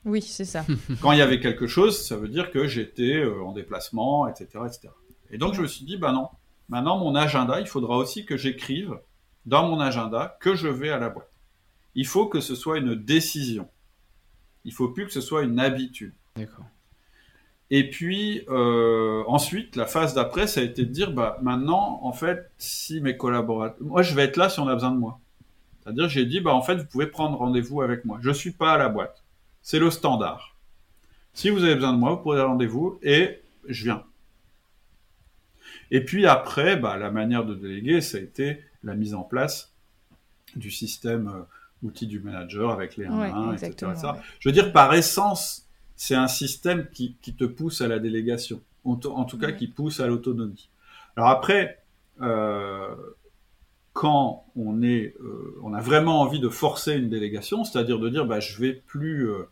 Oui, 0.05 0.21
c'est 0.21 0.45
ça. 0.45 0.65
quand 1.01 1.13
il 1.13 1.19
y 1.19 1.23
avait 1.23 1.41
quelque 1.41 1.67
chose, 1.67 2.07
ça 2.07 2.17
veut 2.17 2.29
dire 2.29 2.51
que 2.51 2.67
j'étais 2.67 3.17
euh, 3.17 3.43
en 3.43 3.53
déplacement, 3.53 4.29
etc., 4.29 4.65
etc. 4.67 4.89
Et 5.31 5.39
donc 5.39 5.55
je 5.55 5.63
me 5.63 5.67
suis 5.67 5.85
dit, 5.85 5.97
ben 5.97 6.13
non, 6.13 6.29
maintenant 6.69 6.99
mon 6.99 7.15
agenda, 7.15 7.61
il 7.61 7.67
faudra 7.67 7.97
aussi 7.97 8.27
que 8.27 8.37
j'écrive 8.37 8.99
dans 9.47 9.69
mon 9.69 9.81
agenda 9.81 10.37
que 10.41 10.55
je 10.55 10.69
vais 10.69 10.91
à 10.91 10.99
la 10.99 11.09
boîte. 11.09 11.31
Il 11.95 12.07
faut 12.07 12.27
que 12.27 12.41
ce 12.41 12.55
soit 12.55 12.79
une 12.79 12.95
décision. 12.95 13.69
Il 14.65 14.73
faut 14.73 14.89
plus 14.89 15.07
que 15.07 15.13
ce 15.13 15.21
soit 15.21 15.43
une 15.43 15.59
habitude. 15.59 16.15
D'accord. 16.37 16.65
Et 17.71 17.91
puis 17.91 18.45
euh, 18.49 19.25
ensuite, 19.27 19.77
la 19.77 19.87
phase 19.87 20.15
d'après, 20.15 20.47
ça 20.47 20.61
a 20.61 20.65
été 20.65 20.85
de 20.85 20.91
dire, 20.91 21.13
bah 21.13 21.39
maintenant, 21.43 22.01
en 22.03 22.13
fait, 22.13 22.51
si 22.59 23.01
mes 23.01 23.17
collaborateurs, 23.17 23.79
moi, 23.81 24.03
je 24.03 24.15
vais 24.15 24.25
être 24.25 24.37
là 24.37 24.49
si 24.49 24.61
on 24.61 24.69
a 24.69 24.75
besoin 24.75 24.91
de 24.91 24.99
moi. 24.99 25.19
C'est-à-dire, 25.83 26.09
j'ai 26.09 26.25
dit, 26.25 26.41
bah 26.41 26.55
en 26.55 26.63
fait, 26.63 26.77
vous 26.77 26.87
pouvez 26.87 27.07
prendre 27.07 27.37
rendez-vous 27.39 27.83
avec 27.83 28.05
moi. 28.05 28.19
Je 28.23 28.31
suis 28.31 28.53
pas 28.53 28.73
à 28.73 28.79
la 28.79 28.89
boîte. 28.89 29.23
C'est 29.63 29.79
le 29.79 29.91
standard. 29.91 30.57
Si 31.33 31.51
vous 31.51 31.65
avez 31.65 31.75
besoin 31.75 31.93
de 31.93 31.99
moi, 31.99 32.11
vous 32.11 32.19
pourrez 32.19 32.41
rendez-vous 32.41 32.99
et 33.03 33.41
je 33.67 33.85
viens. 33.85 34.05
Et 35.91 36.05
puis 36.05 36.27
après, 36.27 36.77
bah, 36.77 36.97
la 36.97 37.11
manière 37.11 37.45
de 37.45 37.55
déléguer, 37.55 38.01
ça 38.01 38.19
a 38.19 38.21
été 38.21 38.61
la 38.83 38.95
mise 38.95 39.15
en 39.15 39.23
place 39.23 39.73
du 40.57 40.71
système 40.71 41.29
euh, 41.29 41.43
outil 41.83 42.07
du 42.07 42.21
manager 42.21 42.71
avec 42.71 42.97
les 42.97 43.07
1 43.07 43.53
etc. 43.53 43.93
Je 44.39 44.49
veux 44.49 44.53
dire, 44.53 44.73
par 44.73 44.95
essence, 44.95 45.64
c'est 45.97 46.15
un 46.15 46.29
système 46.29 46.89
qui, 46.91 47.17
te 47.17 47.45
pousse 47.45 47.81
à 47.81 47.89
la 47.89 47.99
délégation, 47.99 48.61
en, 48.85 48.97
tout 48.97 49.39
cas 49.39 49.53
qui 49.53 49.69
pousse 49.69 50.01
à 50.01 50.07
l'autonomie. 50.07 50.69
Alors 51.17 51.31
après, 51.31 51.85
euh, 52.21 52.95
quand 53.93 54.45
on, 54.57 54.83
est, 54.83 55.15
euh, 55.21 55.59
on 55.63 55.73
a 55.73 55.81
vraiment 55.81 56.21
envie 56.21 56.41
de 56.41 56.49
forcer 56.49 56.95
une 56.95 57.09
délégation, 57.09 57.65
c'est-à-dire 57.65 57.99
de 57.99 58.09
dire, 58.09 58.27
bah, 58.27 58.41
je 58.41 58.61
vais 58.61 58.73
plus 58.73 59.31
euh, 59.31 59.45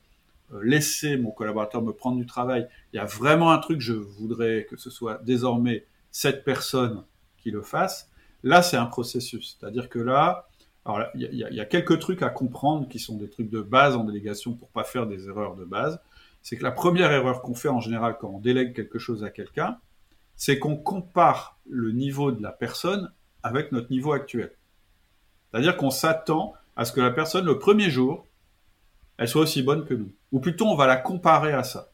laisser 0.62 1.16
mon 1.16 1.30
collaborateur 1.30 1.80
me 1.82 1.92
prendre 1.92 2.18
du 2.18 2.26
travail, 2.26 2.68
il 2.92 2.96
y 2.96 3.00
a 3.00 3.04
vraiment 3.04 3.52
un 3.52 3.58
truc, 3.58 3.80
je 3.80 3.92
voudrais 3.92 4.66
que 4.68 4.76
ce 4.76 4.90
soit 4.90 5.20
désormais 5.24 5.86
cette 6.10 6.44
personne 6.44 7.04
qui 7.38 7.50
le 7.50 7.62
fasse, 7.62 8.10
là 8.42 8.62
c'est 8.62 8.76
un 8.76 8.86
processus. 8.86 9.56
C'est-à-dire 9.58 9.88
que 9.88 10.00
là, 10.00 10.48
alors 10.84 11.00
il 11.14 11.32
y, 11.32 11.60
a 11.60 11.64
quelques 11.64 12.00
trucs 12.00 12.22
à 12.22 12.28
comprendre 12.28 12.88
qui 12.88 12.98
sont 12.98 13.16
des 13.16 13.30
trucs 13.30 13.48
de 13.48 13.62
base 13.62 13.94
en 13.94 14.02
délégation 14.02 14.54
pour 14.54 14.68
pas 14.68 14.82
faire 14.82 15.06
des 15.06 15.28
erreurs 15.28 15.54
de 15.54 15.64
base. 15.64 16.00
C'est 16.42 16.56
que 16.56 16.62
la 16.62 16.72
première 16.72 17.12
erreur 17.12 17.42
qu'on 17.42 17.54
fait 17.54 17.68
en 17.68 17.80
général 17.80 18.16
quand 18.20 18.28
on 18.28 18.40
délègue 18.40 18.74
quelque 18.74 18.98
chose 18.98 19.24
à 19.24 19.30
quelqu'un, 19.30 19.78
c'est 20.36 20.58
qu'on 20.58 20.76
compare 20.76 21.58
le 21.68 21.92
niveau 21.92 22.32
de 22.32 22.42
la 22.42 22.52
personne 22.52 23.12
avec 23.42 23.72
notre 23.72 23.90
niveau 23.90 24.12
actuel. 24.12 24.52
C'est-à-dire 25.50 25.76
qu'on 25.76 25.90
s'attend 25.90 26.54
à 26.76 26.84
ce 26.84 26.92
que 26.92 27.00
la 27.00 27.10
personne, 27.10 27.44
le 27.44 27.58
premier 27.58 27.90
jour, 27.90 28.26
elle 29.18 29.28
soit 29.28 29.42
aussi 29.42 29.62
bonne 29.62 29.84
que 29.84 29.94
nous. 29.94 30.12
Ou 30.32 30.40
plutôt, 30.40 30.66
on 30.66 30.74
va 30.74 30.86
la 30.86 30.96
comparer 30.96 31.52
à 31.52 31.62
ça. 31.62 31.92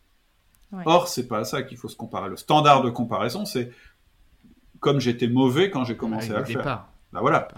Ouais. 0.73 0.83
Or, 0.87 1.09
c'est 1.09 1.27
pas 1.27 1.39
à 1.39 1.45
ça 1.45 1.63
qu'il 1.63 1.77
faut 1.77 1.89
se 1.89 1.97
comparer. 1.97 2.29
Le 2.29 2.37
standard 2.37 2.83
de 2.83 2.91
comparaison, 2.91 3.45
c'est 3.45 3.73
comme 4.81 5.01
j'étais 5.01 5.29
mauvais 5.29 5.71
quand 5.71 5.85
j'ai 5.85 5.97
commencé 5.97 6.33
à 6.33 6.39
le 6.39 6.45
faire. 6.45 6.89
Ben 7.13 7.21
voilà 7.21 7.49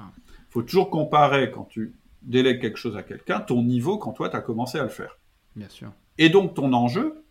faut 0.51 0.63
toujours 0.63 0.91
comparer 0.91 1.51
quand 1.51 1.65
tu 1.65 1.95
délègues 2.23 2.61
quelque 2.61 2.77
chose 2.77 2.97
à 2.97 3.03
quelqu'un, 3.03 3.41
ton 3.41 3.63
niveau 3.63 3.99
quand 3.99 4.13
toi, 4.13 4.29
tu 4.29 4.37
as 4.37 4.41
commencé 4.41 4.79
à 4.79 4.83
le 4.83 4.89
faire. 4.89 5.17
Bien 5.57 5.69
sûr. 5.69 5.93
Et 6.21 6.29
donc, 6.29 6.55
ton 6.55 6.73
enjeu, 6.73 7.25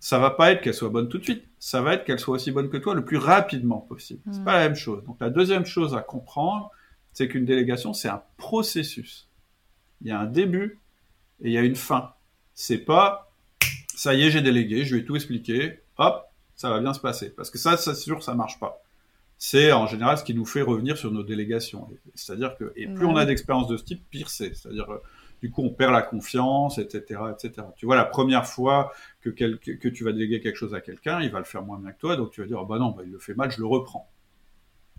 ça 0.00 0.18
va 0.18 0.30
pas 0.30 0.50
être 0.50 0.60
qu'elle 0.60 0.74
soit 0.74 0.90
bonne 0.90 1.08
tout 1.08 1.18
de 1.18 1.22
suite, 1.22 1.44
ça 1.60 1.80
va 1.80 1.94
être 1.94 2.04
qu'elle 2.04 2.18
soit 2.18 2.34
aussi 2.34 2.50
bonne 2.50 2.68
que 2.68 2.76
toi 2.76 2.94
le 2.94 3.04
plus 3.04 3.16
rapidement 3.16 3.78
possible. 3.78 4.20
C'est 4.30 4.40
hmm. 4.40 4.44
pas 4.44 4.54
la 4.54 4.68
même 4.68 4.74
chose. 4.74 5.04
Donc, 5.04 5.16
la 5.20 5.30
deuxième 5.30 5.64
chose 5.64 5.94
à 5.94 6.00
comprendre, 6.00 6.70
c'est 7.12 7.28
qu'une 7.28 7.44
délégation, 7.44 7.94
c'est 7.94 8.08
un 8.08 8.22
processus. 8.36 9.28
Il 10.00 10.08
y 10.08 10.10
a 10.10 10.18
un 10.18 10.26
début 10.26 10.80
et 11.40 11.48
il 11.48 11.52
y 11.52 11.58
a 11.58 11.62
une 11.62 11.76
fin. 11.76 12.12
C'est 12.54 12.78
pas, 12.78 13.32
ça 13.94 14.14
y 14.14 14.24
est, 14.24 14.30
j'ai 14.30 14.42
délégué, 14.42 14.84
je 14.84 14.96
vais 14.96 15.04
tout 15.04 15.14
expliquer, 15.14 15.80
hop, 15.96 16.26
ça 16.56 16.70
va 16.70 16.80
bien 16.80 16.92
se 16.92 17.00
passer. 17.00 17.30
Parce 17.30 17.50
que 17.50 17.58
ça, 17.58 17.76
c'est 17.76 17.94
sûr, 17.94 18.22
ça 18.22 18.34
marche 18.34 18.58
pas 18.58 18.82
c'est 19.44 19.72
en 19.72 19.88
général 19.88 20.16
ce 20.16 20.22
qui 20.22 20.34
nous 20.34 20.44
fait 20.44 20.62
revenir 20.62 20.96
sur 20.96 21.10
nos 21.10 21.24
délégations. 21.24 21.88
C'est-à-dire 22.14 22.56
que, 22.56 22.72
et 22.76 22.86
plus 22.86 23.06
on 23.06 23.16
a 23.16 23.24
d'expérience 23.24 23.66
de 23.66 23.76
ce 23.76 23.82
type, 23.82 24.08
pire 24.08 24.30
c'est. 24.30 24.54
C'est-à-dire, 24.54 24.88
euh, 24.88 24.98
du 25.42 25.50
coup, 25.50 25.62
on 25.62 25.70
perd 25.70 25.92
la 25.92 26.02
confiance, 26.02 26.78
etc., 26.78 27.20
etc. 27.32 27.66
Tu 27.76 27.84
vois, 27.84 27.96
la 27.96 28.04
première 28.04 28.46
fois 28.46 28.92
que, 29.20 29.30
tu 29.30 30.04
vas 30.04 30.12
déléguer 30.12 30.40
quelque 30.40 30.56
chose 30.56 30.72
à 30.72 30.80
quelqu'un, 30.80 31.20
il 31.20 31.30
va 31.30 31.40
le 31.40 31.44
faire 31.44 31.64
moins 31.64 31.80
bien 31.80 31.90
que 31.90 31.98
toi, 31.98 32.16
donc 32.16 32.30
tu 32.30 32.40
vas 32.40 32.46
dire, 32.46 32.60
oh, 32.62 32.64
bah 32.64 32.78
non, 32.78 32.90
bah, 32.90 33.02
il 33.04 33.10
le 33.10 33.18
fait 33.18 33.34
mal, 33.34 33.50
je 33.50 33.58
le 33.58 33.66
reprends. 33.66 34.08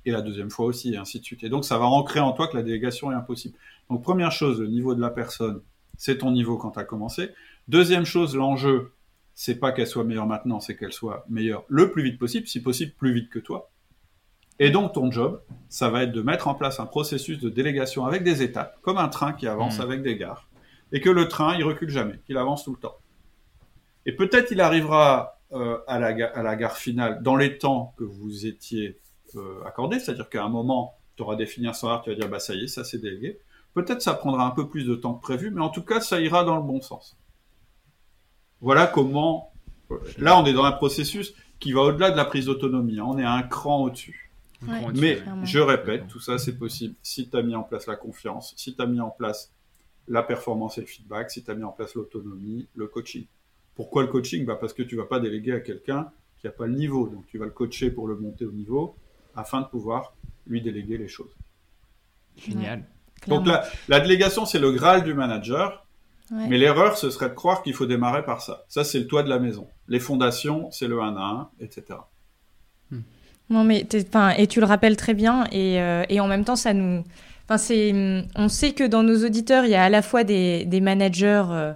Et 0.06 0.12
la 0.12 0.22
deuxième 0.22 0.50
fois 0.50 0.66
aussi, 0.66 0.94
et 0.94 0.98
ainsi 0.98 1.22
de 1.22 1.24
suite. 1.24 1.46
Et 1.46 1.50
donc, 1.50 1.64
ça 1.64 1.78
va 1.78 1.86
ancrer 1.86 2.20
en 2.20 2.34
toi 2.34 2.50
que 2.50 2.58
la 2.58 2.64
délégation 2.64 3.10
est 3.10 3.16
impossible. 3.16 3.58
Donc, 3.90 4.04
première 4.04 4.34
chose, 4.34 4.60
le 4.60 4.68
niveau 4.68 4.96
de 4.96 5.00
la 5.02 5.10
personne, 5.10 5.62
c'est 5.96 6.18
ton 6.18 6.32
niveau 6.32 6.58
quand 6.58 6.72
tu 6.72 6.80
as 6.80 6.84
commencé. 6.84 7.30
Deuxième 7.70 8.04
chose, 8.04 8.36
l'enjeu, 8.36 8.92
c'est 9.36 9.56
pas 9.56 9.72
qu'elle 9.72 9.88
soit 9.88 10.04
meilleure 10.04 10.28
maintenant, 10.28 10.60
c'est 10.60 10.76
qu'elle 10.76 10.92
soit 10.92 11.26
meilleure 11.30 11.64
le 11.70 11.90
plus 11.90 12.04
vite 12.04 12.20
possible, 12.20 12.48
si 12.48 12.62
possible 12.62 12.92
plus 12.98 13.14
vite 13.14 13.30
que 13.30 13.40
toi. 13.40 13.72
Et 14.60 14.70
donc, 14.70 14.94
ton 14.94 15.12
job, 15.12 15.42
ça 15.70 15.90
va 15.90 16.04
être 16.04 16.12
de 16.12 16.22
mettre 16.22 16.48
en 16.48 16.54
place 16.54 16.80
un 16.80 16.86
processus 16.86 17.40
de 17.40 17.50
délégation 17.50 18.06
avec 18.06 18.24
des 18.24 18.44
étapes, 18.44 18.78
comme 18.82 18.98
un 18.98 19.10
train 19.10 19.34
qui 19.34 19.48
avance 19.48 19.80
hmm. 19.80 19.82
avec 19.82 20.04
des 20.04 20.16
gares. 20.16 20.48
Et 20.92 21.02
que 21.02 21.10
le 21.10 21.28
train, 21.28 21.56
il 21.58 21.64
recule 21.64 21.90
jamais, 21.90 22.20
qu'il 22.26 22.38
avance 22.38 22.64
tout 22.64 22.72
le 22.72 22.78
temps. 22.78 22.98
Et 24.06 24.12
peut-être 24.12 24.52
il 24.52 24.62
arrivera 24.62 25.40
euh, 25.54 25.80
à, 25.88 26.00
la, 26.00 26.08
à, 26.08 26.44
la, 26.44 26.56
gare 26.56 26.78
finale 26.78 27.24
dans 27.24 27.36
les 27.36 27.58
temps 27.58 27.94
que 27.98 28.04
vous 28.04 28.46
étiez 28.46 29.00
euh, 29.36 29.64
accordés, 29.66 30.00
c'est-à-dire 30.00 30.30
qu'à 30.30 30.44
un 30.44 30.50
moment, 30.50 30.98
tu 31.16 31.24
auras 31.24 31.36
défini 31.36 31.68
un 31.68 31.74
standard, 31.74 32.02
tu 32.04 32.10
vas 32.10 32.16
dire, 32.16 32.30
bah 32.30 32.40
ça 32.40 32.54
y 32.54 32.66
est, 32.66 32.68
ça 32.68 32.84
c'est 32.84 33.00
délégué. 33.00 33.40
Peut-être 33.74 34.02
ça 34.02 34.14
prendra 34.14 34.46
un 34.46 34.52
peu 34.52 34.68
plus 34.68 34.84
de 34.86 34.96
temps 34.96 35.16
que 35.16 35.22
prévu, 35.22 35.52
mais 35.52 35.62
en 35.62 35.70
tout 35.70 35.84
cas, 35.84 36.00
ça 36.00 36.20
ira 36.20 36.44
dans 36.44 36.56
le 36.56 36.64
bon 36.64 36.82
sens. 36.82 37.18
Voilà 38.62 38.88
comment... 38.88 39.52
Là, 40.18 40.40
on 40.40 40.46
est 40.46 40.54
dans 40.54 40.64
un 40.64 40.72
processus 40.72 41.34
qui 41.60 41.72
va 41.72 41.82
au-delà 41.82 42.12
de 42.12 42.18
la 42.18 42.26
prise 42.26 42.46
d'autonomie. 42.46 43.00
Hein. 43.00 43.06
On 43.08 43.18
est 43.18 43.24
à 43.24 43.34
un 43.34 43.44
cran 43.44 43.84
au-dessus. 43.84 44.32
Mais 44.96 45.20
je 45.44 45.60
répète, 45.60 46.08
tout 46.08 46.20
ça 46.20 46.38
c'est 46.38 46.58
possible 46.58 46.96
si 47.04 47.30
tu 47.30 47.38
as 47.38 47.42
mis 47.42 47.56
en 47.56 47.64
place 47.64 47.88
la 47.88 47.96
confiance, 47.96 48.54
si 48.58 48.76
tu 48.76 48.82
as 48.82 48.86
mis 48.86 49.00
en 49.00 49.10
place 49.10 49.52
la 50.08 50.24
performance 50.24 50.78
et 50.78 50.82
le 50.82 50.88
feedback, 50.88 51.32
si 51.32 51.44
tu 51.44 51.52
as 51.52 51.56
mis 51.56 51.64
en 51.64 51.72
place 51.72 51.96
l'autonomie, 51.96 52.68
le 52.76 52.88
coaching. 52.88 53.26
Pourquoi 53.76 54.04
le 54.04 54.10
coaching? 54.10 54.46
Bah 54.46 54.58
Parce 54.60 54.74
que 54.74 54.84
tu 54.84 54.96
vas 54.96 55.06
pas 55.06 55.20
déléguer 55.20 55.54
à 55.54 55.60
quelqu'un 55.60 56.12
qui 56.40 56.46
n'a 56.48 56.52
pas 56.52 56.68
le 56.68 56.74
niveau. 56.74 57.08
Donc 57.08 57.26
tu 57.28 57.38
vas 57.38 57.46
le 57.46 57.52
coacher 57.52 57.90
pour 57.90 58.08
le 58.08 58.16
monter 58.16 58.46
au 58.46 58.52
niveau 58.52 58.96
afin 59.36 59.62
de 59.62 59.68
pouvoir 59.68 60.14
lui 60.46 60.62
déléguer 60.62 60.98
les 60.98 61.08
choses. 61.08 61.36
Génial. 62.36 62.86
Donc 63.28 63.48
la, 63.48 63.64
la 63.88 64.00
délégation, 64.00 64.46
c'est 64.46 64.60
le 64.60 64.72
Graal 64.72 65.04
du 65.04 65.14
manager. 65.14 65.84
Mais 66.32 66.58
l'erreur, 66.58 66.98
ce 66.98 67.12
serait 67.12 67.30
de 67.30 67.36
croire 67.36 67.62
qu'il 67.62 67.74
faut 67.76 67.86
démarrer 67.86 68.26
par 68.26 68.42
ça. 68.42 68.66
Ça, 68.68 68.84
c'est 68.84 68.98
le 69.00 69.08
toit 69.08 69.22
de 69.22 69.30
la 69.30 69.38
maison. 69.38 69.68
Les 69.88 70.00
fondations, 70.00 70.72
c'est 70.72 70.88
le 70.88 71.00
1 71.00 71.16
à 71.16 71.50
1, 71.60 71.64
etc. 71.64 72.00
Non, 73.50 73.64
mais 73.64 73.86
et 74.38 74.48
tu 74.48 74.60
le 74.60 74.66
rappelles 74.66 74.98
très 74.98 75.14
bien, 75.14 75.46
et, 75.52 75.80
euh, 75.82 76.04
et 76.10 76.20
en 76.20 76.28
même 76.28 76.46
temps, 76.46 76.56
ça 76.56 76.74
nous. 76.74 77.04
c'est, 77.58 77.94
on 78.36 78.50
sait 78.50 78.72
que 78.72 78.84
dans 78.84 79.04
nos 79.04 79.26
auditeurs, 79.26 79.66
il 79.66 79.72
y 79.72 79.76
a 79.76 79.84
à 79.84 79.90
la 79.90 80.02
fois 80.02 80.24
des, 80.24 80.66
des 80.66 80.82
managers 80.82 81.44
euh, 81.52 81.74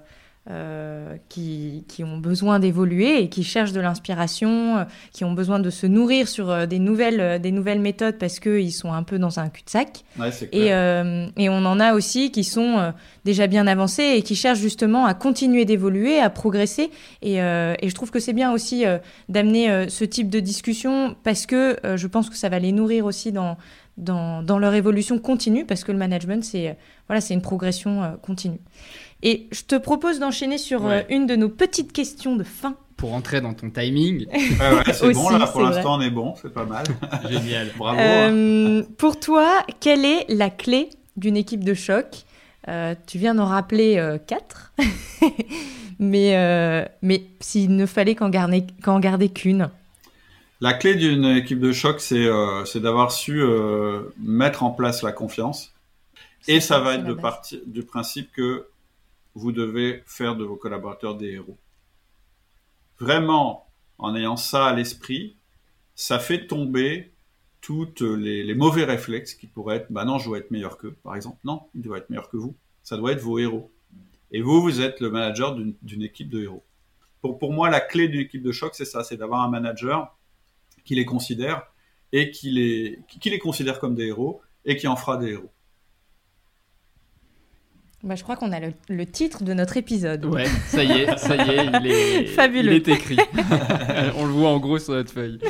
euh, 0.49 1.17
qui, 1.27 1.83
qui, 1.89 2.05
ont 2.05 2.19
besoin 2.19 2.59
d'évoluer 2.59 3.21
et 3.21 3.27
qui 3.27 3.43
cherchent 3.43 3.73
de 3.73 3.81
l'inspiration, 3.81 4.77
euh, 4.77 4.83
qui 5.11 5.25
ont 5.25 5.33
besoin 5.33 5.59
de 5.59 5.69
se 5.69 5.85
nourrir 5.85 6.29
sur 6.29 6.49
euh, 6.49 6.65
des, 6.65 6.79
nouvelles, 6.79 7.41
des 7.41 7.51
nouvelles 7.51 7.81
méthodes 7.81 8.17
parce 8.17 8.39
qu'ils 8.39 8.71
sont 8.71 8.93
un 8.93 9.03
peu 9.03 9.19
dans 9.19 9.41
un 9.41 9.49
cul-de-sac. 9.49 10.05
Ouais, 10.17 10.29
et, 10.53 10.67
et, 10.67 11.49
on 11.49 11.65
en 11.65 11.81
a 11.81 11.93
aussi 11.93 12.31
qui 12.31 12.45
sont 12.45 12.93
déjà 13.25 13.47
bien 13.47 13.67
avancés 13.67 14.13
et 14.15 14.21
qui 14.21 14.37
cherchent 14.37 14.59
justement 14.59 15.05
à 15.05 15.13
continuer 15.13 15.65
d'évoluer, 15.65 16.21
à 16.21 16.29
progresser. 16.29 16.91
Et, 17.21 17.35
et, 17.39 17.89
je 17.89 17.93
trouve 17.93 18.11
que 18.11 18.19
c'est 18.19 18.31
bien 18.31 18.53
aussi 18.53 18.85
d'amener 19.27 19.89
ce 19.89 20.05
type 20.05 20.29
de 20.29 20.39
discussion 20.39 21.17
parce 21.23 21.45
que 21.45 21.77
je 21.95 22.07
pense 22.07 22.29
que 22.29 22.37
ça 22.37 22.47
va 22.47 22.59
les 22.59 22.71
nourrir 22.71 23.05
aussi 23.05 23.33
dans, 23.33 23.57
dans, 23.97 24.43
dans 24.43 24.59
leur 24.59 24.75
évolution 24.75 25.19
continue 25.19 25.65
parce 25.65 25.83
que 25.83 25.91
le 25.91 25.97
management, 25.97 26.43
c'est 26.43 26.77
voilà, 27.07 27.19
c'est 27.19 27.33
une 27.33 27.41
progression 27.41 28.17
continue. 28.21 28.59
Et 29.23 29.47
je 29.51 29.63
te 29.63 29.75
propose 29.75 30.19
d'enchaîner 30.19 30.57
sur 30.57 30.85
euh, 30.85 31.01
une 31.09 31.25
de 31.25 31.35
nos 31.35 31.49
petites 31.49 31.91
questions 31.91 32.35
de 32.35 32.43
fin. 32.43 32.75
Pour 32.97 33.13
entrer 33.13 33.41
dans 33.41 33.53
ton 33.53 33.69
timing. 33.69 34.27
ouais, 34.33 34.93
c'est 34.93 35.11
bon, 35.13 35.29
là, 35.29 35.47
pour 35.47 35.61
l'instant, 35.61 35.97
on 35.97 36.01
est 36.01 36.09
bon, 36.09 36.35
c'est 36.41 36.53
pas 36.53 36.65
mal. 36.65 36.85
Génial, 37.29 37.71
bravo. 37.77 37.99
Euh, 37.99 38.83
pour 38.97 39.19
toi, 39.19 39.63
quelle 39.79 40.05
est 40.05 40.25
la 40.29 40.49
clé 40.49 40.89
d'une 41.15 41.37
équipe 41.37 41.63
de 41.63 41.73
choc? 41.73 42.23
Euh, 42.67 42.95
Tu 43.05 43.17
viens 43.17 43.35
d'en 43.35 43.45
rappeler 43.45 44.17
quatre, 44.27 44.73
mais, 45.99 46.89
mais 47.01 47.23
s'il 47.39 47.75
ne 47.75 47.85
fallait 47.85 48.15
qu'en 48.15 48.29
garder, 48.29 49.29
qu'une 49.29 49.69
La 50.59 50.73
clé 50.73 50.95
d'une 50.95 51.25
équipe 51.25 51.59
de 51.59 51.71
choc, 51.71 52.01
c'est 52.01 52.25
euh, 52.25 52.63
d'avoir 52.75 53.11
su 53.11 53.41
euh, 53.41 54.13
mettre 54.19 54.63
en 54.63 54.71
place 54.71 55.03
la 55.03 55.11
confiance. 55.11 55.73
Et 56.47 56.59
ça 56.59 56.79
va 56.79 56.95
être 56.95 57.03
de 57.03 57.13
partir 57.13 57.59
du 57.65 57.83
principe 57.83 58.31
que 58.31 58.67
vous 59.37 59.51
devez 59.51 60.03
faire 60.05 60.35
de 60.35 60.43
vos 60.43 60.55
collaborateurs 60.55 61.15
des 61.15 61.33
héros. 61.33 61.57
Vraiment, 62.99 63.69
en 63.97 64.15
ayant 64.15 64.37
ça 64.37 64.65
à 64.65 64.73
l'esprit, 64.73 65.37
ça 65.95 66.19
fait 66.19 66.47
tomber 66.47 67.13
tous 67.61 67.93
les, 68.01 68.55
mauvais 68.55 68.83
réflexes 68.83 69.33
qui 69.33 69.45
pourraient 69.45 69.77
être, 69.77 69.91
bah 69.91 70.05
non, 70.05 70.17
je 70.17 70.25
dois 70.25 70.37
être 70.39 70.51
meilleur 70.51 70.77
qu'eux, 70.77 70.95
par 71.03 71.15
exemple. 71.15 71.37
Non, 71.43 71.63
il 71.75 71.81
doit 71.81 71.97
être 71.97 72.09
meilleur 72.09 72.29
que 72.29 72.37
vous. 72.37 72.55
Ça 72.81 72.97
doit 72.97 73.11
être 73.11 73.21
vos 73.21 73.39
héros. 73.39 73.71
Et 74.31 74.41
vous, 74.41 74.61
vous 74.61 74.81
êtes 74.81 74.99
le 75.01 75.09
manager 75.09 75.55
d'une 75.55 76.01
équipe 76.01 76.29
de 76.29 76.43
héros. 76.43 76.63
Pour, 77.21 77.37
pour 77.37 77.51
moi, 77.51 77.69
la 77.69 77.79
clé 77.79 78.07
d'une 78.07 78.21
équipe 78.21 78.43
de 78.43 78.51
choc, 78.51 78.73
c'est 78.73 78.85
ça, 78.85 79.03
c'est 79.03 79.17
d'avoir 79.17 79.41
un 79.41 79.49
manager 79.49 80.15
qui 80.85 80.95
les 80.95 81.05
considère 81.05 81.67
et 82.11 82.31
qui 82.31 82.51
les, 82.51 82.99
qui 83.07 83.29
les 83.29 83.39
considère 83.39 83.79
comme 83.79 83.95
des 83.95 84.07
héros 84.07 84.41
et 84.65 84.77
qui 84.77 84.87
en 84.87 84.95
fera 84.95 85.17
des 85.17 85.31
héros. 85.31 85.51
Bah, 88.07 88.15
je 88.15 88.23
crois 88.23 88.37
qu'on 88.37 88.53
a 88.53 88.59
le, 88.61 89.05
titre 89.05 89.43
de 89.43 89.53
notre 89.53 89.75
épisode. 89.75 90.23
Ouais, 90.25 90.45
ça 90.45 90.81
y 90.81 90.91
est, 90.91 91.17
ça 91.17 91.35
y 91.35 91.49
est, 91.49 91.65
il 91.65 91.87
est, 91.87 92.25
Fabuleux. 92.37 92.71
Il 92.71 92.77
est 92.77 92.87
écrit. 92.87 93.17
on 94.15 94.25
le 94.25 94.31
voit 94.31 94.49
en 94.49 94.59
gros 94.59 94.79
sur 94.79 94.93
notre 94.93 95.11
feuille. 95.11 95.39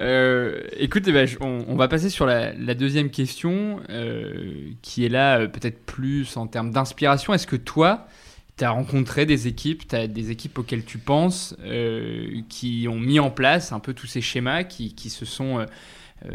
Euh, 0.00 0.62
écoute, 0.78 1.04
eh 1.06 1.12
ben, 1.12 1.28
on, 1.40 1.76
va 1.76 1.86
passer 1.86 2.10
sur 2.10 2.26
la, 2.26 2.52
deuxième 2.74 3.10
question, 3.10 3.80
euh, 3.90 4.70
qui 4.80 5.04
est 5.04 5.08
là 5.08 5.38
euh, 5.38 5.48
peut-être 5.48 5.84
plus 5.84 6.36
en 6.36 6.46
termes 6.46 6.72
d'inspiration. 6.72 7.32
Est-ce 7.34 7.46
que 7.46 7.56
toi, 7.56 8.06
tu 8.56 8.64
as 8.64 8.70
rencontré 8.70 9.26
des 9.26 9.46
équipes, 9.46 9.86
tu 9.86 9.94
as 9.94 10.08
des 10.08 10.30
équipes 10.30 10.58
auxquelles 10.58 10.84
tu 10.84 10.98
penses, 10.98 11.54
qui 12.48 12.86
ont 12.88 12.98
mis 12.98 13.20
en 13.20 13.30
place 13.30 13.72
un 13.72 13.78
peu 13.80 13.92
tous 13.92 14.06
ces 14.06 14.20
schémas, 14.20 14.64
qui, 14.64 14.94
qui 14.94 15.10
se 15.10 15.24
sont 15.24 15.60
euh, 15.60 15.66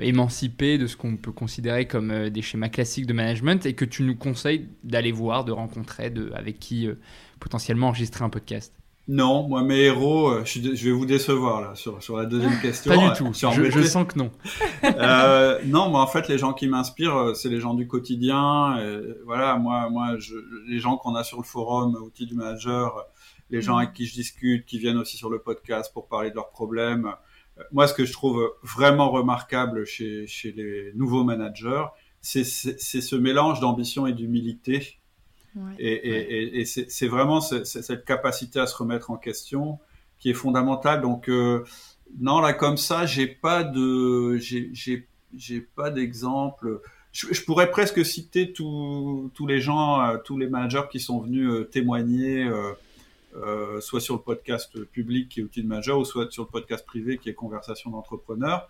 émancipé 0.02 0.78
de 0.78 0.88
ce 0.88 0.98
qu'on 0.98 1.18
peut 1.18 1.32
considérer 1.32 1.88
comme 1.88 2.12
euh, 2.12 2.30
des 2.30 2.42
schémas 2.42 2.70
classiques 2.70 3.06
de 3.06 3.14
management 3.14 3.66
et 3.66 3.74
que 3.74 3.86
tu 3.86 4.04
nous 4.04 4.16
conseilles 4.16 4.68
d'aller 4.84 5.12
voir, 5.12 5.46
de 5.46 5.52
rencontrer, 5.52 6.10
de, 6.10 6.32
avec 6.34 6.60
qui 6.60 6.88
euh, 6.88 6.96
potentiellement 7.40 7.88
enregistrer 7.88 8.24
un 8.24 8.30
podcast? 8.30 8.74
Non, 9.10 9.48
moi 9.48 9.64
mes 9.64 9.84
héros, 9.84 10.44
je, 10.44 10.60
vais 10.60 10.92
vous 10.92 11.06
décevoir 11.06 11.62
là 11.62 11.76
sur, 11.76 12.04
sur 12.04 12.18
la 12.18 12.26
deuxième 12.26 12.60
question. 12.60 12.94
Pas 12.94 13.10
du 13.10 13.18
tout. 13.18 13.32
Je, 13.34 13.72
je, 13.72 13.82
sens 13.84 14.06
que 14.06 14.20
non. 14.20 14.32
euh, 14.84 15.60
non, 15.66 15.90
moi 15.90 16.02
en 16.02 16.08
fait 16.08 16.28
les 16.28 16.38
gens 16.38 16.52
qui 16.52 16.68
m'inspirent, 16.68 17.34
c'est 17.34 17.48
les 17.48 17.62
gens 17.62 17.74
du 17.74 17.88
quotidien. 17.88 18.78
Et, 18.80 19.00
voilà, 19.26 19.56
moi, 19.56 19.90
moi, 19.90 20.18
je, 20.20 20.36
les 20.68 20.80
gens 20.80 20.98
qu'on 20.98 21.16
a 21.16 21.24
sur 21.24 21.38
le 21.38 21.46
forum, 21.46 21.96
outils 21.96 22.26
du 22.26 22.36
manager, 22.36 23.06
les 23.50 23.62
gens 23.62 23.78
avec 23.78 23.94
qui 23.94 24.06
je 24.06 24.14
discute, 24.14 24.66
qui 24.66 24.78
viennent 24.78 24.98
aussi 24.98 25.16
sur 25.16 25.30
le 25.30 25.40
podcast 25.40 25.94
pour 25.94 26.10
parler 26.10 26.30
de 26.30 26.36
leurs 26.36 26.50
problèmes 26.50 27.14
moi, 27.72 27.88
ce 27.88 27.93
que 27.93 28.05
je 28.05 28.14
trouve 28.14 28.51
vraiment 28.64 29.10
remarquable 29.10 29.86
chez, 29.86 30.28
chez 30.28 30.51
les 30.51 30.91
nouveaux 30.95 31.24
managers, 31.24 31.86
c'est 32.22 32.43
ce 32.43 33.16
mélange 33.16 33.60
d'ambition 33.60 34.08
et 34.08 34.14
d'humilité. 34.14 34.99
Et, 35.80 35.91
et, 35.91 36.60
et, 36.60 36.66
c'est 36.66 37.08
vraiment 37.08 37.41
cette 37.41 38.05
capacité 38.05 38.60
à 38.60 38.68
se 38.68 38.76
remettre 38.76 39.10
en 39.10 39.18
question 39.18 39.80
qui 40.20 40.30
est 40.30 40.36
fondamentale. 40.36 41.01
Donc, 41.01 41.30
euh, 41.30 41.64
non, 42.20 42.39
là, 42.39 42.53
comme 42.53 42.78
ça, 42.78 43.05
j'ai 43.05 43.28
pas 43.28 43.64
de, 43.64 44.38
j'ai 44.38 45.62
pas 45.76 45.89
d'exemple. 45.89 46.82
Je, 47.12 47.34
je, 47.34 47.43
pourrais 47.43 47.72
presque 47.72 48.05
citer 48.05 48.53
tous 48.53 49.32
les 49.47 49.60
gens, 49.60 50.01
euh, 50.01 50.18
tous 50.24 50.38
les 50.38 50.47
managers 50.47 50.84
qui 50.91 50.99
sont 50.99 51.20
venus 51.20 51.49
euh, 51.49 51.64
témoigner. 51.64 52.43
Euh, 52.43 52.74
euh, 53.36 53.82
soit 53.82 54.02
sur 54.02 54.16
le 54.16 54.22
podcast 54.22 54.84
public 54.86 55.30
qui 55.30 55.42
est 55.42 55.44
outil 55.44 55.64
de 55.64 55.68
majeur, 55.68 56.00
ou 56.00 56.06
soit 56.06 56.32
sur 56.32 56.44
le 56.44 56.50
podcast 56.50 56.86
privé 56.86 57.18
qui 57.18 57.30
est 57.30 57.34
conversation 57.34 57.92
d'entrepreneur. 57.92 58.70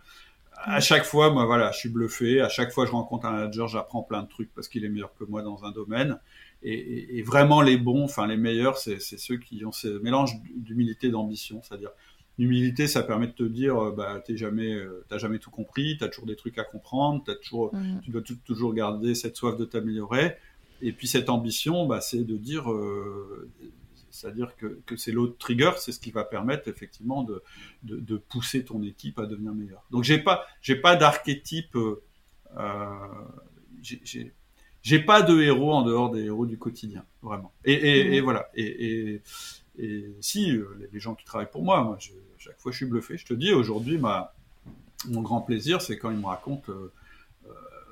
À 0.63 0.79
chaque 0.79 1.03
fois, 1.03 1.31
moi, 1.31 1.45
voilà, 1.45 1.71
je 1.71 1.77
suis 1.77 1.89
bluffé. 1.89 2.41
À 2.41 2.49
chaque 2.49 2.71
fois, 2.71 2.87
je 2.87 2.91
rencontre 2.91 3.27
un 3.27 3.31
manager, 3.31 3.67
j'apprends 3.67 4.01
plein 4.01 4.23
de 4.23 4.27
trucs 4.27 4.51
parce 4.55 4.67
qu'il 4.67 4.83
est 4.83 4.89
meilleur 4.89 5.13
que 5.15 5.23
moi 5.23 5.43
dans 5.43 5.65
un 5.65 5.71
domaine. 5.71 6.19
Et, 6.63 7.19
et, 7.19 7.21
vraiment, 7.21 7.61
les 7.61 7.77
bons, 7.77 8.05
enfin 8.05 8.25
les 8.25 8.37
meilleurs, 8.37 8.79
c'est 8.79 8.99
ceux 8.99 9.37
qui 9.37 9.63
ont 9.63 9.71
ce 9.71 9.99
mélange 9.99 10.31
d'humilité 10.55 11.07
et 11.07 11.11
d'ambition. 11.11 11.61
C'est-à-dire, 11.63 11.91
l'humilité, 12.37 12.87
ça 12.87 13.03
permet 13.03 13.27
de 13.27 13.33
te 13.33 13.43
dire, 13.43 13.77
euh, 13.77 13.91
bah, 13.91 14.21
t'es 14.25 14.37
jamais, 14.37 14.73
euh, 14.73 15.05
t'as 15.09 15.17
jamais 15.17 15.39
tout 15.39 15.51
compris, 15.51 15.97
t'as 15.99 16.07
toujours 16.07 16.25
des 16.25 16.35
trucs 16.35 16.57
à 16.57 16.63
comprendre, 16.63 17.23
as 17.27 17.35
toujours, 17.35 17.73
mmh. 17.75 18.01
tu 18.03 18.11
dois 18.11 18.21
toujours 18.45 18.73
garder 18.73 19.15
cette 19.15 19.35
soif 19.35 19.57
de 19.57 19.65
t'améliorer. 19.65 20.35
Et 20.81 20.91
puis 20.91 21.07
cette 21.07 21.29
ambition, 21.29 21.87
bah, 21.87 22.01
c'est 22.01 22.23
de 22.23 22.37
dire, 22.37 22.71
euh, 22.71 23.49
c'est-à-dire 24.17 24.55
que, 24.55 24.95
c'est 24.95 25.11
l'autre 25.11 25.37
trigger, 25.37 25.71
c'est 25.77 25.91
ce 25.91 25.99
qui 25.99 26.11
va 26.11 26.23
permettre 26.23 26.67
effectivement 26.67 27.23
de, 27.23 27.43
de, 27.83 28.17
pousser 28.17 28.65
ton 28.65 28.81
équipe 28.83 29.19
à 29.19 29.25
devenir 29.25 29.53
meilleure. 29.53 29.83
Donc 29.91 30.03
j'ai 30.03 30.17
pas 30.17 30.45
j'ai 30.61 30.75
pas 30.75 30.95
d'archétype, 30.95 31.75
euh, 32.57 32.93
j'ai 34.81 34.99
pas 34.99 35.21
de 35.21 35.39
héros 35.41 35.73
en 35.73 35.83
dehors 35.83 36.09
des 36.11 36.23
héros 36.25 36.45
du 36.45 36.57
quotidien, 36.57 37.05
vraiment. 37.21 37.53
Et, 37.63 38.19
voilà. 38.21 38.49
Et, 38.55 39.21
si 40.21 40.51
euh, 40.51 40.89
les 40.91 40.99
gens 40.99 41.13
qui 41.13 41.23
travaillent 41.25 41.51
pour 41.51 41.63
moi, 41.63 41.83
moi 41.83 41.97
chaque 42.39 42.59
fois 42.59 42.71
je 42.71 42.77
suis 42.77 42.85
bluffé. 42.87 43.17
Je 43.17 43.25
te 43.25 43.33
dis 43.33 43.53
aujourd'hui, 43.53 43.97
ma 43.97 44.33
mon 45.05 45.21
grand 45.21 45.41
plaisir, 45.41 45.81
c'est 45.81 45.97
quand 45.97 46.11
ils 46.11 46.17
me 46.17 46.25
racontent, 46.25 46.71
euh, 46.71 46.91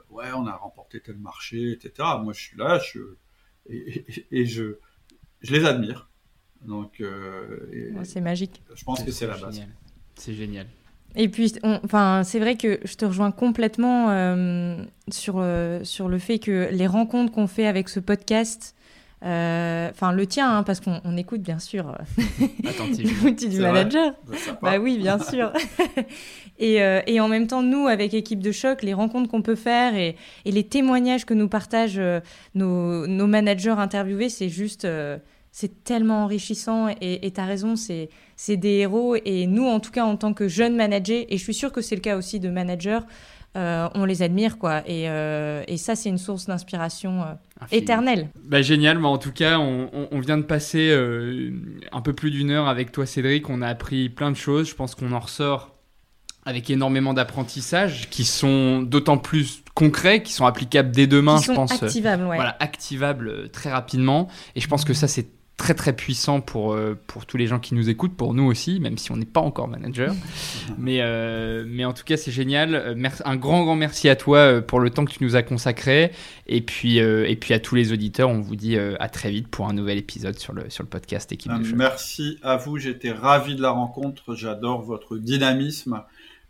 ouais, 0.10 0.32
on 0.34 0.48
a 0.48 0.56
remporté 0.56 1.00
tel 1.00 1.18
marché, 1.18 1.72
etc. 1.72 2.10
Moi, 2.22 2.34
je 2.34 2.42
suis 2.42 2.58
là, 2.58 2.80
je, 2.80 3.00
et, 3.70 4.46
je, 4.46 4.78
je 5.42 5.54
les 5.54 5.66
admire. 5.66 6.10
Donc, 6.64 7.02
euh, 7.02 7.60
c'est 8.04 8.22
magique. 8.22 8.62
Je 8.74 8.84
pense 8.84 9.04
que 9.04 9.12
c'est 9.12 9.28
la 9.28 9.38
base. 9.38 9.62
C'est 10.16 10.34
génial. 10.34 10.68
Et 11.16 11.30
puis, 11.30 11.54
enfin, 11.64 12.24
c'est 12.26 12.40
vrai 12.40 12.58
que 12.58 12.80
je 12.84 12.96
te 12.96 13.06
rejoins 13.06 13.32
complètement 13.32 14.10
euh, 14.10 14.78
sur, 15.10 15.36
euh, 15.38 15.82
sur 15.84 16.10
le 16.10 16.20
fait 16.20 16.40
que 16.40 16.68
les 16.72 16.88
rencontres 16.88 17.32
qu'on 17.32 17.48
fait 17.48 17.68
avec 17.68 17.88
ce 17.88 18.02
podcast, 18.02 18.76
enfin 19.22 20.12
le 20.12 20.26
tien, 20.28 20.58
hein, 20.58 20.64
parce 20.64 20.82
qu'on 20.82 21.18
écoute 21.18 21.42
bien 21.42 21.58
sûr 21.58 21.98
l'outil 23.24 23.50
du 23.50 23.60
manager. 23.60 24.14
Bah 24.62 24.78
oui, 24.78 24.98
bien 24.98 25.18
sûr. 25.18 25.52
et, 26.60 26.76
et, 27.08 27.20
en 27.20 27.28
même 27.28 27.48
temps, 27.48 27.64
nous, 27.64 27.88
avec 27.88 28.14
équipe 28.14 28.42
de 28.42 28.52
choc, 28.52 28.84
les 28.84 28.94
rencontres 28.94 29.30
qu'on 29.30 29.42
peut 29.42 29.56
faire 29.56 29.96
et, 29.96 30.18
et, 30.44 30.52
les 30.52 30.66
témoignages 30.66 31.26
que 31.26 31.34
nous 31.34 31.48
partagent 31.48 32.02
nos, 32.56 33.08
nos 33.08 33.28
managers 33.28 33.76
interviewés, 33.78 34.30
c'est 34.30 34.50
juste 34.50 34.86
c'est 35.58 35.86
tellement 35.86 36.26
enrichissant 36.26 36.90
et 37.00 37.32
tu 37.34 37.40
as 37.40 37.46
raison, 37.46 37.76
c'est 37.78 38.58
des 38.58 38.70
héros. 38.80 39.16
Et 39.24 39.48
nous, 39.48 39.66
en 39.66 39.80
tout 39.80 39.92
cas, 39.92 40.04
en 40.04 40.18
tant 40.18 40.34
que 40.34 40.50
jeunes 40.50 40.76
managers, 40.76 41.34
et 41.34 41.38
je 41.38 41.44
suis 41.44 41.54
sûre 41.54 41.72
que 41.72 41.80
c'est 41.80 41.96
le 41.96 42.02
cas 42.02 42.18
aussi 42.18 42.42
de 42.42 42.50
managers, 42.50 43.00
euh, 43.56 43.88
on 43.96 44.04
les 44.04 44.22
admire, 44.22 44.58
quoi. 44.58 44.80
Et, 44.86 45.10
euh, 45.10 45.64
et 45.70 45.78
ça, 45.78 45.96
c'est 45.96 46.10
une 46.10 46.18
source 46.18 46.48
d'inspiration 46.48 47.22
euh, 47.22 47.66
éternelle. 47.72 48.28
Bah, 48.44 48.62
génial, 48.62 49.00
mais 49.00 49.08
en 49.08 49.18
tout 49.18 49.32
cas, 49.32 49.58
on, 49.58 49.90
on 50.12 50.20
vient 50.20 50.38
de 50.38 50.44
passer 50.44 50.94
un 51.94 52.02
peu 52.02 52.12
plus 52.12 52.32
d'une 52.32 52.52
heure 52.52 52.68
avec 52.68 52.92
toi, 52.92 53.06
Cédric. 53.06 53.50
On 53.50 53.62
a 53.62 53.68
appris 53.70 54.10
plein 54.10 54.32
de 54.32 54.36
choses. 54.36 54.68
Je 54.68 54.76
pense 54.76 54.94
qu'on 54.94 55.14
en 55.14 55.20
ressort 55.22 55.72
avec 56.44 56.70
énormément 56.70 57.14
d'apprentissages 57.14 58.10
qui 58.10 58.26
sont 58.26 58.82
d'autant 58.82 59.18
plus 59.18 59.64
concrets, 59.74 60.22
qui 60.22 60.34
sont 60.34 60.46
applicables 60.46 60.92
dès 60.92 61.08
demain, 61.08 61.40
je 61.40 61.54
pense. 61.54 61.82
Activables, 61.82 62.24
ouais. 62.24 62.36
Voilà, 62.36 62.58
activables 62.60 63.50
très 63.52 63.72
rapidement. 63.72 64.28
Et 64.58 64.60
je 64.60 64.68
pense 64.68 64.84
que 64.84 64.94
ça, 64.94 65.08
c'est 65.08 65.30
très 65.58 65.74
très 65.74 65.96
puissant 65.96 66.42
pour, 66.42 66.74
euh, 66.74 67.00
pour 67.08 67.26
tous 67.26 67.38
les 67.38 67.48
gens 67.48 67.60
qui 67.60 67.76
nous 67.76 67.90
écoutent, 67.90 68.16
pour 68.16 68.34
nous 68.34 68.44
aussi, 68.44 68.80
même 68.80 68.98
si 68.98 69.12
on 69.12 69.18
n'est 69.18 69.26
pas 69.26 69.40
encore 69.40 69.68
manager. 69.68 70.14
mais, 70.78 71.00
euh, 71.02 71.64
mais 71.68 71.86
en 71.86 71.94
tout 71.94 72.04
cas, 72.04 72.18
c'est 72.18 72.32
génial. 72.32 72.76
Euh, 72.76 73.10
un 73.24 73.36
grand, 73.38 73.64
grand 73.64 73.76
merci 73.76 74.10
à 74.10 74.16
toi 74.16 74.62
pour 74.62 74.80
le 74.80 74.90
temps 74.90 75.06
que 75.06 75.12
tu 75.12 75.24
nous 75.24 75.36
as 75.36 75.44
consacré. 75.44 76.12
Et 76.48 76.62
puis, 76.62 76.98
et 76.98 77.36
puis 77.36 77.54
à 77.54 77.60
tous 77.60 77.76
les 77.76 77.92
auditeurs, 77.94 78.30
on 78.30 78.42
vous 78.42 78.56
dit 78.56 78.78
à 78.78 79.10
très 79.10 79.32
vite 79.32 79.48
pour 79.48 79.68
un 79.68 79.74
nouvel 79.74 79.98
épisode 79.98 80.38
sur 80.38 80.54
le, 80.54 80.70
sur 80.70 80.84
le 80.84 80.90
podcast 80.90 81.32
Équipe 81.32 81.52
de 81.52 81.76
Merci 81.76 82.38
à 82.44 82.58
vous, 82.58 82.78
j'étais 82.78 83.12
ravi 83.12 83.56
de 83.56 83.62
la 83.62 83.72
rencontre. 83.72 84.36
J'adore 84.36 84.82
votre 84.82 85.18
dynamisme. 85.18 86.04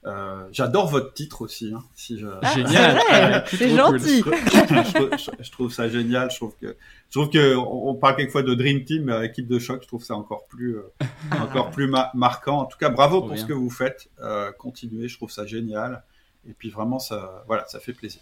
Euh, 0.06 0.48
j'adore 0.52 0.88
votre 0.88 1.14
titre 1.14 1.42
aussi. 1.42 1.74
Hein, 1.76 1.84
si 1.96 2.20
je... 2.20 2.28
Ah, 2.42 2.54
génial, 2.54 3.44
c'est 3.48 3.76
gentil. 3.76 4.24
Je, 5.42 5.52
trouve 5.52 5.74
ça 5.74 5.90
génial. 5.90 6.30
Je 6.30 6.36
trouve 6.36 6.54
que 6.62 6.76
je 7.10 7.20
trouve 7.20 7.30
que 7.30 7.56
on, 7.56 7.96
parle 7.96 8.18
quelquefois 8.18 8.44
de 8.44 8.54
Dream 8.54 8.84
Team, 8.84 9.06
mais 9.06 9.26
équipe 9.26 9.48
de 9.48 9.58
choc, 9.58 9.82
je 9.82 9.88
trouve 9.88 10.04
ça 10.04 10.16
encore 10.16 10.46
plus 10.48 10.78
euh, 10.78 10.94
encore 11.42 11.72
plus 11.72 11.92
marquant. 12.14 12.60
En 12.60 12.66
tout 12.66 12.78
cas, 12.78 12.90
bravo 12.90 13.22
pour 13.22 13.38
ce 13.38 13.46
que 13.46 13.54
vous 13.54 13.70
faites. 13.70 14.10
Euh, 14.22 14.52
continuez, 14.58 15.08
je 15.08 15.18
trouve 15.18 15.32
ça 15.32 15.46
génial. 15.46 16.04
Et 16.48 16.54
puis 16.54 16.70
vraiment, 16.70 17.00
ça, 17.00 17.44
voilà, 17.48 17.66
ça 17.68 17.80
fait 17.80 17.94
plaisir. 17.94 18.22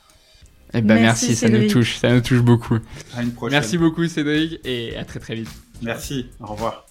Eh 0.73 0.81
ben 0.81 1.01
merci, 1.01 1.35
ça 1.35 1.49
nous 1.49 1.67
touche, 1.69 1.97
ça 1.97 2.13
nous 2.13 2.21
touche 2.21 2.41
beaucoup. 2.41 2.79
À 3.15 3.21
une 3.21 3.33
prochaine. 3.33 3.59
Merci 3.59 3.77
beaucoup 3.77 4.07
Cédric 4.07 4.59
et 4.63 4.95
à 4.95 5.03
très 5.03 5.19
très 5.19 5.35
vite. 5.35 5.49
Merci, 5.81 6.27
au 6.39 6.47
revoir. 6.47 6.85